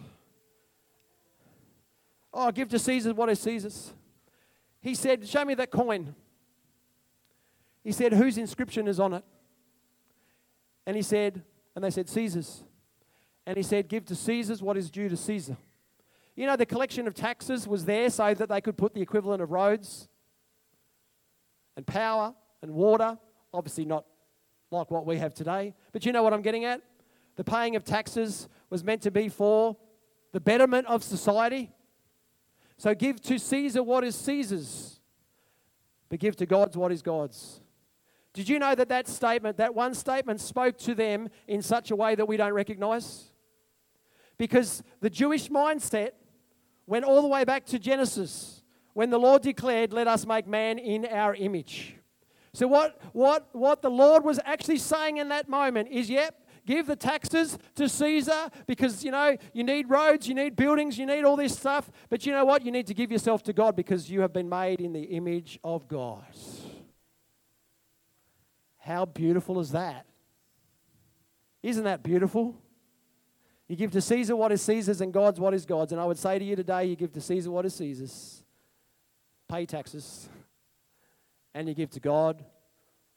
Oh, 2.34 2.52
give 2.52 2.68
to 2.68 2.78
Caesar 2.78 3.14
what 3.14 3.30
is 3.30 3.40
Caesar's. 3.40 3.94
He 4.82 4.94
said, 4.94 5.26
Show 5.26 5.46
me 5.46 5.54
that 5.54 5.70
coin. 5.70 6.14
He 7.82 7.90
said, 7.90 8.12
Whose 8.12 8.36
inscription 8.36 8.86
is 8.86 9.00
on 9.00 9.14
it? 9.14 9.24
And 10.86 10.94
he 10.94 11.02
said, 11.02 11.42
and 11.74 11.82
they 11.82 11.90
said, 11.90 12.10
Caesar's. 12.10 12.64
And 13.46 13.56
he 13.56 13.62
said, 13.62 13.88
Give 13.88 14.04
to 14.04 14.14
Caesar's 14.14 14.62
what 14.62 14.76
is 14.76 14.90
due 14.90 15.08
to 15.08 15.16
Caesar. 15.16 15.56
You 16.36 16.46
know, 16.46 16.56
the 16.56 16.66
collection 16.66 17.06
of 17.06 17.14
taxes 17.14 17.68
was 17.68 17.84
there 17.84 18.10
so 18.10 18.34
that 18.34 18.48
they 18.48 18.60
could 18.60 18.76
put 18.76 18.94
the 18.94 19.00
equivalent 19.00 19.40
of 19.40 19.52
roads 19.52 20.08
and 21.76 21.86
power 21.86 22.34
and 22.62 22.72
water, 22.72 23.18
obviously 23.52 23.84
not 23.84 24.04
like 24.70 24.90
what 24.90 25.06
we 25.06 25.18
have 25.18 25.34
today. 25.34 25.74
But 25.92 26.04
you 26.04 26.12
know 26.12 26.22
what 26.22 26.32
I'm 26.32 26.42
getting 26.42 26.64
at? 26.64 26.80
The 27.36 27.44
paying 27.44 27.76
of 27.76 27.84
taxes 27.84 28.48
was 28.70 28.82
meant 28.82 29.02
to 29.02 29.10
be 29.10 29.28
for 29.28 29.76
the 30.32 30.40
betterment 30.40 30.86
of 30.88 31.02
society. 31.02 31.72
So 32.76 32.94
give 32.94 33.20
to 33.22 33.38
Caesar 33.38 33.82
what 33.82 34.02
is 34.02 34.16
Caesar's, 34.16 35.00
but 36.08 36.18
give 36.18 36.36
to 36.36 36.46
God's 36.46 36.76
what 36.76 36.90
is 36.90 37.02
God's. 37.02 37.60
Did 38.32 38.48
you 38.48 38.58
know 38.58 38.74
that 38.74 38.88
that 38.88 39.06
statement, 39.06 39.58
that 39.58 39.76
one 39.76 39.94
statement, 39.94 40.40
spoke 40.40 40.76
to 40.78 40.94
them 40.94 41.28
in 41.46 41.62
such 41.62 41.92
a 41.92 41.96
way 41.96 42.16
that 42.16 42.26
we 42.26 42.36
don't 42.36 42.52
recognize? 42.52 43.30
Because 44.36 44.82
the 45.00 45.08
Jewish 45.08 45.48
mindset 45.48 46.10
went 46.86 47.04
all 47.04 47.22
the 47.22 47.28
way 47.28 47.44
back 47.44 47.64
to 47.66 47.78
Genesis 47.78 48.62
when 48.92 49.10
the 49.10 49.18
Lord 49.18 49.42
declared, 49.42 49.92
Let 49.92 50.06
us 50.06 50.26
make 50.26 50.46
man 50.46 50.78
in 50.78 51.04
our 51.06 51.34
image. 51.34 51.96
So, 52.52 52.66
what, 52.66 53.00
what, 53.12 53.48
what 53.52 53.82
the 53.82 53.90
Lord 53.90 54.24
was 54.24 54.40
actually 54.44 54.78
saying 54.78 55.16
in 55.16 55.28
that 55.28 55.48
moment 55.48 55.88
is, 55.90 56.08
Yep, 56.08 56.40
give 56.66 56.86
the 56.86 56.96
taxes 56.96 57.58
to 57.74 57.88
Caesar 57.88 58.50
because, 58.66 59.04
you 59.04 59.10
know, 59.10 59.36
you 59.52 59.64
need 59.64 59.90
roads, 59.90 60.28
you 60.28 60.34
need 60.34 60.56
buildings, 60.56 60.96
you 60.96 61.06
need 61.06 61.24
all 61.24 61.36
this 61.36 61.56
stuff. 61.56 61.90
But 62.08 62.24
you 62.24 62.32
know 62.32 62.44
what? 62.44 62.64
You 62.64 62.72
need 62.72 62.86
to 62.86 62.94
give 62.94 63.12
yourself 63.12 63.42
to 63.44 63.52
God 63.52 63.76
because 63.76 64.10
you 64.10 64.20
have 64.20 64.32
been 64.32 64.48
made 64.48 64.80
in 64.80 64.92
the 64.92 65.02
image 65.02 65.58
of 65.64 65.88
God. 65.88 66.24
How 68.78 69.06
beautiful 69.06 69.60
is 69.60 69.72
that? 69.72 70.06
Isn't 71.62 71.84
that 71.84 72.02
beautiful? 72.02 72.54
You 73.68 73.76
give 73.76 73.92
to 73.92 74.00
Caesar 74.00 74.36
what 74.36 74.52
is 74.52 74.62
Caesar's 74.62 75.00
and 75.00 75.12
God's 75.12 75.40
what 75.40 75.54
is 75.54 75.64
God's. 75.64 75.92
And 75.92 76.00
I 76.00 76.04
would 76.04 76.18
say 76.18 76.38
to 76.38 76.44
you 76.44 76.54
today, 76.54 76.84
you 76.84 76.96
give 76.96 77.12
to 77.12 77.20
Caesar 77.20 77.50
what 77.50 77.64
is 77.64 77.74
Caesar's. 77.74 78.42
Pay 79.48 79.66
taxes. 79.66 80.28
And 81.54 81.68
you 81.68 81.74
give 81.74 81.90
to 81.90 82.00
God 82.00 82.44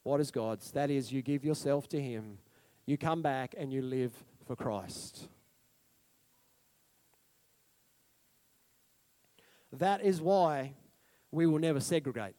what 0.04 0.20
is 0.20 0.30
God's. 0.30 0.70
That 0.70 0.90
is, 0.90 1.12
you 1.12 1.22
give 1.22 1.44
yourself 1.44 1.88
to 1.88 2.00
Him. 2.00 2.38
You 2.86 2.96
come 2.96 3.20
back 3.20 3.54
and 3.58 3.72
you 3.72 3.82
live 3.82 4.12
for 4.46 4.56
Christ. 4.56 5.28
That 9.72 10.02
is 10.02 10.20
why 10.20 10.72
we 11.30 11.46
will 11.46 11.58
never 11.58 11.80
segregate 11.80 12.34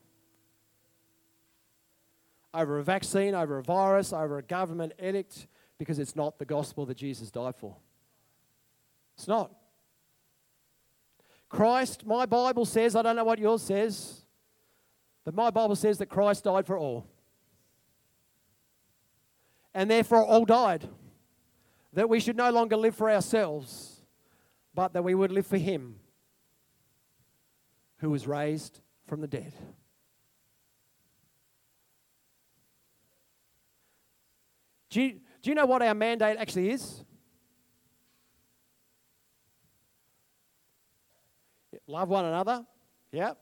over 2.53 2.79
a 2.79 2.83
vaccine, 2.83 3.35
over 3.35 3.59
a 3.59 3.63
virus, 3.63 4.11
over 4.11 4.39
a 4.39 4.41
government 4.41 4.93
edict, 4.99 5.45
because 5.77 5.99
it's 5.99 6.15
not 6.15 6.39
the 6.39 6.45
gospel 6.45 6.85
that 6.87 6.97
Jesus 6.97 7.29
died 7.29 7.55
for. 7.55 7.75
It's 9.19 9.27
not. 9.27 9.51
Christ, 11.49 12.05
my 12.05 12.25
Bible 12.25 12.63
says, 12.63 12.95
I 12.95 13.01
don't 13.01 13.17
know 13.17 13.25
what 13.25 13.37
yours 13.37 13.61
says, 13.61 14.21
but 15.25 15.33
my 15.33 15.49
Bible 15.49 15.75
says 15.75 15.97
that 15.97 16.05
Christ 16.05 16.45
died 16.45 16.65
for 16.65 16.77
all. 16.77 17.05
And 19.73 19.91
therefore 19.91 20.23
all 20.23 20.45
died. 20.45 20.87
That 21.91 22.07
we 22.07 22.21
should 22.21 22.37
no 22.37 22.49
longer 22.49 22.77
live 22.77 22.95
for 22.95 23.11
ourselves, 23.11 24.05
but 24.73 24.93
that 24.93 25.03
we 25.03 25.13
would 25.13 25.33
live 25.33 25.47
for 25.47 25.57
Him 25.57 25.97
who 27.97 28.09
was 28.11 28.25
raised 28.25 28.79
from 29.05 29.19
the 29.19 29.27
dead. 29.27 29.51
Do 34.89 35.01
you, 35.01 35.19
do 35.41 35.49
you 35.49 35.55
know 35.55 35.65
what 35.65 35.81
our 35.81 35.93
mandate 35.93 36.37
actually 36.37 36.69
is? 36.69 37.03
Love 41.89 42.07
one 42.09 42.23
another. 42.23 42.63
Yep. 43.11 43.35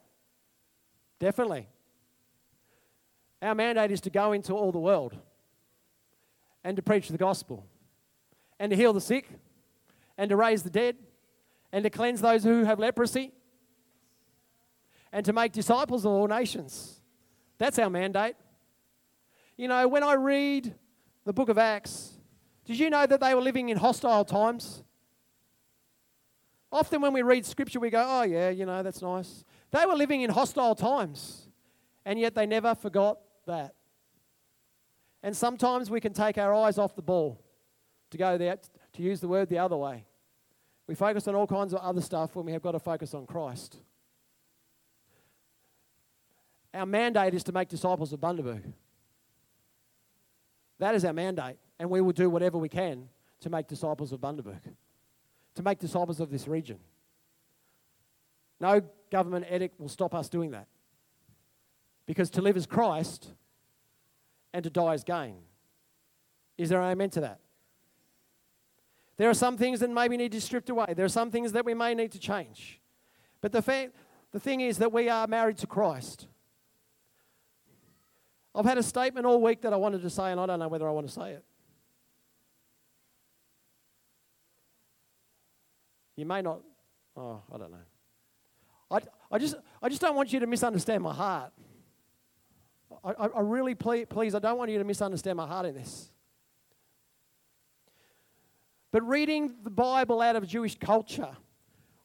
Definitely. 1.20 1.68
Our 3.42 3.54
mandate 3.54 3.92
is 3.92 4.00
to 4.02 4.10
go 4.10 4.32
into 4.32 4.54
all 4.54 4.72
the 4.72 4.80
world 4.80 5.18
and 6.64 6.78
to 6.78 6.82
preach 6.82 7.10
the 7.10 7.18
gospel 7.18 7.66
and 8.58 8.70
to 8.70 8.78
heal 8.78 8.94
the 8.94 9.02
sick 9.02 9.28
and 10.18 10.30
to 10.30 10.38
raise 10.38 10.64
the 10.64 10.70
dead 10.70 10.96
and 11.74 11.84
to 11.84 11.90
cleanse 11.90 12.22
those 12.22 12.46
who 12.46 12.64
have 12.64 12.80
leprosy 12.80 13.34
and 15.12 15.26
to 15.26 15.34
make 15.34 15.52
disciples 15.52 16.06
of 16.06 16.14
all 16.14 16.28
nations. 16.28 17.02
That's 17.58 17.78
our 17.78 17.90
mandate. 17.90 18.38
You 19.58 19.68
know, 19.68 19.90
when 19.90 20.04
I 20.04 20.14
read 20.14 20.74
the 21.26 21.34
book 21.34 21.50
of 21.50 21.58
Acts, 21.58 22.14
did 22.64 22.80
you 22.80 22.90
know 22.90 23.06
that 23.06 23.20
they 23.20 23.36
were 23.36 23.42
living 23.42 23.68
in 23.68 23.76
hostile 23.76 24.24
times? 24.24 24.84
Often 26.72 27.02
when 27.02 27.14
we 27.14 27.22
read 27.22 27.46
scripture, 27.46 27.80
we 27.80 27.90
go, 27.90 28.04
oh, 28.06 28.24
yeah, 28.24 28.50
you 28.50 28.66
know, 28.66 28.84
that's 28.84 29.02
nice. 29.02 29.46
They 29.72 29.86
were 29.86 29.96
living 29.96 30.22
in 30.22 30.30
hostile 30.30 30.76
times, 30.76 31.48
and 32.06 32.20
yet 32.20 32.36
they 32.36 32.46
never 32.46 32.76
forgot 32.76 33.20
that. 33.46 33.74
And 35.24 35.36
sometimes 35.36 35.90
we 35.90 36.00
can 36.00 36.14
take 36.14 36.38
our 36.38 36.54
eyes 36.54 36.78
off 36.78 36.96
the 36.96 37.02
ball 37.02 37.42
to 38.12 38.18
go 38.18 38.38
there, 38.38 38.58
to 38.94 39.02
use 39.02 39.20
the 39.20 39.28
word 39.28 39.50
the 39.50 39.58
other 39.60 39.78
way. 39.78 40.06
We 40.88 40.96
focus 40.96 41.28
on 41.28 41.36
all 41.36 41.48
kinds 41.48 41.74
of 41.74 41.80
other 41.80 42.02
stuff 42.02 42.36
when 42.36 42.46
we 42.46 42.54
have 42.54 42.62
got 42.62 42.72
to 42.72 42.80
focus 42.80 43.14
on 43.14 43.26
Christ. 43.26 43.78
Our 46.74 46.86
mandate 46.86 47.34
is 47.34 47.44
to 47.46 47.52
make 47.52 47.70
disciples 47.70 48.14
of 48.14 48.20
Bundaberg. 48.20 48.74
That 50.80 50.96
is 50.96 51.04
our 51.06 51.14
mandate, 51.14 51.58
and 51.80 51.90
we 51.90 52.02
will 52.02 52.12
do 52.12 52.30
whatever 52.30 52.58
we 52.58 52.70
can 52.70 53.10
to 53.42 53.50
make 53.50 53.68
disciples 53.68 54.12
of 54.12 54.20
Bundaberg, 54.20 54.62
to 55.58 55.64
make 55.64 55.80
disciples 55.80 56.20
of 56.20 56.30
this 56.30 56.48
region. 56.48 56.78
No 58.60 58.82
government 59.12 59.46
edict 59.52 59.80
will 59.80 59.90
stop 59.90 60.14
us 60.16 60.30
doing 60.30 60.52
that. 60.52 60.68
Because 62.06 62.30
to 62.32 62.42
live 62.42 62.56
as 62.56 62.66
Christ 62.66 63.34
and 64.54 64.64
to 64.64 64.70
die 64.70 64.94
as 64.94 65.04
gain. 65.04 65.38
Is 66.58 66.70
there 66.70 66.82
an 66.82 66.92
amen 66.92 67.10
to 67.12 67.22
that? 67.22 67.40
There 69.18 69.30
are 69.30 69.34
some 69.34 69.58
things 69.58 69.80
that 69.80 69.90
maybe 69.90 70.16
need 70.16 70.32
to 70.32 70.38
be 70.38 70.42
stripped 70.42 70.70
away. 70.70 70.94
There 70.96 71.06
are 71.06 71.10
some 71.10 71.32
things 71.32 71.52
that 71.54 71.66
we 71.66 71.74
may 71.74 71.96
need 71.96 72.12
to 72.12 72.20
change. 72.20 72.80
But 73.42 73.52
the, 73.52 73.64
fa- 73.64 73.90
the 74.32 74.40
thing 74.40 74.62
is 74.62 74.78
that 74.78 74.94
we 74.94 75.10
are 75.10 75.28
married 75.28 75.58
to 75.58 75.68
Christ. 75.68 76.28
I've 78.54 78.66
had 78.66 78.78
a 78.78 78.84
statement 78.84 79.26
all 79.26 79.42
week 79.42 79.62
that 79.62 79.74
I 79.74 79.76
wanted 79.76 80.04
to 80.04 80.10
say, 80.10 80.32
and 80.32 80.40
I 80.40 80.46
don't 80.46 80.60
know 80.60 80.68
whether 80.68 80.88
I 80.88 80.92
want 80.92 81.08
to 81.08 81.14
say 81.14 81.32
it. 81.32 81.44
You 86.18 86.26
may 86.26 86.42
not, 86.42 86.60
oh, 87.16 87.42
I 87.54 87.58
don't 87.58 87.72
know. 87.72 87.78
I, 88.90 89.00
I, 89.32 89.38
just, 89.38 89.56
I 89.82 89.88
just 89.88 90.02
don't 90.02 90.16
want 90.16 90.34
you 90.34 90.40
to 90.40 90.48
misunderstand 90.48 91.04
my 91.04 91.14
heart. 91.14 91.54
I, 93.04 93.12
I, 93.12 93.28
I 93.28 93.42
really, 93.42 93.76
please, 93.76 94.08
please, 94.10 94.34
I 94.34 94.40
don't 94.40 94.58
want 94.58 94.72
you 94.72 94.80
to 94.80 94.84
misunderstand 94.84 95.38
my 95.38 95.48
heart 95.48 95.68
in 95.68 95.76
this. 95.76 96.12
But 98.92 99.08
reading 99.08 99.54
the 99.64 99.70
Bible 99.70 100.22
out 100.22 100.36
of 100.36 100.48
Jewish 100.48 100.78
culture, 100.80 101.38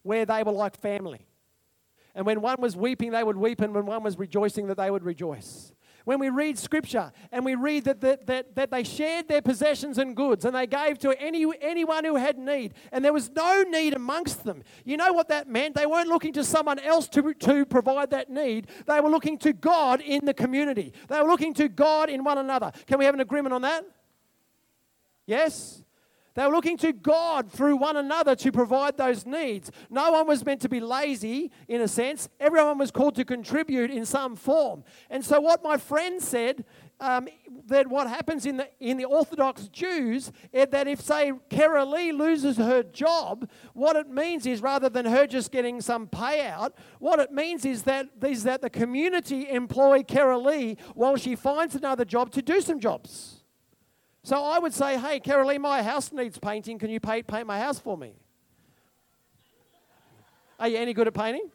where 0.02 0.26
they 0.26 0.42
were 0.42 0.52
like 0.52 0.76
family. 0.76 1.26
And 2.14 2.26
when 2.26 2.42
one 2.42 2.56
was 2.60 2.76
weeping, 2.76 3.12
they 3.12 3.24
would 3.24 3.36
weep, 3.36 3.62
and 3.62 3.74
when 3.74 3.86
one 3.86 4.02
was 4.02 4.18
rejoicing, 4.18 4.66
that 4.66 4.76
they 4.76 4.90
would 4.90 5.04
rejoice. 5.04 5.72
When 6.04 6.18
we 6.18 6.28
read 6.28 6.58
scripture 6.58 7.12
and 7.30 7.44
we 7.44 7.54
read 7.54 7.84
that, 7.84 8.00
that, 8.00 8.26
that, 8.26 8.54
that 8.54 8.70
they 8.70 8.84
shared 8.84 9.28
their 9.28 9.42
possessions 9.42 9.98
and 9.98 10.16
goods 10.16 10.44
and 10.44 10.54
they 10.54 10.66
gave 10.66 10.98
to 11.00 11.10
any, 11.20 11.46
anyone 11.60 12.04
who 12.04 12.16
had 12.16 12.38
need, 12.38 12.74
and 12.90 13.04
there 13.04 13.12
was 13.12 13.30
no 13.30 13.62
need 13.62 13.94
amongst 13.94 14.44
them, 14.44 14.62
you 14.84 14.96
know 14.96 15.12
what 15.12 15.28
that 15.28 15.48
meant? 15.48 15.74
They 15.74 15.86
weren't 15.86 16.08
looking 16.08 16.32
to 16.34 16.44
someone 16.44 16.78
else 16.78 17.08
to, 17.08 17.34
to 17.34 17.64
provide 17.64 18.10
that 18.10 18.30
need. 18.30 18.68
They 18.86 19.00
were 19.00 19.10
looking 19.10 19.38
to 19.38 19.52
God 19.52 20.00
in 20.00 20.24
the 20.24 20.34
community, 20.34 20.92
they 21.08 21.20
were 21.20 21.28
looking 21.28 21.54
to 21.54 21.68
God 21.68 22.08
in 22.08 22.24
one 22.24 22.38
another. 22.38 22.72
Can 22.86 22.98
we 22.98 23.04
have 23.04 23.14
an 23.14 23.20
agreement 23.20 23.54
on 23.54 23.62
that? 23.62 23.84
Yes? 25.26 25.81
They 26.34 26.46
were 26.46 26.52
looking 26.52 26.78
to 26.78 26.92
God 26.92 27.50
through 27.50 27.76
one 27.76 27.96
another 27.96 28.34
to 28.36 28.52
provide 28.52 28.96
those 28.96 29.26
needs. 29.26 29.70
No 29.90 30.12
one 30.12 30.26
was 30.26 30.44
meant 30.44 30.62
to 30.62 30.68
be 30.68 30.80
lazy, 30.80 31.50
in 31.68 31.80
a 31.80 31.88
sense. 31.88 32.28
Everyone 32.40 32.78
was 32.78 32.90
called 32.90 33.14
to 33.16 33.24
contribute 33.24 33.90
in 33.90 34.06
some 34.06 34.36
form. 34.36 34.84
And 35.10 35.24
so, 35.24 35.40
what 35.40 35.62
my 35.62 35.76
friend 35.76 36.22
said 36.22 36.64
um, 37.00 37.28
that 37.66 37.88
what 37.88 38.08
happens 38.08 38.46
in 38.46 38.58
the, 38.58 38.68
in 38.80 38.96
the 38.96 39.04
Orthodox 39.04 39.68
Jews 39.68 40.32
is 40.52 40.68
that 40.70 40.86
if, 40.86 41.00
say, 41.00 41.32
Kara 41.50 41.84
Lee 41.84 42.12
loses 42.12 42.56
her 42.56 42.82
job, 42.82 43.50
what 43.74 43.96
it 43.96 44.08
means 44.08 44.46
is 44.46 44.62
rather 44.62 44.88
than 44.88 45.04
her 45.04 45.26
just 45.26 45.50
getting 45.50 45.80
some 45.80 46.06
payout, 46.06 46.72
what 47.00 47.18
it 47.18 47.32
means 47.32 47.64
is 47.64 47.82
that, 47.82 48.08
is 48.24 48.44
that 48.44 48.62
the 48.62 48.70
community 48.70 49.50
employ 49.50 50.02
Kara 50.02 50.38
Lee 50.38 50.76
while 50.94 51.16
she 51.16 51.34
finds 51.34 51.74
another 51.74 52.04
job 52.04 52.30
to 52.32 52.40
do 52.40 52.60
some 52.60 52.78
jobs. 52.78 53.41
So 54.24 54.42
I 54.42 54.58
would 54.58 54.72
say, 54.72 54.98
hey, 54.98 55.18
Carolee, 55.18 55.58
my 55.60 55.82
house 55.82 56.12
needs 56.12 56.38
painting. 56.38 56.78
Can 56.78 56.90
you 56.90 57.00
paint, 57.00 57.26
paint 57.26 57.46
my 57.46 57.58
house 57.58 57.78
for 57.78 57.96
me? 57.96 58.14
Are 60.60 60.68
you 60.68 60.78
any 60.78 60.94
good 60.94 61.08
at 61.08 61.14
painting? 61.14 61.50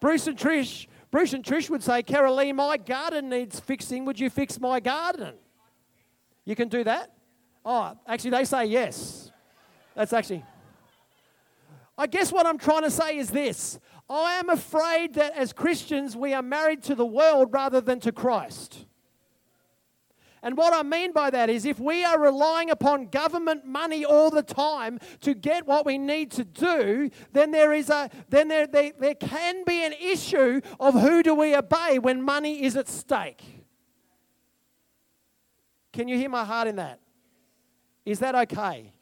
Bruce 0.00 0.26
and 0.26 0.38
Trish, 0.38 0.86
Bruce 1.10 1.34
and 1.34 1.44
Trish 1.44 1.68
would 1.68 1.82
say, 1.82 2.02
Carolee, 2.02 2.54
my 2.54 2.78
garden 2.78 3.28
needs 3.28 3.60
fixing. 3.60 4.06
Would 4.06 4.18
you 4.18 4.30
fix 4.30 4.58
my 4.58 4.80
garden? 4.80 5.34
You 6.46 6.56
can 6.56 6.68
do 6.68 6.82
that? 6.84 7.12
Oh, 7.62 7.94
actually, 8.06 8.30
they 8.30 8.44
say 8.44 8.64
yes. 8.64 9.30
That's 9.94 10.14
actually. 10.14 10.44
I 11.98 12.06
guess 12.06 12.32
what 12.32 12.46
I'm 12.46 12.56
trying 12.56 12.82
to 12.82 12.90
say 12.90 13.18
is 13.18 13.28
this 13.28 13.78
I 14.08 14.34
am 14.34 14.48
afraid 14.48 15.14
that 15.14 15.36
as 15.36 15.52
Christians, 15.52 16.16
we 16.16 16.32
are 16.32 16.42
married 16.42 16.82
to 16.84 16.94
the 16.94 17.04
world 17.04 17.52
rather 17.52 17.82
than 17.82 18.00
to 18.00 18.12
Christ. 18.12 18.86
And 20.42 20.56
what 20.56 20.72
I 20.72 20.82
mean 20.82 21.12
by 21.12 21.30
that 21.30 21.50
is 21.50 21.66
if 21.66 21.78
we 21.78 22.02
are 22.04 22.18
relying 22.18 22.70
upon 22.70 23.06
government 23.06 23.66
money 23.66 24.04
all 24.04 24.30
the 24.30 24.42
time 24.42 24.98
to 25.20 25.34
get 25.34 25.66
what 25.66 25.84
we 25.84 25.98
need 25.98 26.30
to 26.32 26.44
do, 26.44 27.10
then 27.32 27.50
there 27.50 27.72
is 27.72 27.90
a 27.90 28.10
then 28.30 28.48
there, 28.48 28.66
there, 28.66 28.92
there 28.98 29.14
can 29.14 29.64
be 29.64 29.84
an 29.84 29.92
issue 29.92 30.60
of 30.78 30.94
who 30.94 31.22
do 31.22 31.34
we 31.34 31.54
obey 31.54 31.98
when 31.98 32.22
money 32.22 32.64
is 32.64 32.76
at 32.76 32.88
stake. 32.88 33.42
Can 35.92 36.08
you 36.08 36.16
hear 36.16 36.30
my 36.30 36.44
heart 36.44 36.68
in 36.68 36.76
that? 36.76 37.00
Is 38.06 38.20
that 38.20 38.34
okay? 38.34 38.92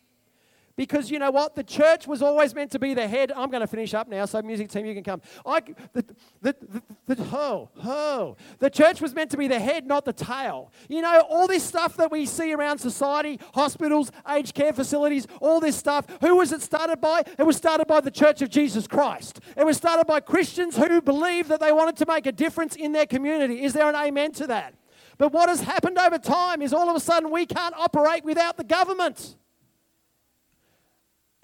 Because 0.78 1.10
you 1.10 1.18
know 1.18 1.32
what? 1.32 1.56
The 1.56 1.64
church 1.64 2.06
was 2.06 2.22
always 2.22 2.54
meant 2.54 2.70
to 2.70 2.78
be 2.78 2.94
the 2.94 3.08
head. 3.08 3.32
I'm 3.34 3.50
going 3.50 3.62
to 3.62 3.66
finish 3.66 3.94
up 3.94 4.06
now, 4.06 4.26
so 4.26 4.40
music 4.42 4.70
team, 4.70 4.86
you 4.86 4.94
can 4.94 5.02
come. 5.02 5.20
I, 5.44 5.58
the, 5.92 6.04
the, 6.40 6.56
the, 7.04 7.16
the, 7.16 7.24
oh, 7.32 7.68
oh. 7.84 8.36
the 8.60 8.70
church 8.70 9.00
was 9.00 9.12
meant 9.12 9.32
to 9.32 9.36
be 9.36 9.48
the 9.48 9.58
head, 9.58 9.88
not 9.88 10.04
the 10.04 10.12
tail. 10.12 10.70
You 10.88 11.02
know, 11.02 11.26
all 11.28 11.48
this 11.48 11.64
stuff 11.64 11.96
that 11.96 12.12
we 12.12 12.26
see 12.26 12.54
around 12.54 12.78
society, 12.78 13.40
hospitals, 13.54 14.12
aged 14.28 14.54
care 14.54 14.72
facilities, 14.72 15.26
all 15.40 15.58
this 15.58 15.74
stuff, 15.74 16.06
who 16.20 16.36
was 16.36 16.52
it 16.52 16.62
started 16.62 17.00
by? 17.00 17.24
It 17.36 17.42
was 17.42 17.56
started 17.56 17.88
by 17.88 18.00
the 18.00 18.12
church 18.12 18.40
of 18.40 18.48
Jesus 18.48 18.86
Christ. 18.86 19.40
It 19.56 19.66
was 19.66 19.76
started 19.76 20.06
by 20.06 20.20
Christians 20.20 20.76
who 20.76 21.00
believed 21.00 21.48
that 21.48 21.58
they 21.58 21.72
wanted 21.72 21.96
to 21.96 22.06
make 22.06 22.24
a 22.26 22.32
difference 22.32 22.76
in 22.76 22.92
their 22.92 23.06
community. 23.06 23.64
Is 23.64 23.72
there 23.72 23.88
an 23.88 23.96
amen 23.96 24.30
to 24.34 24.46
that? 24.46 24.74
But 25.18 25.32
what 25.32 25.48
has 25.48 25.62
happened 25.62 25.98
over 25.98 26.18
time 26.18 26.62
is 26.62 26.72
all 26.72 26.88
of 26.88 26.94
a 26.94 27.00
sudden 27.00 27.32
we 27.32 27.46
can't 27.46 27.74
operate 27.76 28.24
without 28.24 28.56
the 28.56 28.62
government. 28.62 29.34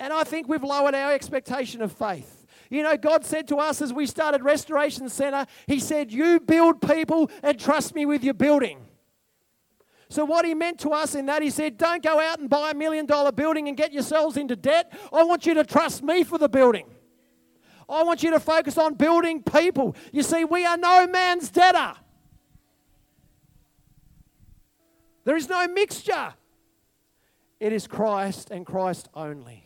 And 0.05 0.12
I 0.12 0.22
think 0.22 0.50
we've 0.50 0.62
lowered 0.62 0.94
our 0.94 1.14
expectation 1.14 1.80
of 1.80 1.90
faith. 1.90 2.44
You 2.68 2.82
know, 2.82 2.94
God 2.94 3.24
said 3.24 3.48
to 3.48 3.57
us 3.57 3.80
as 3.80 3.90
we 3.90 4.05
started 4.05 4.42
Restoration 4.42 5.09
Center, 5.09 5.46
He 5.66 5.80
said, 5.80 6.12
You 6.12 6.40
build 6.40 6.82
people 6.82 7.30
and 7.42 7.59
trust 7.59 7.94
me 7.94 8.05
with 8.05 8.22
your 8.22 8.34
building. 8.34 8.84
So, 10.11 10.26
what 10.26 10.44
He 10.44 10.52
meant 10.52 10.78
to 10.80 10.90
us 10.90 11.14
in 11.14 11.24
that, 11.24 11.40
He 11.40 11.48
said, 11.48 11.78
Don't 11.78 12.02
go 12.02 12.20
out 12.20 12.38
and 12.38 12.50
buy 12.50 12.72
a 12.72 12.74
million 12.74 13.07
dollar 13.07 13.32
building 13.32 13.66
and 13.66 13.78
get 13.78 13.94
yourselves 13.94 14.36
into 14.36 14.57
debt. 14.57 14.92
I 15.11 15.24
want 15.24 15.46
you 15.46 15.55
to 15.55 15.64
trust 15.64 16.02
me 16.02 16.22
for 16.22 16.36
the 16.36 16.50
building. 16.50 16.84
I 17.88 18.02
want 18.02 18.22
you 18.22 18.30
to 18.32 18.40
focus 18.40 18.76
on 18.76 18.96
building 18.96 19.42
people. 19.42 19.96
You 20.12 20.22
see, 20.22 20.44
we 20.44 20.66
are 20.66 20.76
no 20.76 21.07
man's 21.07 21.48
debtor. 21.48 21.94
There 25.24 25.36
is 25.36 25.48
no 25.48 25.66
mixture. 25.66 26.34
It 27.59 27.72
is 27.72 27.86
Christ 27.86 28.50
and 28.50 28.66
Christ 28.66 29.09
only. 29.14 29.64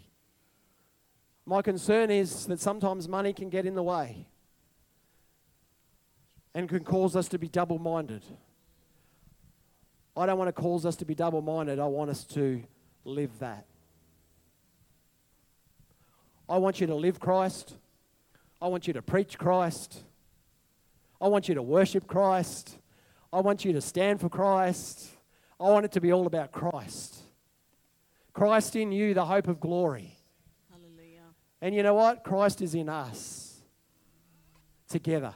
My 1.48 1.62
concern 1.62 2.10
is 2.10 2.44
that 2.44 2.60
sometimes 2.60 3.08
money 3.08 3.32
can 3.32 3.48
get 3.48 3.64
in 3.64 3.74
the 3.74 3.82
way 3.82 4.26
and 6.54 6.68
can 6.68 6.84
cause 6.84 7.16
us 7.16 7.26
to 7.28 7.38
be 7.38 7.48
double 7.48 7.78
minded. 7.78 8.22
I 10.14 10.26
don't 10.26 10.36
want 10.36 10.48
to 10.48 10.52
cause 10.52 10.84
us 10.84 10.94
to 10.96 11.06
be 11.06 11.14
double 11.14 11.40
minded, 11.40 11.78
I 11.78 11.86
want 11.86 12.10
us 12.10 12.24
to 12.34 12.62
live 13.02 13.30
that. 13.38 13.64
I 16.50 16.58
want 16.58 16.82
you 16.82 16.86
to 16.86 16.94
live 16.94 17.18
Christ. 17.18 17.76
I 18.60 18.66
want 18.66 18.86
you 18.86 18.92
to 18.92 19.00
preach 19.00 19.38
Christ. 19.38 20.02
I 21.18 21.28
want 21.28 21.48
you 21.48 21.54
to 21.54 21.62
worship 21.62 22.06
Christ. 22.06 22.76
I 23.32 23.40
want 23.40 23.64
you 23.64 23.72
to 23.72 23.80
stand 23.80 24.20
for 24.20 24.28
Christ. 24.28 25.08
I 25.58 25.64
want 25.70 25.86
it 25.86 25.92
to 25.92 26.00
be 26.02 26.12
all 26.12 26.26
about 26.26 26.52
Christ. 26.52 27.16
Christ 28.34 28.76
in 28.76 28.92
you, 28.92 29.14
the 29.14 29.24
hope 29.24 29.48
of 29.48 29.60
glory. 29.60 30.17
And 31.60 31.74
you 31.74 31.82
know 31.82 31.94
what? 31.94 32.22
Christ 32.22 32.62
is 32.62 32.74
in 32.74 32.88
us 32.88 33.60
together. 34.88 35.34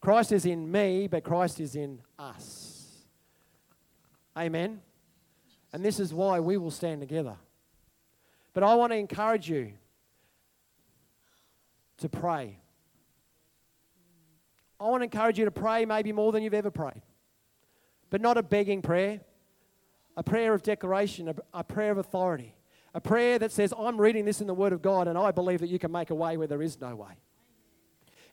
Christ 0.00 0.32
is 0.32 0.46
in 0.46 0.70
me, 0.70 1.08
but 1.08 1.24
Christ 1.24 1.60
is 1.60 1.74
in 1.74 2.00
us. 2.18 3.04
Amen. 4.36 4.80
And 5.72 5.84
this 5.84 5.98
is 5.98 6.14
why 6.14 6.40
we 6.40 6.56
will 6.56 6.70
stand 6.70 7.00
together. 7.00 7.36
But 8.54 8.62
I 8.62 8.74
want 8.74 8.92
to 8.92 8.96
encourage 8.96 9.48
you 9.48 9.72
to 11.98 12.08
pray. 12.08 12.58
I 14.80 14.84
want 14.84 15.00
to 15.00 15.04
encourage 15.04 15.38
you 15.38 15.44
to 15.44 15.50
pray 15.50 15.84
maybe 15.84 16.12
more 16.12 16.32
than 16.32 16.42
you've 16.42 16.54
ever 16.54 16.70
prayed. 16.70 17.02
But 18.10 18.20
not 18.20 18.38
a 18.38 18.42
begging 18.42 18.80
prayer, 18.80 19.20
a 20.16 20.22
prayer 20.22 20.54
of 20.54 20.62
declaration, 20.62 21.34
a, 21.52 21.64
prayer 21.64 21.90
of 21.90 21.98
authority. 21.98 22.54
A 22.94 23.00
prayer 23.00 23.38
that 23.38 23.52
says, 23.52 23.72
I'm 23.78 24.00
reading 24.00 24.24
this 24.24 24.40
in 24.40 24.46
the 24.46 24.54
Word 24.54 24.72
of 24.72 24.82
God 24.82 25.08
and 25.08 25.18
I 25.18 25.30
believe 25.30 25.60
that 25.60 25.68
you 25.68 25.78
can 25.78 25.92
make 25.92 26.10
a 26.10 26.14
way 26.14 26.36
where 26.36 26.46
there 26.46 26.62
is 26.62 26.80
no 26.80 26.96
way. 26.96 27.18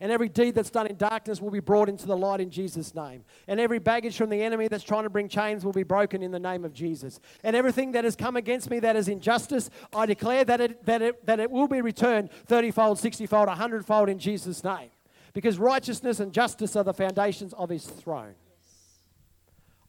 And 0.02 0.12
every 0.12 0.28
deed 0.28 0.56
that's 0.56 0.70
done 0.70 0.88
in 0.88 0.98
darkness 0.98 1.42
will 1.42 1.52
be 1.52 1.62
brought 1.62 1.88
into 1.88 2.06
the 2.06 2.18
light 2.18 2.42
in 2.42 2.50
Jesus' 2.50 2.94
name. 2.94 3.24
And 3.48 3.62
every 3.62 3.80
baggage 3.80 4.18
from 4.18 4.30
the 4.30 4.42
enemy 4.42 4.68
that's 4.68 4.84
trying 4.84 5.04
to 5.04 5.10
bring 5.10 5.30
chains 5.30 5.64
will 5.64 5.72
be 5.72 5.84
broken 5.84 6.22
in 6.22 6.32
the 6.32 6.40
name 6.40 6.66
of 6.66 6.74
Jesus. 6.74 7.22
And 7.44 7.56
everything 7.56 7.94
that 7.94 8.04
has 8.04 8.16
come 8.16 8.36
against 8.36 8.70
me 8.70 8.80
that 8.80 8.98
is 8.98 9.08
injustice, 9.08 9.70
I 9.94 10.06
declare 10.06 10.44
that 10.46 10.60
it, 10.60 10.86
that 10.86 11.02
it, 11.02 11.26
that 11.26 11.40
it 11.40 11.50
will 11.50 11.70
be 11.70 11.82
returned 11.82 12.30
30 12.48 12.72
fold, 12.72 13.00
60 13.00 13.26
fold, 13.26 13.48
100 13.48 13.86
fold 13.86 14.10
in 14.10 14.20
Jesus' 14.20 14.64
name. 14.66 14.90
Because 15.34 15.58
righteousness 15.58 16.20
and 16.20 16.34
justice 16.34 16.76
are 16.76 16.84
the 16.84 16.94
foundations 16.94 17.54
of 17.54 17.70
his 17.70 17.86
throne. 17.86 18.36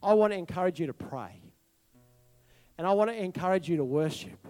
I 0.03 0.15
want 0.15 0.33
to 0.33 0.39
encourage 0.39 0.79
you 0.79 0.87
to 0.87 0.95
pray. 0.95 1.41
And 2.79 2.87
I 2.87 2.93
want 2.93 3.11
to 3.11 3.17
encourage 3.17 3.69
you 3.69 3.79
to 3.79 3.85
worship. 3.85 4.46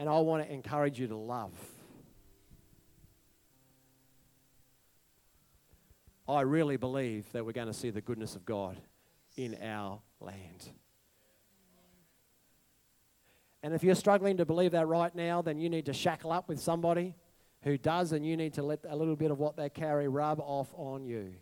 And 0.00 0.08
I 0.08 0.18
want 0.20 0.42
to 0.42 0.50
encourage 0.50 0.98
you 0.98 1.08
to 1.08 1.14
love. 1.14 1.52
I 6.26 6.40
really 6.40 6.78
believe 6.78 7.30
that 7.32 7.44
we're 7.44 7.52
going 7.52 7.66
to 7.66 7.74
see 7.74 7.90
the 7.90 8.00
goodness 8.00 8.34
of 8.34 8.46
God 8.46 8.80
in 9.36 9.58
our 9.62 10.00
land. 10.18 10.70
And 13.62 13.74
if 13.74 13.84
you're 13.84 13.94
struggling 13.94 14.38
to 14.38 14.46
believe 14.46 14.70
that 14.72 14.88
right 14.88 15.14
now, 15.14 15.42
then 15.42 15.58
you 15.58 15.68
need 15.68 15.84
to 15.84 15.92
shackle 15.92 16.32
up 16.32 16.48
with 16.48 16.60
somebody 16.60 17.14
who 17.62 17.76
does, 17.76 18.12
and 18.12 18.24
you 18.24 18.38
need 18.38 18.54
to 18.54 18.62
let 18.62 18.80
a 18.88 18.96
little 18.96 19.16
bit 19.16 19.30
of 19.30 19.38
what 19.38 19.58
they 19.58 19.68
carry 19.68 20.08
rub 20.08 20.40
off 20.40 20.72
on 20.78 21.04
you. 21.04 21.34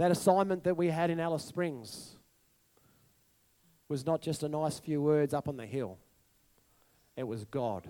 That 0.00 0.10
assignment 0.10 0.64
that 0.64 0.78
we 0.78 0.86
had 0.86 1.10
in 1.10 1.20
Alice 1.20 1.44
Springs 1.44 2.16
was 3.86 4.06
not 4.06 4.22
just 4.22 4.42
a 4.42 4.48
nice 4.48 4.78
few 4.78 5.02
words 5.02 5.34
up 5.34 5.46
on 5.46 5.58
the 5.58 5.66
hill, 5.66 5.98
it 7.18 7.24
was 7.24 7.44
God 7.44 7.86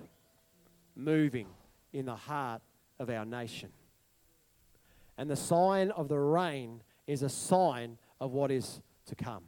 moving 0.97 1.47
in 1.93 2.07
the 2.07 2.17
heart 2.17 2.63
of 2.99 3.11
our 3.11 3.25
nation. 3.25 3.69
And 5.19 5.31
the 5.31 5.37
sign 5.37 5.93
of 5.93 6.09
the 6.09 6.19
rain 6.19 6.83
is 7.07 7.23
a 7.23 7.29
sign 7.29 7.97
of 8.21 8.33
what 8.33 8.51
is 8.51 8.83
to 9.07 9.15
come. 9.15 9.45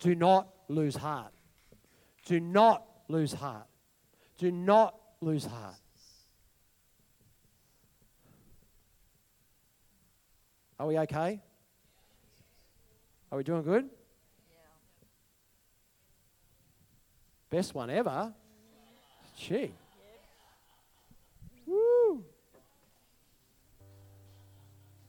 Do 0.00 0.14
not 0.14 0.48
lose 0.68 0.96
heart. 0.96 1.32
Do 2.26 2.40
not 2.40 2.84
lose 3.08 3.32
heart. 3.32 3.68
Do 4.36 4.52
not 4.52 5.00
lose 5.22 5.46
heart. 5.46 5.80
Are 10.78 10.86
we 10.86 10.98
okay? 10.98 11.40
Are 13.32 13.38
we 13.38 13.44
doing 13.44 13.62
good? 13.62 13.88
Best 17.50 17.74
one 17.74 17.90
ever. 17.90 18.32
Gee. 19.36 19.72
Woo. 21.66 22.24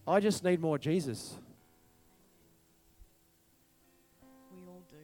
I 0.07 0.19
just 0.19 0.43
need 0.43 0.59
more 0.59 0.77
Jesus. 0.77 1.35
We 4.51 4.67
all 4.67 4.81
do. 4.89 4.97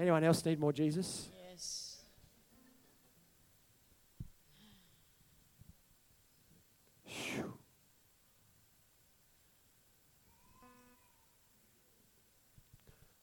Anyone 0.00 0.24
else 0.24 0.44
need 0.44 0.60
more 0.60 0.72
Jesus? 0.72 1.28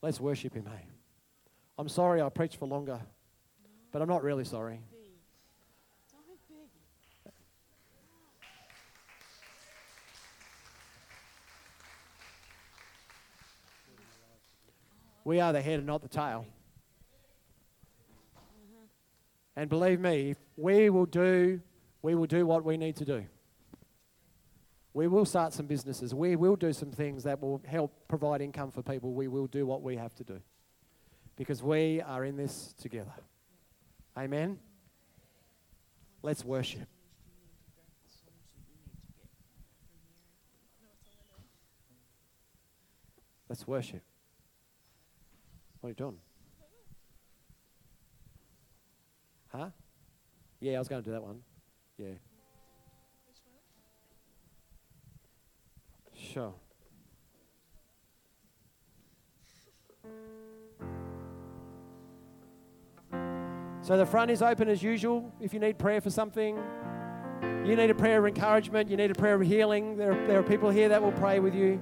Let's 0.02 0.20
worship 0.20 0.56
him, 0.56 0.66
hey. 0.66 0.86
I'm 1.78 1.88
sorry 1.88 2.22
I 2.22 2.30
preached 2.30 2.58
for 2.58 2.68
longer, 2.68 3.00
but 3.92 4.02
I'm 4.02 4.08
not 4.08 4.24
really 4.24 4.46
sorry. 4.46 4.82
We 15.24 15.40
are 15.40 15.54
the 15.54 15.62
head 15.62 15.78
and 15.78 15.86
not 15.86 16.02
the 16.02 16.08
tail. 16.08 16.46
And 19.56 19.70
believe 19.70 20.00
me, 20.00 20.36
we 20.58 20.90
will 20.90 21.06
do, 21.06 21.62
we 22.02 22.16
will 22.16 22.26
do 22.26 22.46
what 22.48 22.66
we 22.66 22.78
need 22.78 22.96
to 22.98 23.06
do. 23.06 23.26
We 24.94 25.08
will 25.08 25.26
start 25.26 25.54
some 25.54 25.68
businesses. 25.68 26.14
We 26.14 26.36
will 26.36 26.56
do 26.56 26.74
some 26.74 26.92
things 26.92 27.24
that 27.24 27.42
will 27.42 27.62
help 27.66 27.94
provide 28.08 28.42
income 28.42 28.72
for 28.72 28.82
people. 28.82 29.14
We 29.14 29.28
will 29.28 29.48
do 29.48 29.66
what 29.66 29.82
we 29.82 29.96
have 29.96 30.14
to 30.16 30.24
do. 30.24 30.42
Because 31.38 31.64
we 31.64 32.02
are 32.02 32.26
in 32.26 32.36
this 32.36 32.74
together. 32.78 33.14
Amen. 34.18 34.60
Let's 36.22 36.44
worship. 36.44 36.88
Let's 43.48 43.68
worship. 43.68 44.02
What 45.80 45.88
are 45.88 45.92
you 45.92 45.96
doing? 45.96 46.18
Huh? 49.52 49.70
Yeah, 50.60 50.76
I 50.76 50.80
was 50.80 50.88
going 50.88 51.02
to 51.02 51.06
do 51.06 51.12
that 51.12 51.24
one. 51.24 51.40
Yeah. 51.98 52.14
Sure. 56.32 56.54
So 63.82 63.98
the 63.98 64.06
front 64.06 64.32
is 64.32 64.42
open 64.42 64.70
as 64.70 64.82
usual. 64.82 65.34
If 65.42 65.54
you 65.54 65.60
need 65.60 65.78
prayer 65.78 66.00
for 66.00 66.10
something, 66.10 66.58
you 67.66 67.76
need 67.76 67.90
a 67.90 67.96
prayer 67.96 68.20
of 68.20 68.26
encouragement, 68.26 68.90
you 68.90 68.96
need 68.96 69.12
a 69.12 69.16
prayer 69.16 69.36
of 69.36 69.42
healing, 69.42 69.98
there 69.98 70.14
are, 70.14 70.28
there 70.28 70.40
are 70.40 70.44
people 70.44 70.70
here 70.70 70.88
that 70.88 71.02
will 71.02 71.12
pray 71.12 71.40
with 71.40 71.54
you. 71.54 71.82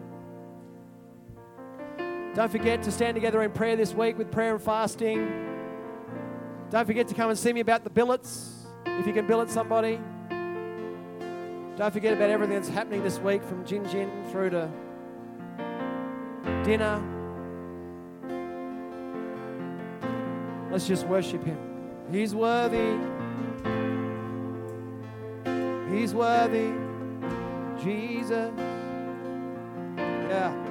Don't 2.33 2.51
forget 2.51 2.81
to 2.83 2.91
stand 2.91 3.15
together 3.15 3.43
in 3.43 3.51
prayer 3.51 3.75
this 3.75 3.93
week 3.93 4.17
with 4.17 4.31
prayer 4.31 4.55
and 4.55 4.63
fasting. 4.63 5.27
Don't 6.71 6.85
forget 6.85 7.07
to 7.09 7.13
come 7.13 7.29
and 7.29 7.37
see 7.37 7.53
me 7.53 7.59
about 7.59 7.83
the 7.83 7.89
billets, 7.91 8.65
if 8.85 9.05
you 9.05 9.13
can 9.13 9.27
billet 9.27 9.51
somebody. 9.51 9.99
Don't 11.79 11.93
forget 11.93 12.11
about 12.11 12.29
everything 12.29 12.57
that's 12.57 12.67
happening 12.67 13.03
this 13.03 13.19
week 13.19 13.41
from 13.41 13.65
Gin 13.65 13.87
Gin 13.87 14.11
through 14.31 14.49
to 14.49 14.69
dinner. 16.65 17.01
Let's 20.69 20.85
just 20.85 21.07
worship 21.07 21.41
Him. 21.45 21.57
He's 22.11 22.35
worthy. 22.35 22.97
He's 25.95 26.13
worthy. 26.13 26.73
Jesus. 27.81 28.51
Yeah. 30.27 30.68